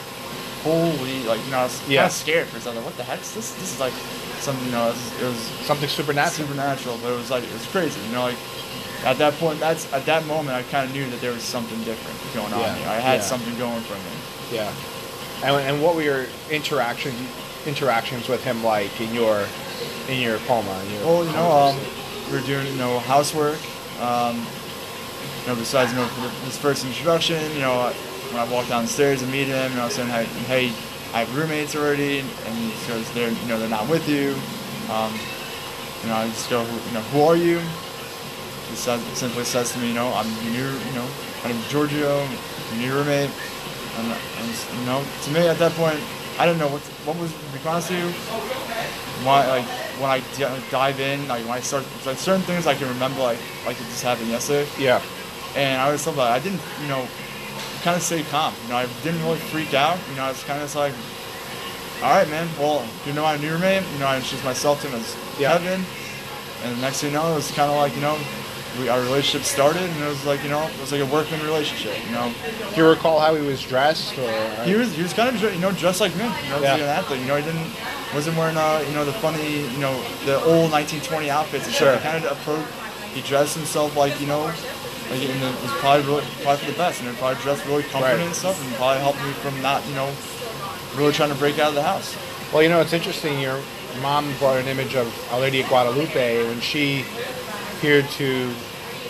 holy, 0.62 1.22
like 1.24 1.44
you 1.44 1.50
know, 1.50 1.58
I 1.58 1.64
was 1.64 1.80
Yeah. 1.88 2.02
kind 2.02 2.10
of 2.10 2.16
scared 2.16 2.46
for 2.48 2.56
a 2.58 2.60
second. 2.60 2.84
What 2.84 2.96
the 2.96 3.04
heck? 3.04 3.20
This 3.20 3.52
this 3.52 3.74
is 3.74 3.80
like 3.80 3.92
something, 4.40 4.64
you 4.66 4.72
know, 4.72 4.86
it 4.88 4.92
was, 4.92 5.22
it 5.22 5.24
was 5.26 5.38
Something 5.66 5.88
supernatural. 5.88 6.48
supernatural, 6.48 6.98
but 7.02 7.12
it 7.12 7.16
was 7.16 7.30
like 7.30 7.44
it 7.44 7.52
was 7.52 7.66
crazy. 7.66 8.00
You 8.06 8.12
know, 8.12 8.22
like 8.22 8.36
at 9.04 9.18
that 9.18 9.34
point, 9.34 9.58
that's 9.60 9.92
at 9.92 10.06
that 10.06 10.26
moment, 10.26 10.56
I 10.56 10.62
kind 10.64 10.86
of 10.88 10.92
knew 10.94 11.08
that 11.10 11.20
there 11.20 11.32
was 11.32 11.42
something 11.42 11.78
different 11.84 12.16
going 12.34 12.52
on 12.52 12.60
Yeah, 12.60 12.74
here. 12.76 12.88
I 12.88 12.94
had 13.00 13.14
yeah. 13.20 13.20
something 13.22 13.56
going 13.58 13.80
for 13.82 13.94
me. 13.94 14.56
Yeah. 14.58 14.72
And, 15.44 15.56
and 15.56 15.82
what 15.82 15.96
were 15.96 16.02
your 16.02 16.26
interaction 16.50 17.12
interactions 17.66 18.28
with 18.28 18.42
him 18.44 18.62
like 18.64 19.00
in 19.00 19.12
your 19.14 19.44
in 20.08 20.20
your 20.20 20.38
coma? 20.46 20.70
In 20.86 20.92
your 20.94 21.04
Well, 21.06 21.24
you 21.24 21.32
know, 21.32 21.50
um, 21.50 21.76
we 22.30 22.38
were 22.38 22.46
doing 22.46 22.66
you 22.66 22.74
know 22.78 22.98
housework. 23.00 23.58
Um, 24.00 24.46
you 25.42 25.48
know, 25.48 25.56
besides 25.56 25.90
you 25.92 25.98
know 25.98 26.06
for 26.06 26.20
the- 26.20 26.28
his 26.46 26.56
first 26.56 26.84
introduction, 26.84 27.42
you 27.54 27.60
know, 27.60 27.92
when 28.32 28.40
I 28.40 28.50
walked 28.50 28.70
downstairs 28.70 29.22
and 29.22 29.30
meet 29.30 29.46
him, 29.46 29.70
you 29.72 29.76
know, 29.76 29.88
saying, 29.88 30.08
hey, 30.08 30.24
hey, 30.48 30.66
I 31.12 31.24
have 31.24 31.36
roommates 31.36 31.76
already, 31.76 32.20
and 32.20 32.54
he 32.56 32.88
goes, 32.88 33.10
they're 33.12 33.30
you 33.30 33.46
know 33.46 33.58
they're 33.58 33.68
not 33.68 33.88
with 33.88 34.08
you. 34.08 34.34
Um, 34.90 35.12
you 36.02 36.08
know, 36.08 36.16
I 36.16 36.26
just 36.28 36.48
go, 36.48 36.62
you 36.62 36.92
know, 36.92 37.02
who 37.12 37.22
are 37.22 37.36
you? 37.36 37.58
He 38.70 38.76
says, 38.76 39.00
simply 39.16 39.44
says 39.44 39.72
to 39.72 39.78
me, 39.78 39.88
you 39.88 39.94
know, 39.94 40.12
I'm 40.14 40.26
your 40.42 40.52
new, 40.52 40.78
you 40.78 40.94
know, 40.94 41.06
my 41.44 41.52
name's 41.52 41.68
Giorgio, 41.68 42.16
your 42.18 42.78
new 42.80 42.94
roommate. 42.94 43.30
And, 43.98 44.06
and 44.08 44.80
you 44.80 44.86
know, 44.86 45.04
to 45.24 45.30
me 45.30 45.46
at 45.46 45.58
that 45.58 45.72
point, 45.72 46.00
I 46.38 46.46
didn't 46.46 46.58
know 46.58 46.68
what 46.68 46.80
what 47.04 47.16
was. 47.18 47.30
To 47.30 47.58
be 47.58 47.68
honest 47.68 47.90
with 47.90 48.00
you, 48.00 48.08
why 49.24 49.46
like 49.46 49.66
when 50.00 50.10
I 50.10 50.20
d- 50.34 50.64
dive 50.70 50.98
in, 50.98 51.28
like 51.28 51.44
when 51.44 51.52
I 51.52 51.60
start, 51.60 51.84
like 52.06 52.16
certain 52.16 52.42
things 52.42 52.66
I 52.66 52.74
can 52.74 52.88
remember, 52.88 53.20
like 53.20 53.38
like 53.66 53.76
it 53.76 53.84
just 53.84 54.02
happened 54.02 54.28
yesterday. 54.28 54.66
Yeah. 54.78 55.02
And 55.54 55.82
I 55.82 55.92
was 55.92 56.00
something 56.00 56.22
I 56.22 56.38
didn't, 56.38 56.62
you 56.80 56.88
know, 56.88 57.06
kind 57.82 57.96
of 57.96 58.02
stay 58.02 58.22
calm. 58.24 58.54
You 58.64 58.68
know, 58.70 58.76
I 58.76 58.86
didn't 59.02 59.22
really 59.22 59.38
freak 59.38 59.74
out. 59.74 59.98
You 60.10 60.16
know, 60.16 60.24
I 60.24 60.28
was 60.28 60.42
kind 60.44 60.62
of 60.62 60.74
like, 60.74 60.92
all 62.02 62.10
right, 62.14 62.28
man. 62.28 62.48
Well, 62.58 62.84
you 63.06 63.12
know, 63.12 63.22
my 63.22 63.36
new 63.36 63.52
roommate. 63.52 63.82
You 63.92 63.98
know, 63.98 64.06
I 64.06 64.16
introduced 64.16 64.44
myself 64.44 64.80
to 64.82 64.88
him 64.88 65.00
as 65.00 65.16
Yeah. 65.38 65.52
Kevin. 65.58 65.84
And 66.64 66.76
the 66.76 66.80
next 66.80 67.00
thing 67.00 67.10
you 67.12 67.18
know, 67.18 67.32
it 67.32 67.34
was 67.34 67.50
kind 67.50 67.70
of 67.70 67.76
like, 67.76 67.94
you 67.94 68.00
know, 68.00 68.16
we, 68.78 68.88
our 68.88 69.00
relationship 69.00 69.42
started, 69.46 69.82
and 69.82 70.02
it 70.02 70.08
was 70.08 70.24
like, 70.24 70.42
you 70.42 70.48
know, 70.48 70.62
it 70.66 70.80
was 70.80 70.92
like 70.92 71.00
a 71.02 71.06
workman 71.06 71.42
relationship. 71.42 71.94
You 72.06 72.12
know, 72.12 72.32
Do 72.70 72.80
you 72.80 72.88
recall 72.88 73.20
how 73.20 73.34
he 73.34 73.46
was 73.46 73.60
dressed? 73.60 74.16
Or 74.16 74.30
he 74.64 74.74
was 74.74 74.94
he 74.94 75.02
was 75.02 75.12
kind 75.12 75.28
of 75.28 75.42
you 75.42 75.60
know 75.60 75.72
dressed 75.72 76.00
like 76.00 76.14
me. 76.16 76.24
You 76.24 76.48
know, 76.50 76.60
Yeah. 76.62 76.72
like 76.72 76.82
an 76.82 76.88
athlete. 76.88 77.20
You 77.20 77.26
know, 77.26 77.36
he 77.36 77.42
didn't 77.44 77.66
wasn't 78.14 78.36
wearing 78.38 78.56
uh 78.56 78.82
you 78.88 78.94
know 78.94 79.04
the 79.04 79.12
funny 79.12 79.68
you 79.68 79.78
know 79.78 79.92
the 80.24 80.36
old 80.36 80.70
1920 80.72 81.28
outfits. 81.30 81.66
And 81.66 81.74
Sure. 81.74 81.92
He 81.96 82.00
kind 82.02 82.24
of 82.24 82.32
approached. 82.32 82.68
He 83.12 83.20
dressed 83.22 83.56
himself 83.56 83.94
like 83.96 84.18
you 84.20 84.26
know. 84.26 84.50
Like 85.12 85.28
in 85.28 85.40
the, 85.40 85.48
it 85.48 85.62
was 85.62 85.70
probably 85.72 86.06
really, 86.06 86.24
probably 86.42 86.64
for 86.64 86.70
the 86.72 86.78
best, 86.78 87.00
and 87.00 87.08
it 87.10 87.16
probably 87.16 87.42
dressed 87.42 87.66
really 87.66 87.82
comforting 87.84 88.18
Right. 88.18 88.26
and 88.26 88.34
stuff, 88.34 88.56
and 88.64 88.74
probably 88.76 89.00
helped 89.02 89.22
me 89.22 89.30
from 89.44 89.60
not, 89.60 89.86
you 89.86 89.94
know, 89.94 90.10
really 90.96 91.12
trying 91.12 91.28
to 91.28 91.34
break 91.36 91.58
out 91.58 91.68
of 91.68 91.74
the 91.74 91.82
house. 91.82 92.16
Well, 92.52 92.62
you 92.62 92.70
know, 92.70 92.80
it's 92.80 92.94
interesting. 92.94 93.38
Your 93.38 93.60
mom 94.00 94.32
brought 94.38 94.56
an 94.56 94.68
image 94.68 94.94
of 94.94 95.06
Our 95.32 95.40
Lady 95.40 95.60
of 95.60 95.68
Guadalupe 95.68 96.46
when 96.48 96.60
she 96.60 97.04
appeared 97.76 98.08
to 98.12 98.50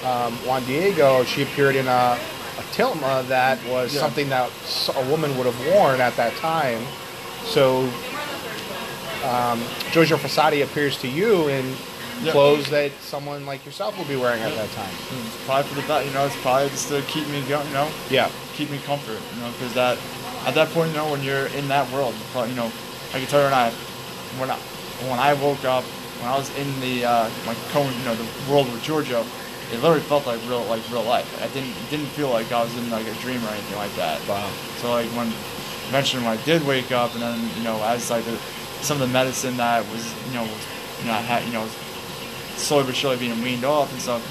um, 0.05 0.33
Juan 0.45 0.65
Diego. 0.65 1.23
She 1.23 1.43
appeared 1.43 1.77
in 1.77 1.87
a, 1.87 2.19
a 2.19 2.63
tilma 2.73 3.25
that 3.29 3.65
was 3.69 3.95
Yeah. 3.95 4.01
something 4.01 4.29
that 4.31 4.51
a 4.97 5.09
woman 5.09 5.37
would 5.39 5.47
have 5.47 5.67
worn 5.75 6.01
at 6.01 6.17
that 6.17 6.35
time. 6.37 6.85
So, 7.45 7.89
um, 9.25 9.63
Giorgio 9.93 10.17
Frassati 10.17 10.65
appears 10.65 10.99
to 10.99 11.09
you 11.09 11.49
in 11.49 11.77
Yeah. 12.23 12.33
clothes 12.33 12.71
that 12.71 12.93
someone 13.01 13.45
like 13.47 13.65
yourself 13.65 13.99
would 13.99 14.09
be 14.09 14.17
wearing 14.17 14.43
at 14.43 14.55
that 14.55 14.71
time. 14.73 14.91
It's 15.27 15.45
probably 15.45 15.69
for 15.71 15.81
the 15.81 15.87
best, 15.89 16.07
you 16.07 16.13
know. 16.15 16.27
It's 16.27 16.37
probably 16.43 16.69
just 16.71 16.89
to 16.89 17.03
keep 17.03 17.27
me 17.29 17.43
going, 17.49 17.67
you 17.69 17.75
know, 17.75 17.89
Yeah. 18.11 18.31
keep 18.55 18.71
me 18.71 18.79
comfort, 18.79 19.19
you 19.35 19.41
know, 19.43 19.51
because 19.53 19.75
that 19.75 19.99
at 20.47 20.55
that 20.55 20.69
point, 20.71 20.91
you 20.91 20.97
know, 20.97 21.11
when 21.11 21.23
you're 21.23 21.47
in 21.49 21.69
that 21.69 21.91
world, 21.91 22.15
you 22.35 22.55
know, 22.55 22.71
I 23.15 23.19
can 23.19 23.27
tell 23.27 23.41
you 23.41 23.47
when 23.47 23.55
I 23.55 23.71
when 24.39 24.51
I 24.51 24.57
when 25.11 25.19
I 25.19 25.35
woke 25.35 25.65
up, 25.65 25.85
when 26.21 26.31
I 26.31 26.37
was 26.37 26.49
in 26.57 26.81
the 26.81 27.05
uh, 27.05 27.31
my 27.47 27.55
cone, 27.71 27.93
you 27.93 28.05
know, 28.05 28.15
the 28.15 28.27
world 28.51 28.71
with 28.73 28.83
Giorgio, 28.83 29.25
it 29.73 29.77
literally 29.81 30.01
felt 30.01 30.27
like 30.27 30.41
real 30.49 30.65
like 30.65 30.83
real 30.91 31.03
life. 31.03 31.27
I 31.43 31.49
didn't 31.49 31.71
it 31.71 31.91
didn't 31.91 32.07
feel 32.07 32.31
like 32.31 32.51
I 32.53 32.63
was 32.63 32.77
in 32.77 32.89
like 32.91 33.07
a 33.07 33.15
dream 33.15 33.43
or 33.45 33.49
anything 33.49 33.77
like 33.77 33.95
that. 33.97 34.21
Wow. 34.29 34.51
So 34.79 34.91
like 34.93 35.09
when 35.17 35.29
eventually 35.89 36.23
when 36.25 36.39
I 36.39 36.43
did 36.45 36.65
wake 36.67 36.93
up, 36.93 37.13
and 37.15 37.23
then 37.23 37.51
you 37.57 37.63
know 37.65 37.83
as 37.85 38.11
like 38.11 38.25
the, 38.25 38.37
some 38.81 39.01
of 39.01 39.07
the 39.09 39.13
medicine 39.13 39.57
that 39.59 39.85
was 39.91 40.05
you 40.29 40.35
know 40.35 40.43
was, 40.43 40.67
you 41.01 41.07
know 41.07 41.13
I 41.15 41.21
had 41.21 41.45
you 41.47 41.53
know 41.53 41.67
slowly 42.63 42.85
but 42.87 42.95
surely 42.97 43.17
being 43.19 43.41
weaned 43.43 43.65
off 43.65 43.93
and 43.93 44.01
stuff. 44.01 44.23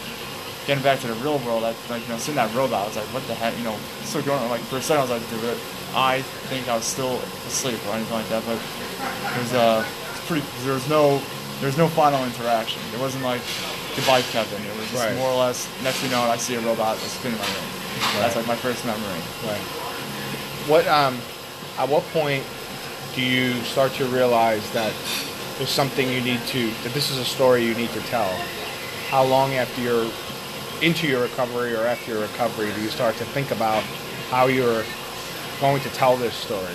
Getting 0.68 0.84
back 0.84 1.00
to 1.02 1.08
the 1.08 1.16
real 1.16 1.40
world, 1.40 1.64
I 1.64 1.74
like 1.90 2.04
you 2.04 2.10
know 2.10 2.18
seeing 2.18 2.36
that 2.36 2.54
robot, 2.56 2.84
I 2.84 2.88
was 2.88 2.96
like, 2.96 3.06
what 3.14 3.26
the 3.28 3.34
heck, 3.34 3.58
you 3.58 3.64
know, 3.64 3.76
still 4.04 4.22
going 4.22 4.48
like 4.50 4.62
for 4.62 4.78
a 4.78 4.82
second 4.82 5.00
I 5.00 5.02
was 5.02 5.22
like, 5.22 5.30
dude, 5.30 5.58
I 5.96 6.22
think 6.50 6.68
I 6.70 6.76
was 6.76 6.86
still 6.86 7.18
asleep 7.50 7.80
or 7.88 7.94
anything 7.96 8.14
like 8.14 8.30
that, 8.30 8.44
but 8.46 8.56
it 8.58 9.40
was 9.42 9.54
uh 9.54 9.84
pretty. 10.28 10.46
There 10.64 10.74
was 10.74 10.88
no 10.88 11.18
there 11.60 11.68
was 11.68 11.78
no 11.78 11.88
final 11.88 12.24
interaction. 12.26 12.82
It 12.94 13.00
wasn't 13.02 13.24
like 13.24 13.42
goodbye 13.96 14.22
Kevin. 14.30 14.62
It 14.64 14.78
was 14.78 14.90
just 14.92 15.04
Right. 15.04 15.16
more 15.18 15.30
or 15.32 15.40
less. 15.40 15.68
Next 15.84 15.98
thing 15.98 16.10
you 16.12 16.16
know, 16.16 16.24
I 16.24 16.38
see 16.38 16.56
a 16.56 16.62
robot 16.62 16.98
that's 16.98 17.14
spinning 17.14 17.38
my 17.40 17.46
room. 17.46 17.70
That's 18.22 18.36
like 18.36 18.48
my 18.48 18.56
first 18.56 18.86
memory. 18.86 19.22
Right. 19.46 19.62
What 20.70 20.88
um, 20.88 21.18
at 21.80 21.90
what 21.90 22.04
point 22.14 22.44
do 23.16 23.22
you 23.22 23.54
start 23.64 23.92
to 23.94 24.06
realize 24.06 24.64
that 24.72 24.94
there's 25.62 25.70
something 25.70 26.10
you 26.10 26.22
need 26.22 26.40
to 26.48 26.72
that 26.82 26.92
this 26.92 27.12
is 27.12 27.20
a 27.20 27.24
story 27.24 27.64
you 27.64 27.76
need 27.76 27.92
to 27.92 28.00
tell? 28.10 28.34
How 29.10 29.24
long 29.24 29.54
after 29.54 29.80
you're 29.80 30.12
into 30.82 31.06
your 31.06 31.22
recovery 31.22 31.76
or 31.76 31.86
after 31.86 32.14
your 32.14 32.22
recovery 32.24 32.72
do 32.74 32.82
you 32.82 32.90
start 32.90 33.16
to 33.18 33.26
think 33.26 33.52
about 33.52 33.84
how 34.32 34.48
you're 34.48 34.84
going 35.60 35.80
to 35.84 35.90
tell 35.90 36.18
this 36.18 36.34
story 36.34 36.74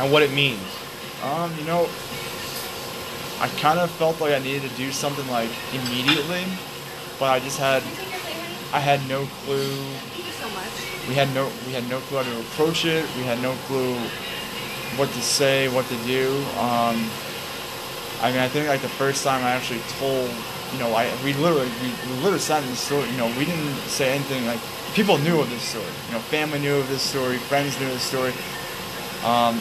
and 0.00 0.10
what 0.10 0.22
it 0.22 0.32
means? 0.32 0.62
Um, 1.22 1.54
you 1.58 1.64
know, 1.66 1.86
I 3.38 3.48
kind 3.58 3.78
of 3.78 3.90
felt 3.90 4.18
like 4.18 4.32
I 4.32 4.38
needed 4.38 4.62
to 4.70 4.74
do 4.74 4.90
something 4.90 5.28
like 5.28 5.50
immediately, 5.74 6.44
but 7.20 7.26
I 7.26 7.38
just 7.38 7.58
had, 7.58 7.82
I 8.72 8.80
had 8.80 9.06
no 9.10 9.26
clue. 9.44 9.76
We 11.06 11.12
had 11.12 11.34
no, 11.34 11.52
we 11.66 11.74
had 11.74 11.86
no 11.90 12.00
clue 12.00 12.16
how 12.16 12.32
to 12.32 12.40
approach 12.40 12.86
it. 12.86 13.04
We 13.14 13.24
had 13.24 13.42
no 13.42 13.52
clue 13.66 13.94
what 14.96 15.10
to 15.10 15.20
say, 15.20 15.68
what 15.68 15.84
to 15.88 15.96
do. 16.06 16.42
Um, 16.58 17.10
I 18.20 18.30
mean, 18.30 18.40
I 18.40 18.48
think 18.48 18.68
like 18.68 18.82
the 18.82 18.88
first 18.88 19.22
time 19.22 19.44
I 19.44 19.50
actually 19.50 19.80
told, 19.98 20.30
you 20.72 20.78
know, 20.78 20.92
I 20.94 21.06
we 21.24 21.34
literally 21.34 21.70
we, 21.80 21.88
we 22.10 22.14
literally 22.18 22.38
sat 22.38 22.62
in 22.62 22.70
the 22.70 22.76
story. 22.76 23.08
You 23.10 23.16
know, 23.16 23.28
we 23.38 23.44
didn't 23.44 23.74
say 23.86 24.14
anything 24.14 24.44
like 24.46 24.60
people 24.94 25.18
knew 25.18 25.40
of 25.40 25.48
this 25.50 25.62
story. 25.62 25.92
You 26.08 26.14
know, 26.14 26.20
family 26.20 26.58
knew 26.58 26.76
of 26.76 26.88
this 26.88 27.02
story, 27.02 27.38
friends 27.38 27.78
knew 27.78 27.86
of 27.86 27.92
this 27.92 28.02
story. 28.02 28.32
Um, 29.24 29.60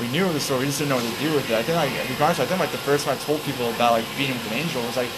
we 0.00 0.08
knew 0.08 0.24
of 0.24 0.32
the 0.32 0.40
story, 0.40 0.60
we 0.60 0.66
just 0.66 0.78
didn't 0.78 0.90
know 0.90 0.96
what 0.96 1.12
to 1.12 1.20
do 1.20 1.34
with 1.34 1.50
it. 1.50 1.56
I 1.56 1.62
think 1.62 1.76
like 1.76 1.90
to 1.90 2.14
be 2.14 2.22
honest, 2.22 2.40
I 2.40 2.46
think 2.46 2.60
like 2.60 2.72
the 2.72 2.78
first 2.78 3.04
time 3.04 3.16
I 3.16 3.20
told 3.20 3.42
people 3.42 3.68
about 3.70 3.92
like 3.92 4.06
being 4.16 4.32
with 4.32 4.46
an 4.46 4.58
angel 4.58 4.82
was 4.82 4.96
like 4.96 5.10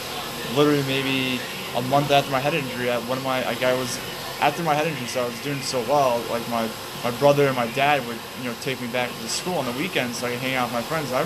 literally 0.57 0.83
maybe 0.85 1.41
a 1.77 1.83
month 1.83 2.11
after 2.11 2.31
my 2.31 2.41
head 2.41 2.55
injury. 2.55 2.91
At 2.91 3.03
one 3.07 3.19
of 3.19 3.25
my 3.25 3.45
like 3.45 3.63
I 3.63 3.75
was 3.75 3.99
after 4.41 4.63
my 4.63 4.75
head 4.75 4.87
injury, 4.87 5.07
so 5.07 5.23
I 5.23 5.27
was 5.27 5.43
doing 5.43 5.61
so 5.61 5.81
well. 5.83 6.19
Like 6.31 6.49
my 6.49 6.69
my 7.05 7.11
brother 7.19 7.47
and 7.47 7.57
my 7.57 7.69
dad 7.69 8.07
would 8.07 8.19
you 8.41 8.49
know 8.49 8.55
take 8.63 8.81
me 8.81 8.89
back 8.89 9.11
to 9.11 9.29
school 9.29 9.55
on 9.55 9.67
the 9.67 9.73
weekends 9.73 10.19
so 10.19 10.27
I 10.27 10.31
could 10.31 10.41
hang 10.41 10.55
out 10.55 10.67
with 10.67 10.75
my 10.75 10.83
friends. 10.83 11.13
I 11.13 11.23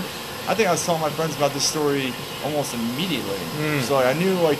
I 0.46 0.54
think 0.54 0.68
I 0.68 0.72
was 0.72 0.84
telling 0.84 1.00
my 1.00 1.10
friends 1.10 1.36
about 1.36 1.52
this 1.52 1.64
story 1.64 2.12
almost 2.44 2.74
immediately. 2.74 3.40
Mm. 3.56 3.80
So 3.80 3.94
like, 3.94 4.06
I 4.06 4.18
knew 4.18 4.34
like 4.40 4.58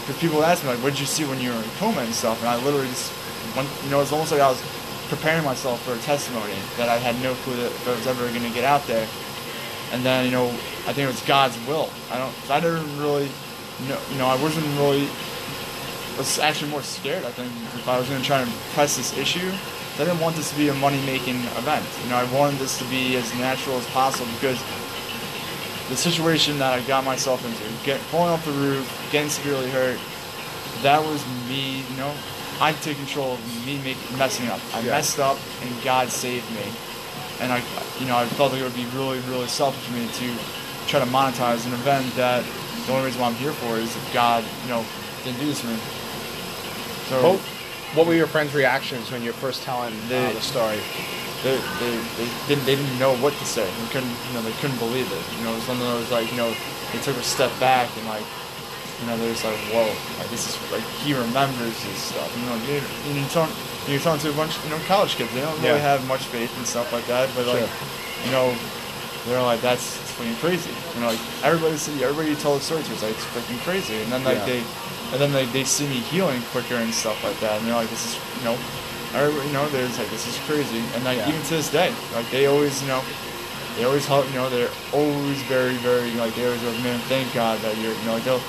because 0.00 0.18
people 0.18 0.42
asked 0.42 0.64
me 0.64 0.70
like, 0.70 0.82
what 0.82 0.90
did 0.90 1.00
you 1.00 1.06
see 1.06 1.24
when 1.24 1.40
you 1.40 1.50
were 1.50 1.56
in 1.56 1.70
coma 1.78 2.00
and 2.00 2.14
stuff, 2.14 2.40
and 2.40 2.48
I 2.48 2.56
literally 2.64 2.88
just 2.88 3.12
when, 3.54 3.66
you 3.84 3.90
know 3.90 4.00
it's 4.00 4.12
almost 4.12 4.32
like 4.32 4.40
I 4.40 4.48
was 4.48 4.62
preparing 5.08 5.44
myself 5.44 5.82
for 5.82 5.92
a 5.94 5.98
testimony 5.98 6.54
that 6.76 6.88
I 6.88 6.96
had 6.96 7.20
no 7.22 7.34
clue 7.42 7.56
that, 7.56 7.72
that 7.84 7.96
was 7.96 8.06
ever 8.06 8.26
going 8.28 8.42
to 8.42 8.54
get 8.54 8.64
out 8.64 8.86
there. 8.86 9.06
And 9.92 10.04
then 10.04 10.24
you 10.24 10.30
know 10.30 10.48
I 10.86 10.92
think 10.94 10.98
it 10.98 11.14
was 11.14 11.22
God's 11.22 11.58
will. 11.66 11.90
I 12.10 12.18
don't 12.18 12.34
I 12.50 12.60
didn't 12.60 12.98
really 12.98 13.28
know 13.88 13.98
you 14.10 14.18
know 14.18 14.26
I 14.26 14.40
wasn't 14.42 14.66
really 14.78 15.06
I 16.14 16.18
was 16.18 16.38
actually 16.38 16.70
more 16.70 16.82
scared. 16.82 17.24
I 17.24 17.30
think 17.30 17.50
if 17.74 17.88
I 17.88 17.98
was 17.98 18.08
going 18.08 18.20
to 18.20 18.26
try 18.26 18.40
and 18.40 18.50
press 18.74 18.96
this 18.96 19.16
issue, 19.16 19.50
I 19.94 20.04
didn't 20.04 20.20
want 20.20 20.36
this 20.36 20.50
to 20.50 20.56
be 20.56 20.68
a 20.68 20.74
money 20.74 21.00
making 21.06 21.36
event. 21.58 21.86
You 22.02 22.10
know 22.10 22.16
I 22.16 22.26
wanted 22.32 22.58
this 22.58 22.78
to 22.78 22.84
be 22.86 23.16
as 23.16 23.34
natural 23.34 23.76
as 23.78 23.86
possible 23.90 24.30
because 24.34 24.62
the 25.90 25.96
situation 25.96 26.58
that 26.60 26.72
I 26.72 26.80
got 26.86 27.04
myself 27.04 27.44
into, 27.44 27.84
get 27.84 27.98
falling 28.08 28.32
off 28.32 28.44
the 28.46 28.52
roof, 28.52 28.86
getting 29.10 29.28
severely 29.28 29.68
hurt, 29.70 29.98
that 30.82 31.02
was 31.02 31.22
me, 31.48 31.82
you 31.90 31.96
know, 31.96 32.14
I 32.60 32.72
took 32.72 32.96
control 32.96 33.34
of 33.34 33.66
me 33.66 33.78
make, 33.82 33.96
messing 34.16 34.48
up. 34.48 34.60
I 34.72 34.80
Yeah. 34.80 34.92
messed 34.92 35.18
up 35.18 35.36
and 35.62 35.82
God 35.82 36.08
saved 36.08 36.48
me. 36.52 36.62
And 37.40 37.52
I, 37.52 37.60
you 37.98 38.06
know, 38.06 38.16
I 38.16 38.26
felt 38.26 38.52
like 38.52 38.60
it 38.60 38.64
would 38.64 38.74
be 38.76 38.86
really, 38.94 39.18
really 39.20 39.48
selfish 39.48 39.86
of 39.88 39.94
me 39.94 40.06
to 40.06 40.86
try 40.86 41.00
to 41.00 41.06
monetize 41.06 41.66
an 41.66 41.72
event 41.72 42.14
that 42.16 42.44
the 42.86 42.92
only 42.92 43.06
reason 43.06 43.20
why 43.20 43.28
I'm 43.28 43.34
here 43.34 43.52
for 43.52 43.76
is 43.76 43.94
if 43.96 44.12
God, 44.14 44.44
you 44.62 44.68
know, 44.68 44.84
didn't 45.24 45.40
do 45.40 45.46
this 45.46 45.60
for 45.60 45.68
me. 45.68 45.76
So 47.08 47.32
What, 47.32 47.40
what 47.96 48.06
were 48.06 48.14
your 48.14 48.26
friends' 48.28 48.54
reactions 48.54 49.10
when 49.10 49.22
you're 49.22 49.32
first 49.32 49.62
telling 49.64 49.92
uh, 50.12 50.32
the 50.32 50.40
story? 50.40 50.78
They, 51.42 51.56
they, 51.80 51.96
they 52.18 52.28
didn't 52.48 52.64
they 52.66 52.76
didn't 52.76 52.98
know 52.98 53.16
what 53.16 53.32
to 53.34 53.44
say. 53.46 53.64
They 53.64 53.88
couldn't 53.92 54.10
you 54.28 54.32
know 54.34 54.42
they 54.42 54.52
couldn't 54.60 54.78
believe 54.78 55.10
it. 55.10 55.24
You 55.38 55.44
know, 55.44 55.52
it 55.52 55.56
was 55.56 55.68
one 55.68 55.78
of 55.80 55.84
those 55.88 56.10
like 56.10 56.30
you 56.30 56.36
know 56.36 56.52
they 56.92 56.98
took 57.00 57.16
a 57.16 57.22
step 57.22 57.50
back 57.60 57.88
and 57.96 58.06
like 58.06 58.24
you 59.00 59.06
know 59.06 59.16
they're 59.16 59.32
just 59.32 59.44
like 59.44 59.56
whoa 59.72 59.88
like 60.20 60.28
this 60.28 60.44
is 60.48 60.54
like 60.72 60.84
he 61.04 61.14
remembers 61.14 61.72
this 61.84 61.98
stuff. 62.12 62.28
You 62.36 62.44
know 62.46 62.56
you 62.68 62.82
you 63.08 63.20
you're 63.20 63.28
talking 63.32 63.54
you're 63.88 64.00
talking 64.00 64.20
to 64.20 64.30
a 64.30 64.36
bunch 64.36 64.52
you 64.64 64.70
know 64.70 64.78
college 64.86 65.16
kids. 65.16 65.32
They 65.32 65.40
don't 65.40 65.56
really 65.64 65.80
Yeah. 65.80 65.96
have 65.96 66.06
much 66.06 66.24
faith 66.28 66.52
and 66.58 66.66
stuff 66.66 66.92
like 66.92 67.06
that. 67.06 67.30
But 67.34 67.46
like 67.46 67.64
Sure. 67.64 68.26
you 68.26 68.30
know 68.32 68.54
they're 69.26 69.40
like 69.42 69.60
that's 69.60 69.96
it's 70.00 70.12
freaking 70.12 70.36
crazy. 70.40 70.70
You 70.94 71.00
know 71.00 71.08
like 71.08 71.20
everybody 71.42 71.76
see 71.76 72.04
everybody 72.04 72.30
you 72.30 72.36
tell 72.36 72.54
the 72.54 72.60
story 72.60 72.82
to 72.82 72.92
is 72.92 73.02
like 73.02 73.12
it's 73.16 73.24
freaking 73.32 73.58
crazy. 73.64 73.96
And 74.02 74.12
then 74.12 74.24
like 74.24 74.38
Yeah. 74.44 74.60
they 74.60 74.62
and 75.12 75.18
then 75.18 75.32
they, 75.32 75.46
they 75.46 75.64
see 75.64 75.88
me 75.88 75.98
healing 76.12 76.40
quicker 76.52 76.76
and 76.76 76.92
stuff 76.92 77.16
like 77.24 77.38
that. 77.40 77.58
And 77.58 77.66
they're 77.66 77.74
like 77.74 77.88
this 77.88 78.04
is 78.04 78.20
you 78.38 78.44
know 78.44 78.56
everybody, 79.14 79.48
you 79.48 79.52
know, 79.52 79.68
there's 79.70 79.98
like 79.98 80.10
this 80.10 80.26
is 80.26 80.38
crazy, 80.46 80.82
and 80.94 81.04
like 81.04 81.18
Yeah. 81.18 81.28
even 81.28 81.42
to 81.42 81.50
this 81.56 81.70
day, 81.70 81.94
like 82.14 82.28
they 82.30 82.46
always, 82.46 82.80
you 82.82 82.88
know, 82.88 83.02
they 83.76 83.84
always 83.84 84.06
help, 84.06 84.26
you 84.28 84.34
know, 84.34 84.48
they're 84.50 84.70
always 84.92 85.42
very, 85.44 85.74
very 85.76 86.10
like 86.12 86.34
they 86.34 86.44
always 86.46 86.62
go, 86.62 86.72
man, 86.82 86.98
thank 87.08 87.32
God 87.34 87.60
that 87.60 87.76
you're, 87.78 87.94
you 87.94 88.04
know, 88.04 88.14
like 88.14 88.24
they'll, 88.24 88.42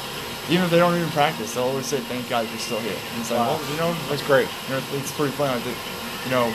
even 0.49 0.65
if 0.65 0.71
they 0.71 0.79
don't 0.79 0.95
even 0.95 1.09
practice, 1.11 1.53
they'll 1.53 1.65
always 1.65 1.85
say, 1.85 1.99
thank 2.01 2.27
God 2.29 2.47
you're 2.49 2.59
still 2.59 2.79
here. 2.79 2.97
And 3.13 3.21
it's 3.21 3.31
like, 3.31 3.39
Wow. 3.39 3.57
well, 3.57 3.71
you 3.71 3.77
know, 3.77 3.95
That's 4.09 4.23
great. 4.23 4.47
you 4.67 4.75
know, 4.75 4.81
it's 4.93 5.11
pretty 5.11 5.31
funny, 5.33 5.53
like, 5.55 5.63
that, 5.63 5.77
you 6.25 6.31
know, 6.31 6.53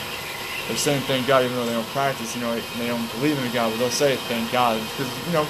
they're 0.67 0.77
saying 0.77 1.01
thank 1.03 1.27
God 1.27 1.43
even 1.45 1.55
though 1.55 1.65
they 1.65 1.73
don't 1.73 1.87
practice, 1.87 2.35
you 2.35 2.41
know, 2.41 2.53
they 2.77 2.87
don't 2.87 3.09
believe 3.13 3.37
in 3.43 3.51
God, 3.53 3.71
but 3.71 3.79
they'll 3.79 3.89
say 3.89 4.15
thank 4.27 4.51
God 4.51 4.81
because 4.97 5.11
you 5.27 5.33
know. 5.33 5.47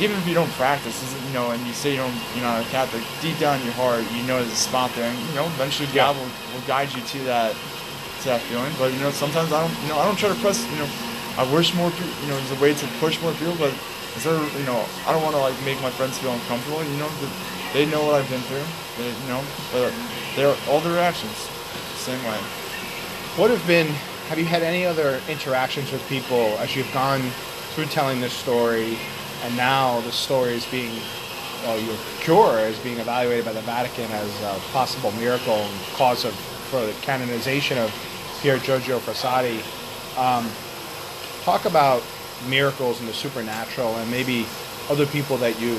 Even 0.00 0.16
if 0.16 0.26
you 0.26 0.32
don't 0.34 0.50
practice, 0.52 0.96
you 1.26 1.32
know, 1.34 1.50
and 1.50 1.64
you 1.66 1.72
say 1.74 1.90
you 1.92 1.98
don't, 1.98 2.14
you're 2.34 2.42
not 2.42 2.64
a 2.64 2.68
Catholic, 2.70 3.02
deep 3.20 3.38
down 3.38 3.60
in 3.60 3.64
your 3.66 3.74
heart, 3.74 4.02
you 4.16 4.22
know 4.26 4.38
there's 4.40 4.50
a 4.50 4.56
spot 4.56 4.90
there, 4.96 5.04
and 5.08 5.18
you 5.28 5.34
know, 5.34 5.44
eventually. 5.44 5.86
God 5.94 6.16
will, 6.16 6.24
will 6.24 6.66
guide 6.66 6.92
you 6.94 7.02
to 7.02 7.18
that 7.24 7.54
that 8.24 8.40
feeling. 8.42 8.72
But 8.78 8.92
you 8.92 9.00
know, 9.00 9.10
sometimes 9.10 9.52
I 9.52 9.66
don't, 9.66 9.82
you 9.82 9.88
know, 9.88 9.98
I 9.98 10.04
don't 10.04 10.18
try 10.18 10.28
to 10.28 10.40
press. 10.40 10.64
You 10.70 10.78
know, 10.78 10.88
I 11.38 11.44
wish 11.52 11.74
more, 11.74 11.90
people, 11.90 12.12
you 12.22 12.28
know, 12.28 12.36
there's 12.36 12.52
a 12.52 12.62
way 12.62 12.74
to 12.74 12.86
push 13.00 13.20
more 13.22 13.32
people, 13.34 13.56
but 13.56 13.72
instead 14.14 14.34
of, 14.34 14.44
you 14.58 14.66
know, 14.66 14.84
I 15.06 15.12
don't 15.12 15.22
want 15.22 15.34
to 15.34 15.40
like 15.40 15.56
make 15.64 15.80
my 15.80 15.90
friends 15.90 16.18
feel 16.18 16.32
uncomfortable. 16.32 16.84
You 16.84 16.96
know, 16.98 17.10
they 17.72 17.86
know 17.86 18.04
what 18.04 18.16
I've 18.16 18.28
been 18.28 18.42
through. 18.42 18.64
They, 18.98 19.08
you 19.08 19.28
know, 19.28 19.42
but 19.72 19.92
they're 20.36 20.54
all 20.68 20.80
their 20.80 20.92
reactions, 20.92 21.34
same 21.96 22.22
way. 22.24 22.38
What 23.36 23.50
have 23.50 23.66
been? 23.66 23.88
Have 24.28 24.38
you 24.38 24.44
had 24.44 24.62
any 24.62 24.86
other 24.86 25.20
interactions 25.28 25.92
with 25.92 26.06
people 26.08 26.56
as 26.58 26.76
you've 26.76 26.92
gone 26.92 27.20
through 27.74 27.86
telling 27.86 28.20
this 28.20 28.32
story, 28.32 28.98
and 29.42 29.56
now 29.56 30.00
the 30.02 30.12
story 30.12 30.54
is 30.54 30.64
being, 30.66 30.92
well, 31.64 31.78
your 31.80 31.96
cure 32.20 32.58
is 32.60 32.78
being 32.80 32.98
evaluated 32.98 33.44
by 33.44 33.52
the 33.52 33.62
Vatican 33.62 34.10
as 34.10 34.42
a 34.42 34.60
possible 34.72 35.10
miracle 35.12 35.54
and 35.54 35.80
cause 35.94 36.24
of 36.24 36.34
for 36.72 36.84
the 36.86 36.92
canonization 37.02 37.76
of 37.76 37.92
Pier 38.42 38.58
Giorgio 38.58 38.98
Frassati. 38.98 39.62
Um, 40.18 40.50
talk 41.44 41.64
about 41.64 42.02
miracles 42.48 42.98
and 42.98 43.08
the 43.08 43.14
supernatural, 43.14 43.94
and 43.96 44.10
maybe 44.10 44.46
other 44.90 45.06
people 45.06 45.36
that 45.36 45.60
you've 45.60 45.78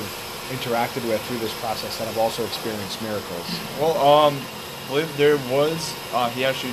interacted 0.50 1.06
with 1.06 1.20
through 1.26 1.38
this 1.38 1.52
process 1.60 1.98
that 1.98 2.06
have 2.08 2.16
also 2.16 2.42
experienced 2.44 3.02
miracles. 3.02 3.60
Well, 3.78 3.98
um, 3.98 4.40
I 4.84 4.88
believe 4.88 5.16
there 5.18 5.36
was. 5.52 5.94
Uh, 6.14 6.30
he 6.30 6.44
actually 6.44 6.72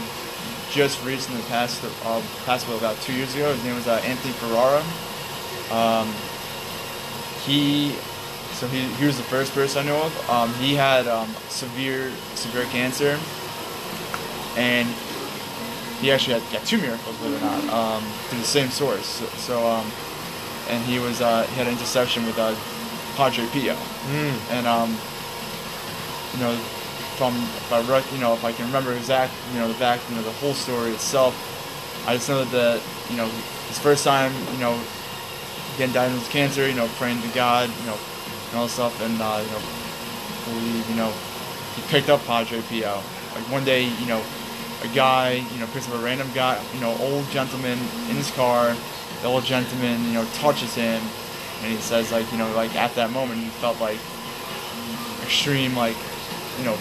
just 0.71 1.03
recently 1.03 1.41
passed 1.43 1.83
uh, 2.05 2.21
passed 2.45 2.67
away 2.67 2.77
about 2.77 2.95
two 3.01 3.13
years 3.13 3.35
ago. 3.35 3.51
His 3.53 3.63
name 3.65 3.75
was 3.75 3.87
uh, 3.87 4.01
Anthony 4.05 4.33
Ferrara. 4.35 4.81
Um, 5.71 6.07
he 7.43 7.91
so 8.53 8.67
he, 8.67 8.83
he 8.95 9.05
was 9.05 9.17
the 9.17 9.23
first 9.23 9.53
person 9.53 9.83
I 9.83 9.89
know 9.89 10.03
of. 10.03 10.29
Um, 10.29 10.53
he 10.53 10.73
had 10.73 11.07
um, 11.07 11.27
severe 11.49 12.11
severe 12.35 12.63
cancer, 12.65 13.19
and 14.55 14.87
he 16.01 16.11
actually 16.11 16.39
had 16.39 16.43
yeah, 16.51 16.59
two 16.65 16.77
miracles, 16.79 17.15
believe 17.17 17.35
it 17.35 17.37
or 17.37 17.45
not, 17.45 17.63
um, 17.69 18.03
through 18.27 18.39
the 18.39 18.45
same 18.45 18.69
source. 18.69 19.05
So, 19.05 19.25
so 19.37 19.67
um, 19.67 19.85
and 20.69 20.83
he 20.85 20.99
was 20.99 21.21
uh, 21.21 21.43
he 21.47 21.55
had 21.55 21.67
an 21.67 21.73
intercession 21.73 22.25
with 22.25 22.37
uh, 22.37 22.55
Padre 23.15 23.45
Pio, 23.53 23.75
Mm. 24.09 24.37
and 24.51 24.65
um, 24.67 24.89
you 26.33 26.39
know, 26.39 26.55
from 27.17 27.35
if 27.35 27.71
I 27.71 27.81
rec- 27.81 28.11
you 28.11 28.19
know 28.19 28.33
if 28.33 28.43
I 28.43 28.51
can 28.51 28.65
remember 28.65 28.93
exact 28.93 29.33
you 29.53 29.59
know 29.59 29.67
the 29.67 29.77
back 29.79 29.99
you 30.09 30.15
know 30.15 30.23
the 30.23 30.31
whole 30.41 30.53
story 30.53 30.91
itself, 30.91 31.33
I 32.07 32.15
just 32.15 32.27
know 32.29 32.43
that 32.45 32.81
you 33.09 33.17
know 33.17 33.27
his 33.67 33.77
first 33.79 34.03
time 34.03 34.33
you 34.53 34.59
know 34.59 34.79
getting 35.77 35.93
diagnosed 35.93 36.23
with 36.25 36.31
cancer, 36.31 36.67
you 36.67 36.73
know 36.75 36.87
praying 36.97 37.21
to 37.21 37.27
God, 37.29 37.69
you 37.69 37.85
know, 37.85 37.97
and 38.49 38.57
all 38.57 38.63
this 38.63 38.73
stuff, 38.73 38.99
and 39.01 39.21
uh, 39.21 39.41
you 39.43 39.51
know 39.51 39.61
believe 40.49 40.89
you 40.89 40.95
know 40.95 41.13
he 41.75 41.81
picked 41.93 42.09
up 42.09 42.23
Padre 42.25 42.61
Pio. 42.63 43.01
Like 43.35 43.43
one 43.51 43.63
day, 43.63 43.83
you 43.85 44.05
know, 44.07 44.21
a 44.83 44.87
guy, 44.89 45.45
you 45.53 45.59
know, 45.59 45.67
picks 45.67 45.87
up 45.87 45.95
a 45.95 46.03
random 46.03 46.27
guy, 46.33 46.61
you 46.73 46.81
know, 46.81 46.95
old 46.99 47.29
gentleman 47.29 47.77
in 48.09 48.15
his 48.15 48.31
car. 48.31 48.75
The 49.21 49.27
old 49.27 49.43
gentleman, 49.43 50.03
you 50.05 50.13
know, 50.13 50.25
touches 50.33 50.73
him, 50.73 51.01
and 51.61 51.71
he 51.71 51.77
says, 51.77 52.11
like, 52.11 52.29
you 52.31 52.37
know, 52.37 52.51
like 52.55 52.75
at 52.75 52.95
that 52.95 53.11
moment, 53.11 53.39
he 53.39 53.49
felt 53.61 53.79
like 53.79 53.99
extreme, 55.21 55.75
like, 55.75 55.95
you 56.57 56.65
know, 56.65 56.73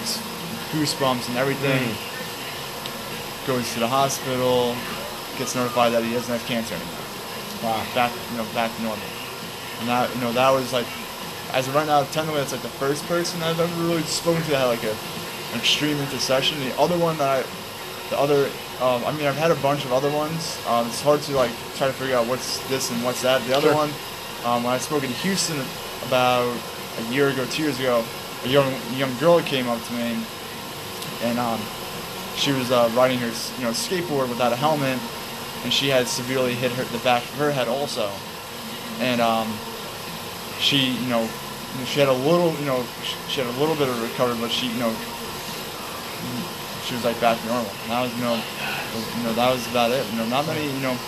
goosebumps 0.72 1.28
and 1.28 1.36
everything. 1.36 1.82
Mm. 1.82 3.46
Goes 3.46 3.72
to 3.74 3.80
the 3.80 3.88
hospital, 3.88 4.74
gets 5.38 5.54
notified 5.54 5.92
that 5.92 6.02
he 6.02 6.12
doesn't 6.12 6.32
have 6.32 6.46
cancer 6.46 6.74
anymore. 6.74 6.96
Wow. 7.62 7.84
Back, 7.94 8.12
you 8.30 8.36
know, 8.38 8.46
back 8.54 8.74
to 8.76 8.82
normal. 8.82 9.04
And 9.80 9.88
that, 9.88 10.14
you 10.14 10.20
know, 10.20 10.32
that 10.32 10.50
was 10.50 10.72
like, 10.72 10.86
as 11.52 11.68
of 11.68 11.74
right 11.74 11.86
now, 11.86 12.04
technically, 12.04 12.40
it's 12.40 12.52
like 12.52 12.62
the 12.62 12.68
first 12.68 13.04
person 13.06 13.42
I've 13.42 13.58
ever 13.58 13.82
really 13.82 14.02
spoken 14.02 14.42
to 14.44 14.50
that 14.50 14.60
had 14.60 14.66
like 14.66 14.84
a, 14.84 14.92
an 15.52 15.58
extreme 15.58 15.98
intercession. 15.98 16.60
The 16.60 16.78
other 16.78 16.96
one 16.96 17.18
that 17.18 17.44
I, 17.44 17.48
the 18.10 18.18
other, 18.18 18.46
um, 18.80 19.04
I 19.06 19.12
mean, 19.12 19.26
I've 19.26 19.36
had 19.36 19.50
a 19.50 19.54
bunch 19.56 19.84
of 19.84 19.92
other 19.92 20.10
ones. 20.10 20.58
Um, 20.68 20.86
it's 20.88 21.00
hard 21.00 21.20
to 21.22 21.36
like 21.36 21.50
try 21.76 21.86
to 21.86 21.92
figure 21.92 22.16
out 22.16 22.26
what's 22.26 22.58
this 22.68 22.90
and 22.90 23.02
what's 23.04 23.22
that. 23.22 23.40
The 23.46 23.56
other 23.56 23.68
Sure. 23.68 23.74
one, 23.74 23.90
um, 24.44 24.64
when 24.64 24.72
I 24.72 24.78
spoke 24.78 25.04
in 25.04 25.10
Houston 25.10 25.58
about 26.06 26.56
a 26.98 27.02
year 27.12 27.28
ago, 27.28 27.44
two 27.46 27.62
years 27.62 27.78
ago, 27.78 28.04
a 28.44 28.48
young 28.48 28.72
young 28.96 29.16
girl 29.18 29.40
came 29.40 29.68
up 29.68 29.82
to 29.86 29.92
me, 29.92 30.18
and 31.22 31.38
um, 31.38 31.60
she 32.36 32.52
was 32.52 32.70
uh, 32.72 32.90
riding 32.94 33.18
her 33.18 33.26
you 33.58 33.64
know 33.64 33.70
skateboard 33.70 34.28
without 34.28 34.52
a 34.52 34.56
helmet, 34.56 34.98
and 35.64 35.72
she 35.72 35.88
had 35.88 36.08
severely 36.08 36.54
hit 36.54 36.72
her 36.72 36.84
the 36.84 36.98
back 37.04 37.22
of 37.22 37.34
her 37.38 37.52
head 37.52 37.68
also, 37.68 38.10
and 38.98 39.20
um, 39.20 39.46
she 40.58 40.92
you 40.92 41.08
know 41.08 41.28
she 41.84 42.00
had 42.00 42.08
a 42.08 42.12
little 42.12 42.52
you 42.54 42.66
know 42.66 42.82
she 43.28 43.40
had 43.40 43.46
a 43.54 43.58
little 43.60 43.76
bit 43.76 43.88
of 43.88 44.02
recovery, 44.02 44.36
but 44.40 44.50
she 44.50 44.66
you 44.68 44.80
know 44.80 44.94
she 46.90 46.94
was 46.98 47.04
like 47.06 47.20
back 47.22 47.38
to 47.38 47.46
normal. 47.46 47.70
And 47.86 47.90
that 47.94 48.00
was 48.02 48.10
you 48.18 48.22
know 48.26 48.34
was- 48.34 49.10
you 49.16 49.22
know 49.22 49.32
that 49.38 49.50
was 49.54 49.62
about 49.70 49.90
it. 49.94 50.02
You 50.10 50.18
know 50.18 50.26
not 50.26 50.46
many 50.46 50.66
you 50.66 50.80
know 50.82 50.98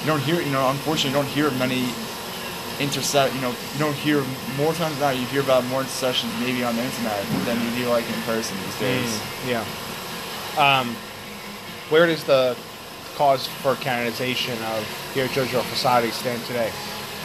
you 0.00 0.06
don't 0.08 0.22
hear 0.24 0.40
you 0.40 0.50
know 0.50 0.70
unfortunately 0.72 1.12
you 1.12 1.16
don't 1.20 1.28
hear 1.36 1.50
many 1.60 1.84
intercept 2.80 3.34
you 3.34 3.40
know 3.42 3.50
you 3.74 3.78
don't 3.78 3.94
hear 3.94 4.24
more 4.56 4.72
times 4.72 4.96
than 4.98 5.12
not 5.12 5.16
you 5.20 5.26
hear 5.26 5.42
about 5.42 5.62
more 5.66 5.80
intercessions 5.84 6.32
maybe 6.40 6.64
on 6.64 6.74
the 6.74 6.82
internet 6.82 7.20
than 7.44 7.60
you 7.62 7.84
do 7.84 7.88
like 7.90 8.08
in 8.08 8.20
person 8.22 8.56
these 8.64 8.78
days. 8.80 9.10
Mm, 9.44 9.48
yeah. 9.52 9.64
Um, 10.80 10.96
where 11.92 12.06
does 12.06 12.24
the 12.24 12.56
cause 13.14 13.46
for 13.46 13.74
canonization 13.76 14.56
of 14.72 15.10
Pier 15.12 15.28
Giorgio 15.28 15.60
Frassati 15.60 16.10
stand 16.10 16.42
today? 16.46 16.72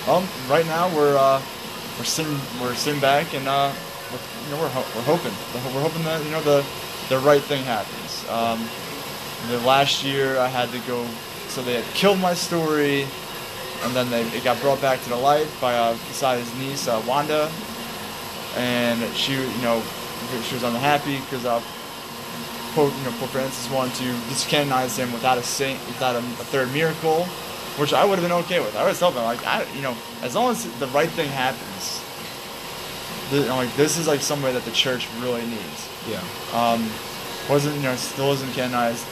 Um, 0.08 0.28
right 0.50 0.66
now 0.66 0.94
we're 0.96 1.16
uh, 1.18 1.42
we're 1.98 2.04
sitting 2.06 2.38
we're 2.62 2.76
sitting 2.76 3.00
back 3.00 3.34
and 3.34 3.48
uh, 3.48 3.72
we're, 4.12 4.20
you 4.46 4.56
know 4.56 4.62
we're, 4.62 4.70
ho- 4.70 4.88
we're 4.96 5.08
hoping 5.08 5.32
we're 5.74 5.82
hoping 5.82 6.04
that 6.04 6.24
you 6.24 6.32
know 6.32 6.42
the 6.42 6.64
the 7.10 7.20
right 7.20 7.42
thing 7.42 7.64
happens. 7.64 8.28
Um, 8.30 8.68
the 9.50 9.60
last 9.66 10.04
year 10.04 10.38
I 10.38 10.48
had 10.48 10.70
to 10.72 10.80
go, 10.88 11.06
so 11.48 11.62
they 11.62 11.82
had 11.82 11.86
killed 11.94 12.20
my 12.20 12.34
story, 12.34 13.08
and 13.84 13.96
then 13.96 14.10
they 14.10 14.24
it 14.36 14.44
got 14.44 14.60
brought 14.62 14.82
back 14.82 15.02
to 15.04 15.10
the 15.10 15.16
light 15.16 15.48
by 15.62 15.76
uh, 15.76 15.94
Frassati's 15.96 16.54
niece 16.60 16.88
uh, 16.88 17.02
Wanda, 17.08 17.50
and 18.56 19.02
she 19.16 19.34
you 19.34 19.62
know 19.62 19.82
she 20.44 20.56
was 20.56 20.64
unhappy 20.64 21.20
because 21.20 21.46
uh, 21.46 21.62
Pope 22.74 22.94
you 22.98 23.04
know 23.04 23.12
Pope 23.20 23.30
Francis 23.30 23.72
wanted 23.72 23.96
to 23.96 24.12
discanonize 24.30 24.98
him 24.98 25.12
without 25.14 25.38
a 25.38 25.44
saint 25.44 25.80
without 25.88 26.16
a, 26.16 26.20
a 26.20 26.46
third 26.52 26.72
miracle, 26.74 27.24
which 27.78 27.94
I 27.94 28.04
would 28.04 28.20
have 28.20 28.28
been 28.28 28.38
okay 28.44 28.60
with. 28.60 28.76
I 28.76 28.84
would 28.84 28.90
have 28.90 29.00
told 29.00 29.16
like 29.16 29.46
I 29.46 29.64
you 29.74 29.82
know 29.82 29.96
as 30.24 30.36
long 30.36 30.52
as 30.52 30.66
the 30.80 30.88
right 30.88 31.10
thing 31.10 31.30
happens, 31.30 32.04
the, 33.30 33.48
like 33.54 33.74
this 33.76 33.98
is 33.98 34.08
like 34.08 34.22
somewhere 34.22 34.52
that 34.52 34.66
the 34.66 34.72
church 34.72 35.08
really 35.22 35.46
needs. 35.46 35.87
Yeah. 36.08 36.24
Um, 36.54 36.90
wasn't 37.50 37.76
you 37.76 37.84
know 37.84 37.96
still 37.96 38.28
wasn't 38.28 38.54
canonized. 38.54 39.06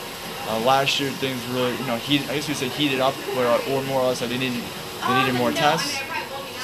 Uh, 0.48 0.60
last 0.60 1.00
year 1.00 1.10
things 1.12 1.44
really 1.48 1.76
you 1.78 1.86
know 1.88 1.98
heat 1.98 2.22
I 2.30 2.36
guess 2.36 2.46
to 2.48 2.56
say 2.56 2.68
heated 2.70 3.00
up 3.00 3.16
or, 3.36 3.46
or 3.46 3.82
more 3.84 4.02
or 4.02 4.08
less 4.08 4.22
like 4.22 4.30
they 4.30 4.38
needed 4.38 4.62
they 5.08 5.20
needed 5.20 5.36
more 5.36 5.52
tests. 5.52 5.98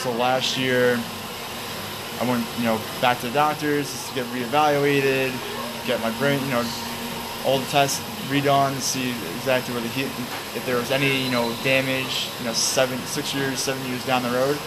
So 0.03 0.11
last 0.11 0.57
year 0.57 0.99
I 2.19 2.29
went 2.29 2.45
you 2.57 2.65
know 2.65 2.79
back 3.01 3.19
to 3.21 3.27
the 3.27 3.33
doctors 3.33 3.91
just 3.91 4.09
to 4.09 4.15
get 4.15 4.25
reevaluated, 4.27 5.31
get 5.87 6.01
my 6.01 6.11
brain 6.19 6.43
you 6.43 6.51
know 6.51 6.65
all 7.45 7.57
the 7.59 7.65
tests 7.65 7.99
redone 8.29 8.75
to 8.75 8.81
see 8.81 9.11
exactly 9.35 9.73
where 9.73 9.83
the 9.83 9.89
heat 9.89 10.05
if 10.55 10.63
there 10.65 10.77
was 10.77 10.91
any 10.91 11.23
you 11.25 11.31
know 11.31 11.53
damage 11.63 12.29
you 12.39 12.45
know 12.45 12.53
seven 12.53 12.97
six 12.99 13.33
years 13.33 13.59
seven 13.59 13.83
years 13.89 14.05
down 14.05 14.21
the 14.23 14.29
road. 14.29 14.57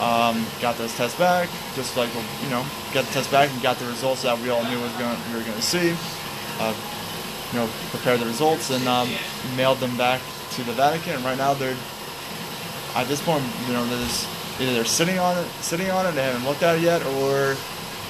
Um, 0.00 0.44
got 0.60 0.76
those 0.76 0.94
tests 0.96 1.18
back, 1.18 1.48
just 1.74 1.96
like 1.96 2.10
you 2.42 2.50
know, 2.50 2.64
got 2.92 3.04
the 3.04 3.12
test 3.12 3.30
back 3.30 3.50
and 3.50 3.62
got 3.62 3.78
the 3.78 3.86
results 3.86 4.22
that 4.22 4.38
we 4.40 4.50
all 4.50 4.64
knew 4.64 4.80
was 4.80 4.92
going 4.92 5.16
we 5.30 5.38
were 5.38 5.44
going 5.44 5.56
to 5.56 5.62
see. 5.62 5.94
Uh, 6.58 6.74
you 7.52 7.60
know, 7.60 7.68
prepared 7.90 8.18
the 8.18 8.26
results 8.26 8.70
and 8.70 8.86
um, 8.88 9.08
mailed 9.56 9.78
them 9.78 9.96
back 9.96 10.20
to 10.52 10.64
the 10.64 10.72
Vatican. 10.72 11.14
And 11.14 11.24
right 11.24 11.38
now 11.38 11.54
they're 11.54 11.76
at 12.96 13.06
this 13.06 13.22
point, 13.22 13.44
you 13.66 13.72
know, 13.72 13.84
either 13.84 14.74
they're 14.74 14.84
sitting 14.84 15.18
on 15.20 15.38
it, 15.38 15.48
sitting 15.60 15.90
on 15.90 16.06
it, 16.06 16.12
they 16.12 16.22
haven't 16.22 16.44
looked 16.44 16.64
at 16.64 16.78
it 16.78 16.82
yet, 16.82 17.04
or 17.06 17.56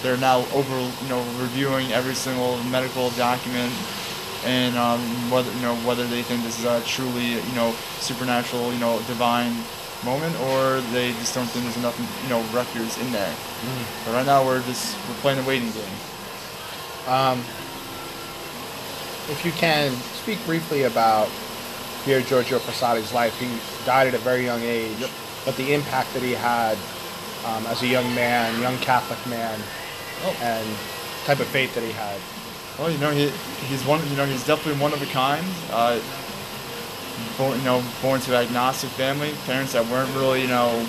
they're 0.02 0.16
now 0.16 0.38
over, 0.54 0.80
you 0.80 1.08
know, 1.08 1.22
reviewing 1.38 1.92
every 1.92 2.14
single 2.14 2.56
medical 2.64 3.10
document 3.10 3.72
and 4.44 4.76
um, 4.76 5.00
whether 5.30 5.50
you 5.52 5.62
know 5.62 5.74
whether 5.88 6.06
they 6.06 6.22
think 6.22 6.42
this 6.42 6.58
is 6.58 6.64
a 6.64 6.80
truly 6.82 7.32
you 7.32 7.54
know 7.54 7.72
supernatural, 7.98 8.72
you 8.72 8.78
know, 8.78 8.98
divine 9.06 9.56
moment, 10.04 10.34
or 10.40 10.80
they 10.92 11.12
just 11.12 11.34
don't 11.34 11.46
think 11.46 11.64
there's 11.64 11.76
enough 11.76 11.98
you 12.22 12.28
know 12.28 12.42
records 12.52 12.98
in 12.98 13.10
there. 13.12 13.34
But 14.04 14.12
right 14.14 14.26
now 14.26 14.44
we're 14.44 14.62
just 14.62 14.96
we're 15.08 15.14
playing 15.16 15.38
a 15.38 15.46
waiting 15.48 15.70
game. 15.72 15.96
Um, 17.08 17.38
if 19.30 19.42
you 19.44 19.52
can 19.52 19.92
speak 20.22 20.44
briefly 20.44 20.82
about 20.84 21.28
Pier 22.04 22.20
Giorgio 22.20 22.58
Frassati's 22.58 23.12
life, 23.12 23.38
he 23.40 23.48
died 23.86 24.06
at 24.08 24.14
a 24.14 24.18
very 24.18 24.44
young 24.44 24.60
age, 24.62 24.98
Yep. 25.00 25.10
but 25.44 25.56
the 25.56 25.72
impact 25.72 26.12
that 26.14 26.22
he 26.22 26.32
had 26.32 26.76
um, 27.46 27.66
as 27.66 27.82
a 27.82 27.86
young 27.86 28.14
man, 28.14 28.60
young 28.60 28.76
Catholic 28.78 29.18
man, 29.28 29.58
Oh. 30.24 30.36
and 30.42 30.66
type 31.26 31.40
of 31.40 31.46
faith 31.48 31.74
that 31.74 31.82
he 31.82 31.92
had. 31.92 32.18
Well, 32.78 32.90
you 32.90 32.98
know, 32.98 33.10
he 33.10 33.28
he's 33.68 33.84
one. 33.84 34.00
You 34.10 34.16
know, 34.16 34.26
he's 34.26 34.44
definitely 34.46 34.80
one 34.80 34.92
of 34.92 35.00
a 35.02 35.06
kind. 35.06 35.44
Uh, 35.70 36.00
born, 37.36 37.58
you 37.58 37.64
know, 37.64 37.82
born 38.02 38.20
to 38.20 38.36
an 38.36 38.46
agnostic 38.46 38.90
family, 38.90 39.32
parents 39.46 39.72
that 39.72 39.86
weren't 39.86 40.12
really, 40.14 40.42
you 40.42 40.48
know, 40.48 40.86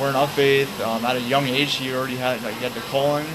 weren't 0.00 0.16
of 0.16 0.30
faith. 0.32 0.68
Um, 0.80 1.04
at 1.04 1.16
a 1.16 1.20
young 1.20 1.46
age, 1.46 1.74
he 1.76 1.92
already 1.92 2.16
had 2.16 2.42
like 2.42 2.54
he 2.54 2.64
had 2.64 2.72
the 2.72 2.80
calling. 2.92 3.26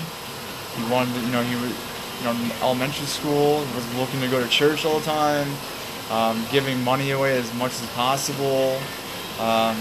He 0.75 0.91
wanted, 0.91 1.13
to, 1.13 1.19
you 1.21 1.31
know, 1.31 1.43
he 1.43 1.55
was 1.55 1.73
you 2.19 2.25
know 2.25 2.55
elementary 2.61 3.05
school, 3.05 3.59
was 3.75 3.95
looking 3.95 4.19
to 4.21 4.27
go 4.27 4.41
to 4.41 4.49
church 4.49 4.85
all 4.85 4.99
the 4.99 5.05
time, 5.05 5.47
um, 6.11 6.43
giving 6.51 6.81
money 6.83 7.11
away 7.11 7.37
as 7.37 7.53
much 7.55 7.71
as 7.71 7.89
possible. 7.91 8.79
Um, 9.39 9.75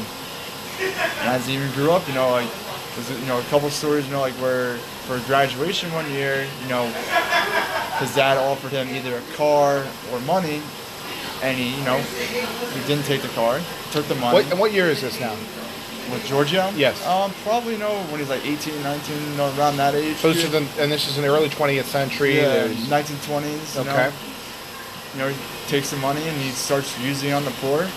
and 0.81 1.29
as 1.29 1.47
he 1.47 1.55
even 1.55 1.71
grew 1.73 1.93
up, 1.93 2.07
you 2.09 2.15
know, 2.15 2.31
like 2.31 2.49
there's 2.95 3.21
you 3.21 3.27
know 3.27 3.39
a 3.39 3.45
couple 3.45 3.71
stories, 3.71 4.07
you 4.07 4.13
know, 4.13 4.21
like 4.21 4.35
where 4.35 4.77
for 5.07 5.19
graduation 5.27 5.93
one 5.93 6.11
year, 6.11 6.47
you 6.63 6.69
know, 6.69 6.87
his 7.99 8.15
dad 8.15 8.37
offered 8.39 8.73
him 8.73 8.89
either 8.95 9.17
a 9.17 9.37
car 9.37 9.87
or 10.13 10.21
money, 10.21 10.61
and 11.43 11.57
he, 11.59 11.77
you 11.79 11.85
know, 11.85 11.99
he 11.99 12.87
didn't 12.87 13.05
take 13.05 13.23
the 13.23 13.29
car, 13.29 13.61
took 13.93 14.07
the 14.09 14.15
money. 14.17 14.35
What, 14.35 14.51
and 14.51 14.59
what 14.61 14.73
year 14.73 14.87
is 14.87 15.01
this 15.01 15.19
now? 15.21 15.35
With 16.13 16.25
Giorgio? 16.27 16.69
Yes. 16.77 17.05
Um, 17.07 17.33
probably, 17.45 17.73
you 17.75 17.79
know, 17.79 17.95
when 18.11 18.21
he's 18.21 18.29
like 18.29 18.45
18, 18.45 18.83
19, 18.83 19.31
you 19.31 19.37
know, 19.39 19.55
around 19.59 19.77
that 19.79 19.95
age. 19.95 20.17
So 20.19 20.33
this 20.33 20.45
is 20.45 20.51
the, 20.51 20.59
and 20.83 20.93
this 20.93 21.09
is 21.09 21.17
in 21.17 21.23
the 21.23 21.29
early 21.31 21.49
20th 21.49 21.85
century. 21.85 22.37
yeah, 22.37 22.67
There's- 22.67 22.89
1920s. 22.89 23.75
You 23.75 23.81
Okay. 23.91 23.93
Know, 23.97 24.13
you 25.15 25.19
know, 25.21 25.29
he 25.29 25.37
takes 25.69 25.91
the 25.91 25.97
money 25.99 26.21
and 26.29 26.37
he 26.43 26.51
starts 26.51 26.99
using 27.01 27.31
it 27.31 27.33
on 27.33 27.45
the 27.45 27.53
poor. 27.53 27.89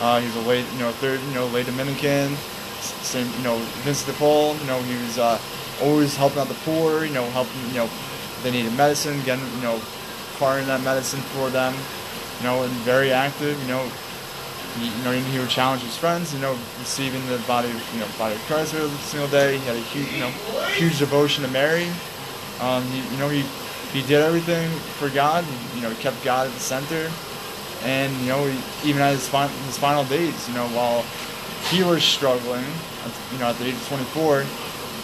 Uh, 0.00 0.20
he's 0.20 0.36
a 0.36 0.40
late, 0.40 0.64
you 0.74 0.78
know, 0.78 0.92
third, 0.92 1.18
you 1.20 1.34
know, 1.34 1.46
late 1.48 1.66
Dominican. 1.66 2.36
Same, 2.80 3.26
you 3.38 3.42
know, 3.42 3.56
Vincent 3.82 4.06
de 4.14 4.18
Paul. 4.20 4.54
You 4.56 4.64
know, 4.66 4.80
he 4.82 4.94
was 5.02 5.18
uh, 5.18 5.38
always 5.82 6.14
helping 6.14 6.38
out 6.38 6.46
the 6.46 6.54
poor. 6.64 7.04
You 7.04 7.12
know, 7.12 7.24
helping, 7.30 7.58
you 7.70 7.74
know, 7.74 7.90
they 8.44 8.52
needed 8.52 8.72
medicine, 8.76 9.20
getting, 9.24 9.44
you 9.56 9.62
know, 9.62 9.80
acquiring 10.34 10.68
that 10.68 10.80
medicine 10.82 11.20
for 11.34 11.50
them. 11.50 11.74
You 12.38 12.44
know, 12.46 12.62
and 12.62 12.72
very 12.86 13.10
active. 13.12 13.60
You 13.62 13.68
know, 13.68 13.90
he, 14.78 14.86
you 14.88 15.04
know, 15.04 15.12
he 15.12 15.38
would 15.38 15.48
challenge 15.50 15.82
his 15.82 15.96
friends. 15.96 16.32
You 16.32 16.40
know, 16.40 16.56
receiving 16.78 17.24
the 17.26 17.38
body, 17.46 17.68
of, 17.68 17.94
you 17.94 18.00
know, 18.00 18.06
body 18.18 18.34
of 18.34 18.40
Christ 18.42 18.74
every 18.74 18.88
single 18.98 19.28
day. 19.28 19.58
He 19.58 19.64
had 19.66 19.76
a 19.76 19.80
huge, 19.80 20.12
you 20.12 20.20
know, 20.20 20.30
huge 20.76 20.98
devotion 20.98 21.44
to 21.44 21.50
Mary. 21.50 21.88
Um, 22.60 22.84
he, 22.84 23.00
you 23.12 23.18
know, 23.18 23.28
he 23.28 23.42
he 23.92 24.02
did 24.06 24.20
everything 24.22 24.70
for 24.98 25.08
God. 25.10 25.44
and, 25.44 25.76
You 25.76 25.82
know, 25.82 25.90
he 25.90 25.96
kept 26.02 26.22
God 26.24 26.46
at 26.46 26.52
the 26.54 26.60
center. 26.60 27.10
And 27.84 28.12
you 28.20 28.28
know, 28.28 28.44
he, 28.46 28.88
even 28.90 29.00
at 29.02 29.12
his, 29.12 29.28
fin- 29.28 29.48
his 29.66 29.78
final 29.78 30.04
days, 30.04 30.48
you 30.48 30.54
know, 30.54 30.66
while 30.68 31.02
he 31.70 31.82
was 31.82 32.02
struggling, 32.02 32.64
you 33.32 33.38
know, 33.38 33.46
at 33.46 33.56
the 33.58 33.66
age 33.66 33.74
of 33.74 33.88
24, 33.88 34.42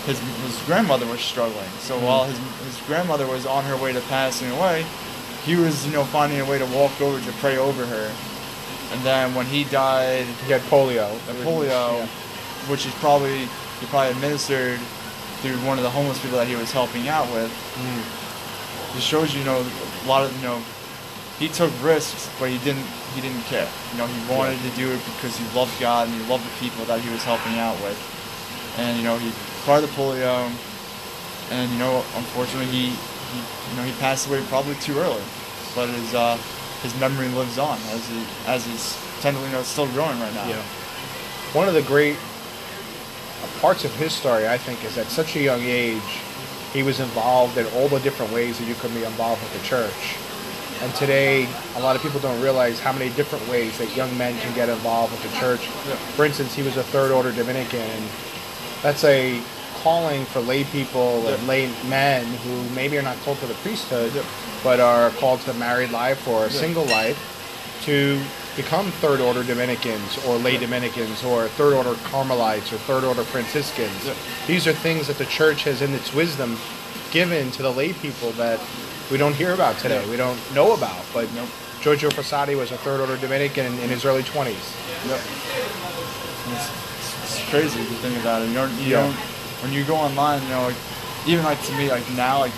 his 0.07 0.19
his 0.19 0.61
grandmother 0.67 1.07
was 1.07 1.21
struggling. 1.21 1.69
So 1.81 1.99
while 2.01 2.25
his 2.25 2.37
his 2.67 2.77
grandmother 2.87 3.27
was 3.27 3.47
on 3.47 3.65
her 3.65 3.77
way 3.77 3.93
to 3.93 4.01
passing 4.03 4.51
away, 4.51 4.85
he 5.45 5.57
was, 5.57 5.87
you 5.87 5.93
know, 5.93 6.05
finding 6.05 6.41
a 6.41 6.45
way 6.45 6.59
to 6.59 6.67
walk 6.67 7.01
over 7.01 7.21
to 7.21 7.33
pray 7.39 7.57
over 7.57 7.85
her. 7.87 8.13
And 8.93 9.03
then 9.03 9.35
when 9.35 9.47
he 9.47 9.65
died, 9.65 10.25
he 10.47 10.53
had 10.53 10.61
polio. 10.63 11.09
the 11.27 11.33
polio, 11.45 11.99
Yeah. 11.99 12.07
which 12.69 12.87
is 12.87 12.93
probably 12.95 13.47
he 13.81 13.87
probably 13.87 14.11
administered 14.13 14.79
through 15.43 15.57
one 15.67 15.79
of 15.79 15.85
the 15.85 15.91
homeless 15.91 16.19
people 16.21 16.39
that 16.39 16.47
he 16.47 16.57
was 16.57 16.71
helping 16.73 17.09
out 17.09 17.27
with. 17.33 17.51
Hmm. 17.77 18.97
It 18.97 19.03
shows 19.03 19.35
you, 19.35 19.41
you 19.41 19.47
know, 19.47 19.61
a 19.61 20.07
lot 20.09 20.25
of 20.25 20.35
you 20.37 20.43
know, 20.43 20.63
he 21.39 21.49
took 21.49 21.73
risks, 21.83 22.31
but 22.39 22.49
he 22.49 22.59
didn't 22.59 22.87
he 23.15 23.21
didn't 23.21 23.43
care. 23.43 23.69
You 23.93 23.99
know, 23.99 24.07
he 24.07 24.33
wanted 24.33 24.61
to 24.63 24.71
do 24.77 24.91
it 24.91 25.01
because 25.17 25.37
he 25.37 25.45
loved 25.59 25.75
God 25.81 26.09
and 26.09 26.17
he 26.21 26.27
loved 26.31 26.45
the 26.47 26.55
people 26.61 26.85
that 26.87 27.01
he 27.01 27.11
was 27.11 27.23
helping 27.25 27.59
out 27.59 27.75
with. 27.83 27.99
And 28.79 28.97
you 28.97 29.05
know, 29.05 29.19
he 29.19 29.29
acquired 29.61 29.83
the 29.85 29.89
polio, 29.89 30.51
and 31.51 31.71
you 31.73 31.79
know, 31.79 32.05
unfortunately, 32.17 32.67
he, 32.67 32.97
he 33.35 33.71
you 33.71 33.77
know 33.77 33.83
he 33.83 33.93
passed 33.99 34.29
away 34.29 34.43
probably 34.49 34.75
too 34.77 34.99
early. 34.99 35.23
But 35.75 35.89
his 35.89 36.15
uh, 36.15 36.39
his 36.83 36.95
memory 37.01 37.29
lives 37.29 37.59
on 37.59 37.79
as 37.91 38.07
he 38.09 38.23
as 38.47 38.65
he's 38.65 38.97
technically 39.21 39.49
you 39.49 39.55
know 39.55 39.63
still 39.63 39.89
growing 39.89 40.19
right 40.21 40.35
now. 40.35 40.49
Yeah. 40.49 40.63
One 41.53 41.69
of 41.69 41.75
the 41.75 41.83
great 41.83 42.17
parts 43.61 43.85
of 43.85 43.95
his 43.97 44.13
story, 44.13 44.49
I 44.49 44.59
think, 44.59 44.85
is 44.85 44.99
at 44.99 45.07
such 45.07 45.37
a 45.37 45.41
young 45.41 45.63
age, 45.63 46.21
he 46.73 46.83
was 46.83 47.01
involved 47.01 47.57
in 47.57 47.67
all 47.75 47.89
the 47.89 48.01
different 48.01 48.33
ways 48.33 48.59
that 48.59 48.67
you 48.67 48.75
could 48.75 48.93
be 48.93 49.05
involved 49.05 49.43
with 49.43 49.53
the 49.53 49.67
church. 49.67 50.17
And 50.83 50.93
today, 50.97 51.49
a 51.77 51.81
lot 51.81 51.97
of 51.97 52.03
people 52.03 52.21
don't 52.21 52.41
realize 52.43 52.81
how 52.81 52.93
many 52.93 53.11
different 53.15 53.49
ways 53.49 53.79
that 53.79 53.95
young 53.97 54.17
men 54.19 54.39
can 54.41 54.55
get 54.55 54.69
involved 54.69 55.13
with 55.13 55.23
the 55.23 55.39
church. 55.39 55.67
Yeah. 55.89 55.95
For 56.17 56.25
instance, 56.25 56.55
he 56.55 56.63
was 56.63 56.77
a 56.77 56.83
third 56.83 57.11
order 57.11 57.33
Dominican. 57.33 57.81
and 57.81 58.05
That's 58.83 59.05
a 59.05 59.41
calling 59.85 60.25
for 60.25 60.41
lay 60.41 60.65
people 60.65 61.29
and 61.29 61.47
lay 61.47 61.67
men 61.87 62.25
who 62.25 62.63
maybe 62.75 62.97
are 62.97 63.03
not 63.03 63.19
called 63.19 63.39
to 63.39 63.47
the 63.47 63.55
priesthood, 63.57 64.11
but 64.65 64.81
are 64.81 65.11
called 65.11 65.39
to 65.41 65.53
the 65.53 65.59
married 65.59 65.91
life 65.91 66.27
or 66.27 66.47
a 66.47 66.51
single 66.51 66.87
life 66.87 67.19
to 67.85 68.19
become 68.57 68.91
third 68.93 69.21
order 69.21 69.45
Dominicans 69.45 70.25
or 70.27 70.37
lay 70.39 70.57
Dominicans 70.57 71.23
or 71.23 71.49
third 71.49 71.75
order 71.75 71.95
Carmelites 72.05 72.73
or 72.73 72.79
third 72.79 73.05
order 73.05 73.25
Franciscans. 73.25 74.11
These 74.47 74.67
are 74.67 74.73
things 74.73 75.07
that 75.09 75.19
the 75.19 75.27
church 75.27 75.65
has, 75.65 75.83
in 75.83 75.93
its 75.93 76.15
wisdom, 76.15 76.57
given 77.11 77.51
to 77.53 77.63
the 77.63 77.71
lay 77.71 77.93
people 77.93 78.31
that 78.33 78.59
we 79.11 79.19
don't 79.19 79.35
hear 79.35 79.53
about 79.53 79.77
today. 79.79 80.09
We 80.09 80.17
don't 80.17 80.39
know 80.55 80.73
about. 80.73 81.05
But 81.13 81.31
Nope. 81.35 81.49
Giorgio 81.83 82.09
Frassati 82.09 82.57
was 82.57 82.73
a 82.73 82.79
third 82.79 83.01
order 83.01 83.19
Dominican 83.19 83.67
in, 83.67 83.79
in 83.81 83.91
his 83.91 84.07
early 84.07 84.23
20s. 84.23 84.47
Yep. 85.07 85.21
It's, 86.57 86.71
it's 87.41 87.51
crazy 87.51 87.81
to 87.81 87.95
think 88.01 88.19
about 88.21 88.41
it. 88.41 88.49
You 88.49 88.55
don't, 88.55 88.73
you 88.81 88.89
Yeah. 88.89 89.03
don't, 89.13 89.17
when 89.65 89.73
you 89.73 89.83
go 89.85 89.97
online, 89.97 90.43
you 90.43 90.49
know, 90.51 90.63
like, 90.69 90.77
even 91.27 91.43
like 91.45 91.61
to 91.65 91.73
me, 91.77 91.91
like 91.91 92.05
now, 92.13 92.41
like 92.41 92.53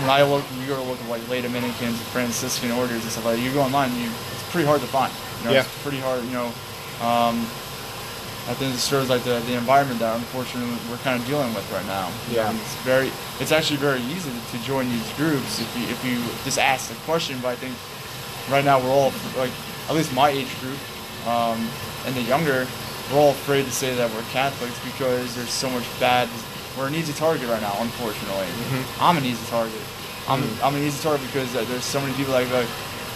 when 0.00 0.10
I 0.10 0.22
look, 0.22 0.44
you 0.60 0.66
go 0.66 0.76
to 0.76 0.82
look 0.88 1.00
at 1.00 1.08
like 1.08 1.26
lay 1.28 1.42
Dominicans 1.42 1.98
and 1.98 2.08
Franciscan 2.14 2.70
orders 2.72 3.02
and 3.02 3.10
stuff 3.10 3.24
like 3.26 3.36
that. 3.36 3.42
You 3.42 3.52
go 3.52 3.60
online, 3.62 3.90
you 3.98 4.06
it's 4.06 4.46
pretty 4.50 4.66
hard 4.66 4.80
to 4.80 4.86
find. 4.86 5.12
You 5.40 5.46
know, 5.48 5.52
Yeah. 5.54 5.60
it's 5.66 5.82
pretty 5.82 5.98
hard. 5.98 6.22
You 6.24 6.30
know, 6.30 6.46
um, 7.02 7.42
I 8.46 8.54
think 8.54 8.74
it 8.74 8.78
shows 8.80 9.08
like 9.10 9.22
the, 9.22 9.38
the 9.46 9.54
environment 9.54 9.98
that 10.00 10.16
unfortunately 10.16 10.74
we're 10.90 10.96
kind 10.98 11.20
of 11.20 11.26
dealing 11.26 11.52
with 11.54 11.66
right 11.72 11.86
now. 11.86 12.10
Yeah. 12.30 12.50
and 12.50 12.58
it's 12.58 12.74
very, 12.82 13.10
it's 13.40 13.52
actually 13.52 13.76
very 13.78 14.00
easy 14.14 14.30
to, 14.30 14.58
to 14.58 14.64
join 14.64 14.88
these 14.88 15.12
groups 15.14 15.60
if 15.60 15.70
you 15.76 15.84
if 15.90 16.04
you 16.04 16.22
just 16.44 16.58
ask 16.58 16.88
the 16.88 16.94
question. 17.02 17.38
But 17.42 17.48
I 17.48 17.56
think 17.56 17.74
right 18.50 18.64
now 18.64 18.78
we're 18.80 18.90
all 18.94 19.12
like 19.36 19.52
at 19.88 19.94
least 19.94 20.14
my 20.14 20.30
age 20.30 20.50
group 20.60 20.78
um, 21.26 21.58
and 22.06 22.14
the 22.14 22.22
younger 22.22 22.66
we're 23.12 23.18
all 23.20 23.30
afraid 23.30 23.64
to 23.64 23.70
say 23.70 23.94
that 23.94 24.10
we're 24.14 24.22
catholics 24.30 24.78
because 24.84 25.36
there's 25.36 25.50
so 25.50 25.68
much 25.70 25.84
bad 26.00 26.28
we're 26.78 26.88
an 26.88 26.94
easy 26.94 27.12
target 27.12 27.48
right 27.48 27.60
now 27.60 27.74
unfortunately. 27.80 28.46
I'm 28.98 29.18
an 29.18 29.24
easy 29.24 29.44
target. 29.50 29.78
I'm, 30.26 30.42
I'm 30.62 30.74
an 30.74 30.82
easy 30.82 31.02
target 31.02 31.26
because 31.26 31.54
uh, 31.54 31.64
there's 31.64 31.84
so 31.84 32.00
many 32.00 32.14
people 32.14 32.32
like, 32.32 32.50
like 32.50 32.68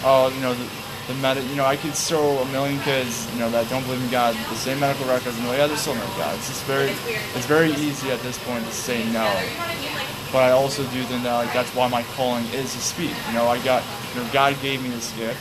oh 0.05 0.31
you 0.35 0.41
know 0.43 0.53
the, 0.53 0.69
the 1.09 1.15
med- 1.15 1.43
you 1.45 1.55
know 1.57 1.65
i 1.65 1.77
could 1.77 1.95
show 1.97 2.39
a 2.39 2.45
million 2.53 2.79
kids 2.81 3.33
you 3.33 3.39
know 3.41 3.49
that 3.51 3.69
don't 3.71 3.83
believe 3.85 4.03
in 4.03 4.11
god 4.11 4.35
the 4.35 4.57
same 4.57 4.79
medical 4.81 5.07
records 5.07 5.37
and 5.39 5.47
they're 5.47 5.53
like 5.53 5.59
yeah 5.59 5.67
there's 5.67 5.81
still 5.81 5.95
no 5.95 6.05
god. 6.19 6.35
It's 6.37 6.49
just 6.49 6.65
very 6.65 6.91
it's 7.35 7.47
very 7.47 7.71
easy 7.73 8.11
at 8.11 8.21
this 8.21 8.39
point 8.45 8.65
to 8.67 8.73
say 8.73 9.05
no. 9.13 9.25
But 10.33 10.43
I 10.43 10.51
also 10.51 10.83
do 10.91 11.03
think 11.05 11.23
that 11.23 11.35
like 11.35 11.53
that's 11.55 11.73
why 11.75 11.89
my 11.89 12.03
calling 12.15 12.45
is 12.47 12.73
to 12.75 12.81
speak. 12.81 13.15
You 13.29 13.35
know, 13.35 13.47
I 13.47 13.63
got 13.65 13.83
you 14.15 14.21
know 14.21 14.29
God 14.33 14.61
gave 14.61 14.83
me 14.83 14.91
this 14.91 15.13
gift. 15.17 15.41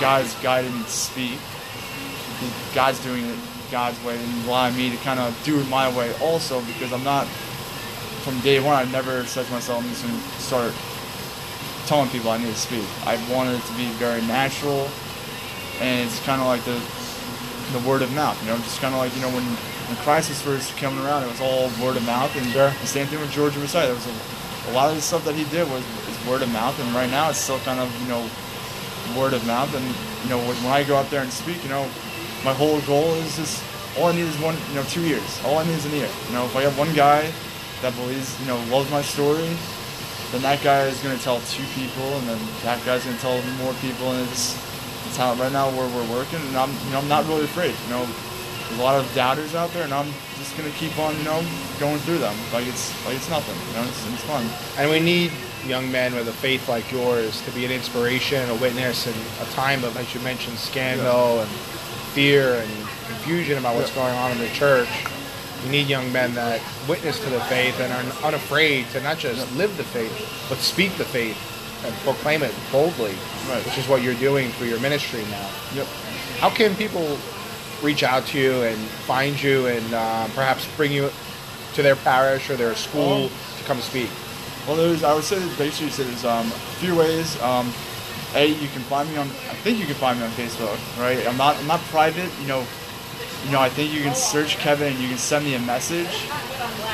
God's 0.00 0.34
guided 0.42 0.72
me 0.74 0.82
to 0.82 0.90
speak. 0.90 1.38
God's 2.74 3.02
doing 3.04 3.26
it 3.26 3.38
God's 3.70 4.02
way 4.04 4.16
and 4.16 4.46
allowing 4.46 4.76
me 4.76 4.90
to 4.90 4.96
kind 4.98 5.20
of 5.20 5.38
do 5.44 5.58
it 5.60 5.68
my 5.68 5.94
way 5.96 6.14
also 6.20 6.60
because 6.62 6.92
I'm 6.92 7.04
not 7.04 7.26
from 8.22 8.38
day 8.40 8.60
one. 8.60 8.74
I 8.74 8.90
never 8.90 9.24
said 9.24 9.46
to 9.46 9.52
myself 9.52 9.82
I'm 9.82 9.88
just 9.88 10.04
going 10.04 10.14
to 10.14 10.22
start 10.40 10.72
telling 11.86 12.10
people 12.10 12.30
I 12.30 12.38
need 12.38 12.52
to 12.52 12.54
speak. 12.54 12.84
I 13.06 13.16
wanted 13.32 13.56
it 13.56 13.64
to 13.64 13.72
be 13.74 13.86
very 13.96 14.20
natural, 14.22 14.88
and 15.80 16.06
it's 16.06 16.20
kind 16.24 16.40
of 16.40 16.46
like 16.46 16.64
the 16.64 16.78
the 17.72 17.88
word 17.88 18.02
of 18.02 18.12
mouth. 18.14 18.40
You 18.42 18.50
know, 18.50 18.56
just 18.58 18.80
kind 18.80 18.94
of 18.94 19.00
like 19.00 19.14
you 19.16 19.22
know 19.22 19.30
when 19.30 19.44
when 19.44 19.96
Christ 20.04 20.28
was 20.28 20.40
first 20.42 20.76
coming 20.76 21.02
around, 21.04 21.24
it 21.24 21.28
was 21.28 21.40
all 21.40 21.70
word 21.82 21.96
of 21.96 22.04
mouth, 22.04 22.34
and 22.36 22.52
the 22.52 22.70
same 22.86 23.06
thing 23.06 23.20
with 23.20 23.30
Giorgio 23.30 23.60
Frassati. 23.62 23.86
There 23.86 23.94
was 23.94 24.06
a, 24.06 24.70
a 24.70 24.72
lot 24.72 24.90
of 24.90 24.96
the 24.96 25.02
stuff 25.02 25.24
that 25.24 25.34
he 25.34 25.44
did 25.44 25.68
was 25.70 25.82
is 26.08 26.26
word 26.26 26.42
of 26.42 26.52
mouth, 26.52 26.78
and 26.78 26.94
right 26.94 27.10
now 27.10 27.30
it's 27.30 27.38
still 27.38 27.58
kind 27.60 27.80
of 27.80 27.88
you 28.02 28.08
know 28.08 28.28
word 29.16 29.32
of 29.32 29.46
mouth. 29.46 29.74
And 29.74 29.84
you 30.24 30.28
know 30.28 30.38
when 30.38 30.56
I 30.66 30.84
go 30.84 30.96
out 30.96 31.08
there 31.10 31.22
and 31.22 31.32
speak, 31.32 31.62
you 31.62 31.70
know 31.70 31.88
my 32.44 32.54
whole 32.54 32.80
goal 32.82 33.14
is 33.14 33.36
just 33.36 33.62
all 33.98 34.06
I 34.06 34.12
need 34.12 34.22
is 34.22 34.38
one 34.38 34.56
you 34.68 34.74
know 34.76 34.84
two 34.84 35.02
years. 35.02 35.40
All 35.44 35.58
I 35.58 35.64
need 35.64 35.74
is 35.74 35.86
an 35.86 35.92
year. 35.92 36.10
You 36.28 36.34
know 36.34 36.44
if 36.44 36.54
I 36.56 36.62
have 36.62 36.76
one 36.78 36.92
guy 36.94 37.30
that 37.82 37.94
believes 37.96 38.38
you 38.40 38.46
know 38.46 38.58
loves 38.70 38.90
my 38.90 39.02
story, 39.02 39.48
then 40.32 40.42
that 40.42 40.62
guy 40.62 40.86
is 40.86 41.00
going 41.02 41.16
to 41.16 41.22
tell 41.22 41.40
two 41.40 41.64
people, 41.74 42.04
and 42.18 42.28
then 42.28 42.38
that 42.62 42.84
guy's 42.84 43.04
going 43.04 43.16
to 43.16 43.22
tell 43.22 43.40
more 43.64 43.74
people, 43.80 44.12
and 44.12 44.28
it's 44.28 44.54
it's 45.06 45.16
how 45.16 45.34
right 45.34 45.52
now 45.52 45.70
where 45.70 45.88
we're 45.88 46.10
working, 46.14 46.40
and 46.40 46.56
I'm 46.56 46.70
you 46.70 46.90
know 46.92 46.98
I'm 46.98 47.08
not 47.08 47.26
really 47.26 47.44
afraid. 47.44 47.74
You 47.86 47.90
know, 47.90 48.04
there's 48.06 48.78
a 48.78 48.82
lot 48.82 48.98
of 48.98 49.08
doubters 49.14 49.54
out 49.54 49.70
there, 49.72 49.84
and 49.84 49.92
I'm 49.92 50.12
just 50.36 50.56
going 50.56 50.70
to 50.70 50.76
keep 50.78 50.96
on 50.98 51.16
you 51.18 51.24
know 51.24 51.42
going 51.80 51.98
through 52.00 52.18
them 52.18 52.36
like 52.52 52.66
it's 52.66 52.92
like 53.06 53.16
it's 53.16 53.30
nothing. 53.30 53.56
You 53.70 53.82
know, 53.82 53.88
it's, 53.88 54.06
it's 54.12 54.24
fun. 54.24 54.46
And 54.76 54.90
we 54.90 55.00
need 55.00 55.32
young 55.66 55.90
men 55.90 56.14
with 56.14 56.28
a 56.28 56.32
faith 56.32 56.68
like 56.68 56.90
yours 56.92 57.42
to 57.44 57.50
be 57.50 57.64
an 57.64 57.70
inspiration, 57.70 58.48
a 58.48 58.54
witness 58.54 59.06
in 59.06 59.14
a 59.42 59.50
time 59.50 59.84
of, 59.84 59.96
as 59.96 60.14
you 60.14 60.20
mentioned, 60.20 60.56
scandal 60.56 61.40
and 61.40 61.50
fear 62.14 62.54
and 62.54 62.70
confusion 63.06 63.58
about 63.58 63.76
what's 63.76 63.92
going 63.94 64.14
on 64.14 64.32
in 64.32 64.38
the 64.38 64.48
church. 64.48 64.88
We 65.64 65.70
need 65.70 65.88
young 65.88 66.10
men 66.12 66.34
that 66.34 66.60
witness 66.88 67.18
to 67.24 67.30
the 67.30 67.40
faith 67.42 67.78
and 67.80 67.92
are 67.92 68.26
unafraid 68.26 68.88
to 68.90 69.00
not 69.00 69.18
just 69.18 69.40
live 69.56 69.76
the 69.76 69.84
faith, 69.84 70.12
but 70.48 70.58
speak 70.58 70.96
the 70.96 71.04
faith 71.04 71.36
and 71.84 71.94
proclaim 71.96 72.42
it 72.42 72.52
boldly, 72.72 73.14
Right. 73.48 73.64
which 73.64 73.78
is 73.78 73.88
what 73.88 74.02
you're 74.02 74.14
doing 74.14 74.50
through 74.52 74.68
your 74.68 74.80
ministry 74.80 75.22
now. 75.30 75.48
Yep. 75.74 75.86
How 76.38 76.50
can 76.50 76.74
people 76.76 77.18
reach 77.82 78.02
out 78.02 78.26
to 78.28 78.38
you 78.38 78.62
and 78.62 78.76
find 79.06 79.40
you 79.40 79.66
and 79.66 79.94
uh, 79.94 80.26
perhaps 80.34 80.66
bring 80.76 80.92
you 80.92 81.10
to 81.74 81.82
their 81.82 81.96
parish 81.96 82.50
or 82.50 82.56
their 82.56 82.74
school 82.74 83.24
Um, 83.24 83.30
to 83.58 83.64
come 83.64 83.80
speak? 83.80 84.10
Well, 84.66 84.76
there's 84.76 85.02
I 85.02 85.14
would 85.14 85.24
say 85.24 85.38
basically 85.56 86.04
there's 86.04 86.24
um, 86.24 86.46
a 86.46 86.76
few 86.80 86.94
ways. 86.94 87.40
Um, 87.42 87.72
a, 88.34 88.46
you 88.46 88.68
can 88.68 88.82
find 88.82 89.08
me 89.10 89.16
on. 89.16 89.26
I 89.26 89.54
think 89.62 89.78
you 89.78 89.86
can 89.86 89.94
find 89.94 90.18
me 90.18 90.24
on 90.24 90.30
Facebook, 90.32 90.76
right? 91.00 91.26
I'm 91.26 91.36
not. 91.36 91.56
I'm 91.56 91.66
not 91.66 91.80
private. 91.92 92.30
You 92.40 92.48
know. 92.48 92.64
You 93.44 93.52
know. 93.52 93.60
I 93.60 93.68
think 93.68 93.92
you 93.92 94.02
can 94.02 94.14
search 94.14 94.56
Kevin 94.58 94.92
and 94.92 95.00
you 95.00 95.08
can 95.08 95.18
send 95.18 95.44
me 95.44 95.54
a 95.54 95.60
message. 95.60 96.28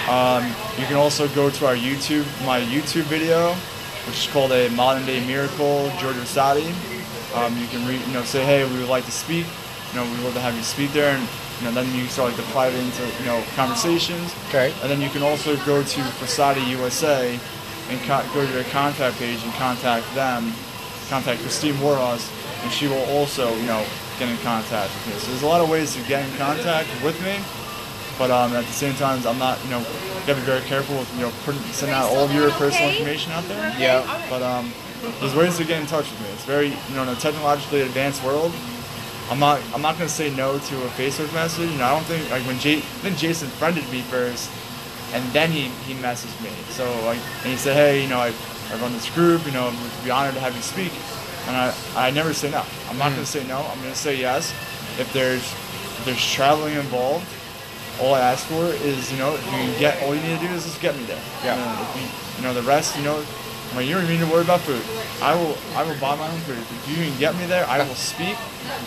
Um, 0.08 0.44
you 0.78 0.86
can 0.86 0.96
also 0.96 1.28
go 1.28 1.50
to 1.50 1.66
our 1.66 1.74
YouTube, 1.74 2.26
my 2.44 2.60
YouTube 2.60 3.04
video, 3.04 3.52
which 4.06 4.26
is 4.26 4.32
called 4.32 4.52
a 4.52 4.68
Modern 4.70 5.06
Day 5.06 5.24
Miracle, 5.26 5.90
Giorgio 5.98 6.22
Frassati. 6.22 6.70
Um, 7.34 7.56
you 7.58 7.66
can 7.66 7.86
re, 7.88 7.96
you 7.96 8.12
know 8.12 8.22
say, 8.22 8.44
hey, 8.44 8.64
we 8.64 8.78
would 8.78 8.88
like 8.88 9.04
to 9.06 9.10
speak. 9.10 9.46
You 9.92 10.00
know, 10.00 10.04
we 10.04 10.10
would 10.16 10.24
love 10.24 10.34
to 10.34 10.40
have 10.40 10.54
you 10.56 10.62
speak 10.62 10.92
there, 10.92 11.16
and 11.16 11.28
you 11.58 11.66
know 11.66 11.72
then 11.72 11.92
you 11.96 12.06
start 12.06 12.28
like 12.28 12.36
the 12.36 12.50
private 12.52 12.78
into 12.78 13.02
you 13.18 13.26
know 13.26 13.42
conversations. 13.56 14.34
Okay. 14.48 14.72
And 14.82 14.90
then 14.90 15.00
you 15.00 15.08
can 15.10 15.22
also 15.22 15.56
go 15.64 15.82
to 15.82 16.00
Frassati 16.20 16.64
USA 16.68 17.38
and 17.90 18.00
co- 18.02 18.24
go 18.34 18.46
to 18.46 18.52
their 18.52 18.64
contact 18.70 19.18
page 19.18 19.42
and 19.42 19.52
contact 19.54 20.06
them, 20.14 20.52
contact 21.08 21.40
Christine 21.40 21.74
Wohar, 21.74 22.18
and 22.62 22.72
she 22.72 22.86
will 22.86 23.04
also, 23.10 23.54
you 23.56 23.66
know, 23.66 23.84
get 24.18 24.28
in 24.28 24.36
contact 24.38 24.92
with 24.94 25.14
me. 25.14 25.20
So 25.20 25.30
there's 25.30 25.42
a 25.42 25.46
lot 25.46 25.60
of 25.60 25.68
ways 25.68 25.94
to 25.94 26.02
get 26.08 26.28
in 26.28 26.36
contact 26.36 26.88
with 27.02 27.20
me, 27.24 27.38
but 28.18 28.30
um, 28.30 28.52
at 28.52 28.64
the 28.64 28.72
same 28.72 28.94
time, 28.94 29.26
I'm 29.26 29.38
not, 29.38 29.62
you 29.64 29.70
know, 29.70 29.80
you 29.80 30.26
gotta 30.26 30.40
be 30.40 30.46
very 30.46 30.62
careful 30.62 30.96
with, 30.96 31.12
you 31.16 31.22
know, 31.22 31.32
putting, 31.44 31.60
sending 31.72 31.94
out 31.94 32.08
all 32.10 32.24
of 32.24 32.32
your 32.32 32.50
personal 32.52 32.90
information 32.90 33.32
out 33.32 33.44
there. 33.44 33.74
Yeah. 33.78 34.02
But 34.30 34.42
um, 34.42 34.72
there's 35.20 35.34
ways 35.34 35.56
to 35.58 35.64
get 35.64 35.80
in 35.80 35.86
touch 35.86 36.10
with 36.10 36.20
me. 36.22 36.28
It's 36.28 36.44
very, 36.44 36.68
you 36.68 36.94
know, 36.94 37.02
in 37.02 37.08
a 37.08 37.16
technologically 37.16 37.82
advanced 37.82 38.22
world. 38.24 38.52
I'm 39.30 39.38
not, 39.38 39.60
I'm 39.74 39.82
not 39.82 39.96
gonna 39.96 40.08
say 40.08 40.34
no 40.34 40.58
to 40.58 40.74
a 40.84 40.88
Facebook 40.88 41.32
message. 41.34 41.70
You 41.70 41.78
know, 41.78 41.84
I 41.84 41.90
don't 41.90 42.04
think 42.04 42.30
like 42.30 42.42
when 42.46 42.58
Jay, 42.58 42.78
I 42.78 43.00
think 43.02 43.16
Jason 43.16 43.48
friended 43.48 43.88
me 43.90 44.02
first, 44.02 44.50
and 45.12 45.24
then 45.32 45.50
he, 45.50 45.68
he 45.86 45.94
messaged 45.94 46.40
me. 46.42 46.50
So 46.70 46.84
like, 47.04 47.18
and 47.42 47.50
he 47.50 47.56
said, 47.56 47.74
hey, 47.74 48.02
you 48.02 48.08
know, 48.08 48.18
I, 48.18 48.32
I 48.74 48.80
run 48.80 48.92
this 48.92 49.08
group. 49.10 49.46
You 49.46 49.52
know, 49.52 49.66
would 49.70 50.04
be 50.04 50.10
honored 50.10 50.34
to 50.34 50.40
have 50.40 50.54
you 50.54 50.62
speak. 50.62 50.92
And 51.46 51.56
I, 51.56 51.74
I 51.94 52.10
never 52.10 52.32
say 52.32 52.50
no. 52.50 52.64
I'm 52.88 52.98
not 52.98 53.10
hmm. 53.10 53.16
gonna 53.16 53.26
say 53.26 53.46
no. 53.46 53.58
I'm 53.58 53.78
gonna 53.80 53.94
say 53.94 54.16
yes. 54.16 54.52
If 54.98 55.12
there's, 55.12 55.42
if 55.42 56.04
there's 56.04 56.32
traveling 56.32 56.74
involved, 56.74 57.26
all 58.00 58.14
I 58.14 58.20
ask 58.20 58.46
for 58.46 58.64
is, 58.64 59.12
you 59.12 59.18
know, 59.18 59.34
if 59.34 59.44
you 59.46 59.52
can 59.52 59.78
get, 59.78 60.02
all 60.02 60.14
you 60.14 60.22
need 60.22 60.40
to 60.40 60.46
do 60.46 60.52
is 60.52 60.64
just 60.64 60.80
get 60.80 60.96
me 60.96 61.04
there. 61.04 61.20
Yeah. 61.44 61.54
You 61.54 61.62
know, 61.62 61.82
if 61.82 61.96
you, 61.96 62.08
you 62.38 62.42
know, 62.42 62.54
the 62.54 62.66
rest, 62.66 62.96
you 62.96 63.04
know, 63.04 63.22
I 63.72 63.78
mean, 63.78 63.88
you 63.88 63.94
don't 63.94 64.04
even 64.04 64.18
need 64.18 64.26
to 64.26 64.32
worry 64.32 64.42
about 64.42 64.60
food. 64.60 64.82
I 65.22 65.34
will, 65.34 65.56
I 65.74 65.82
will 65.82 65.98
buy 66.00 66.16
my 66.16 66.30
own 66.30 66.38
food. 66.40 66.58
If 66.58 66.88
you 66.88 66.96
can 66.96 67.18
get 67.18 67.34
me 67.36 67.46
there, 67.46 67.66
I 67.66 67.78
will 67.78 67.94
speak. 67.94 68.36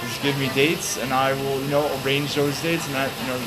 Just 0.02 0.22
give 0.24 0.38
me 0.40 0.50
dates, 0.56 0.98
and 0.98 1.14
I 1.14 1.34
will, 1.34 1.62
you 1.62 1.70
know, 1.70 1.86
arrange 2.04 2.36
those 2.36 2.60
dates, 2.62 2.86
and 2.88 2.96
that, 2.96 3.12
you 3.22 3.28
know, 3.28 3.40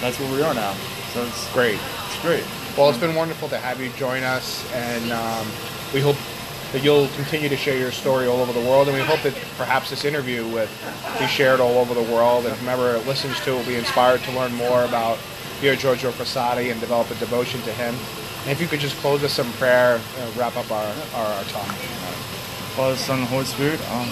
that's 0.00 0.20
where 0.20 0.32
we 0.32 0.42
are 0.42 0.54
now. 0.54 0.74
So 1.12 1.24
it's, 1.24 1.52
Great. 1.52 1.78
it's 2.08 2.20
great. 2.20 2.44
Well, 2.76 2.90
it's 2.90 2.98
been 2.98 3.14
wonderful 3.14 3.48
to 3.48 3.56
have 3.56 3.80
you 3.80 3.88
join 3.96 4.22
us, 4.22 4.70
and 4.74 5.10
um, 5.10 5.46
we 5.94 6.00
hope 6.00 6.16
that 6.72 6.84
you'll 6.84 7.08
continue 7.16 7.48
to 7.48 7.56
share 7.56 7.78
your 7.78 7.90
story 7.90 8.26
all 8.26 8.42
over 8.42 8.52
the 8.52 8.60
world. 8.68 8.86
And 8.88 8.94
we 8.94 9.02
hope 9.02 9.22
that 9.22 9.32
perhaps 9.56 9.88
this 9.88 10.04
interview 10.04 10.46
will 10.48 10.68
be 11.18 11.26
shared 11.26 11.58
all 11.58 11.78
over 11.78 11.94
the 11.94 12.02
world, 12.02 12.44
and 12.44 12.54
whomever 12.56 12.98
listens 13.08 13.40
to 13.40 13.52
it 13.52 13.56
will 13.56 13.64
be 13.64 13.76
inspired 13.76 14.20
to 14.24 14.32
learn 14.32 14.52
more 14.52 14.84
about 14.84 15.18
Pier 15.62 15.74
Giorgio 15.74 16.10
Frassati 16.10 16.70
and 16.70 16.78
develop 16.78 17.10
a 17.10 17.14
devotion 17.14 17.62
to 17.62 17.72
him. 17.72 17.94
And 18.42 18.50
if 18.50 18.60
you 18.60 18.66
could 18.66 18.80
just 18.80 18.96
close 18.98 19.24
us 19.24 19.38
in 19.38 19.46
prayer, 19.52 19.98
uh, 20.18 20.30
wrap 20.36 20.54
up 20.58 20.70
our, 20.70 20.92
our, 21.14 21.26
our 21.32 21.44
talk. 21.44 21.74
Father, 22.76 22.96
Son, 22.96 23.20
and 23.20 23.28
Holy 23.28 23.46
Spirit. 23.46 23.80
Um, 23.90 24.10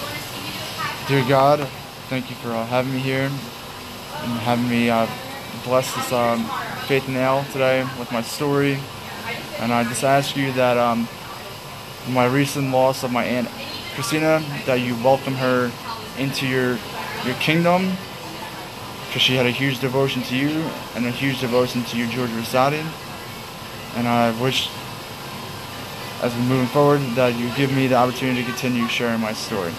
dear 1.07 1.23
God, 1.29 1.67
thank 2.09 2.31
you 2.31 2.35
for 2.37 2.49
uh, 2.49 2.65
having 2.65 2.95
me 2.95 2.99
here 2.99 3.25
and 3.25 4.31
having 4.41 4.67
me 4.67 4.89
uh, 4.89 5.05
bless 5.65 5.93
this 5.95 6.13
um, 6.13 6.45
Faith 6.87 7.09
Nail 7.09 7.43
today 7.51 7.81
with 7.99 8.11
my 8.11 8.21
story. 8.21 8.79
And 9.59 9.73
I 9.73 9.83
just 9.83 10.03
ask 10.03 10.37
you 10.37 10.53
that 10.53 10.77
um, 10.77 11.07
my 12.09 12.27
recent 12.27 12.71
loss 12.71 13.03
of 13.03 13.11
my 13.11 13.25
aunt 13.25 13.49
Christina, 13.95 14.43
that 14.65 14.75
you 14.75 14.95
welcome 15.03 15.33
her 15.33 15.71
into 16.17 16.47
your 16.47 16.77
your 17.25 17.35
kingdom, 17.39 17.93
because 19.07 19.21
she 19.21 19.35
had 19.35 19.47
a 19.47 19.51
huge 19.51 19.79
devotion 19.79 20.21
to 20.23 20.35
you 20.37 20.49
and 20.95 21.05
a 21.05 21.11
huge 21.11 21.41
devotion 21.41 21.83
to 21.85 21.97
you, 21.97 22.07
Giorgio 22.07 22.35
Frassati. 22.37 22.85
And 23.95 24.07
I 24.07 24.39
wish 24.39 24.69
as 26.21 26.33
we're 26.35 26.43
moving 26.43 26.67
forward, 26.67 27.01
that 27.15 27.35
you 27.35 27.49
give 27.55 27.73
me 27.75 27.87
the 27.87 27.95
opportunity 27.95 28.41
to 28.41 28.47
continue 28.47 28.87
sharing 28.87 29.19
my 29.19 29.33
story. 29.33 29.73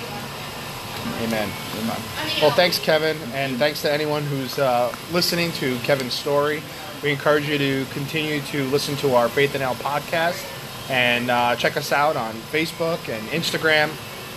Amen. 1.23 1.51
Amen. 1.79 2.01
Well, 2.41 2.51
thanks, 2.51 2.79
Kevin, 2.79 3.17
and 3.33 3.57
thanks 3.57 3.83
to 3.83 3.93
anyone 3.93 4.23
who's 4.23 4.59
uh, 4.59 4.95
listening 5.13 5.53
to 5.53 5.79
Kevin's 5.79 6.13
story. 6.13 6.63
We 7.03 7.11
encourage 7.11 7.49
you 7.49 7.59
to 7.59 7.85
continue 7.93 8.41
to 8.41 8.65
listen 8.65 8.97
to 8.97 9.15
our 9.15 9.29
Faith 9.29 9.55
and 9.55 9.63
L 9.63 9.75
podcast 9.77 10.45
and 10.91 11.31
uh, 11.31 11.57
check 11.57 11.77
us 11.77 11.93
out 11.93 12.17
on 12.17 12.35
Facebook 12.35 13.09
and 13.09 13.27
Instagram. 13.29 13.91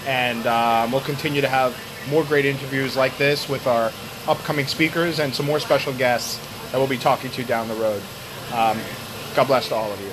And 0.08 0.46
um, 0.48 0.92
we'll 0.92 1.02
continue 1.02 1.42
to 1.42 1.50
have 1.50 1.78
more 2.10 2.24
great 2.24 2.46
interviews 2.46 2.96
like 2.96 3.18
this 3.18 3.48
with 3.50 3.68
our 3.68 3.92
upcoming 4.28 4.68
speakers 4.68 5.20
and 5.20 5.34
some 5.34 5.46
more 5.46 5.60
special 5.60 5.94
guests 5.94 6.40
that 6.72 6.78
we'll 6.78 6.88
be 6.88 6.98
talking 6.98 7.32
to 7.32 7.44
down 7.44 7.68
the 7.68 7.76
road. 7.76 8.02
Um, 8.54 8.80
God 9.36 9.48
bless 9.48 9.68
to 9.70 9.76
all 9.76 9.92
of 9.92 10.02
you. 10.02 10.12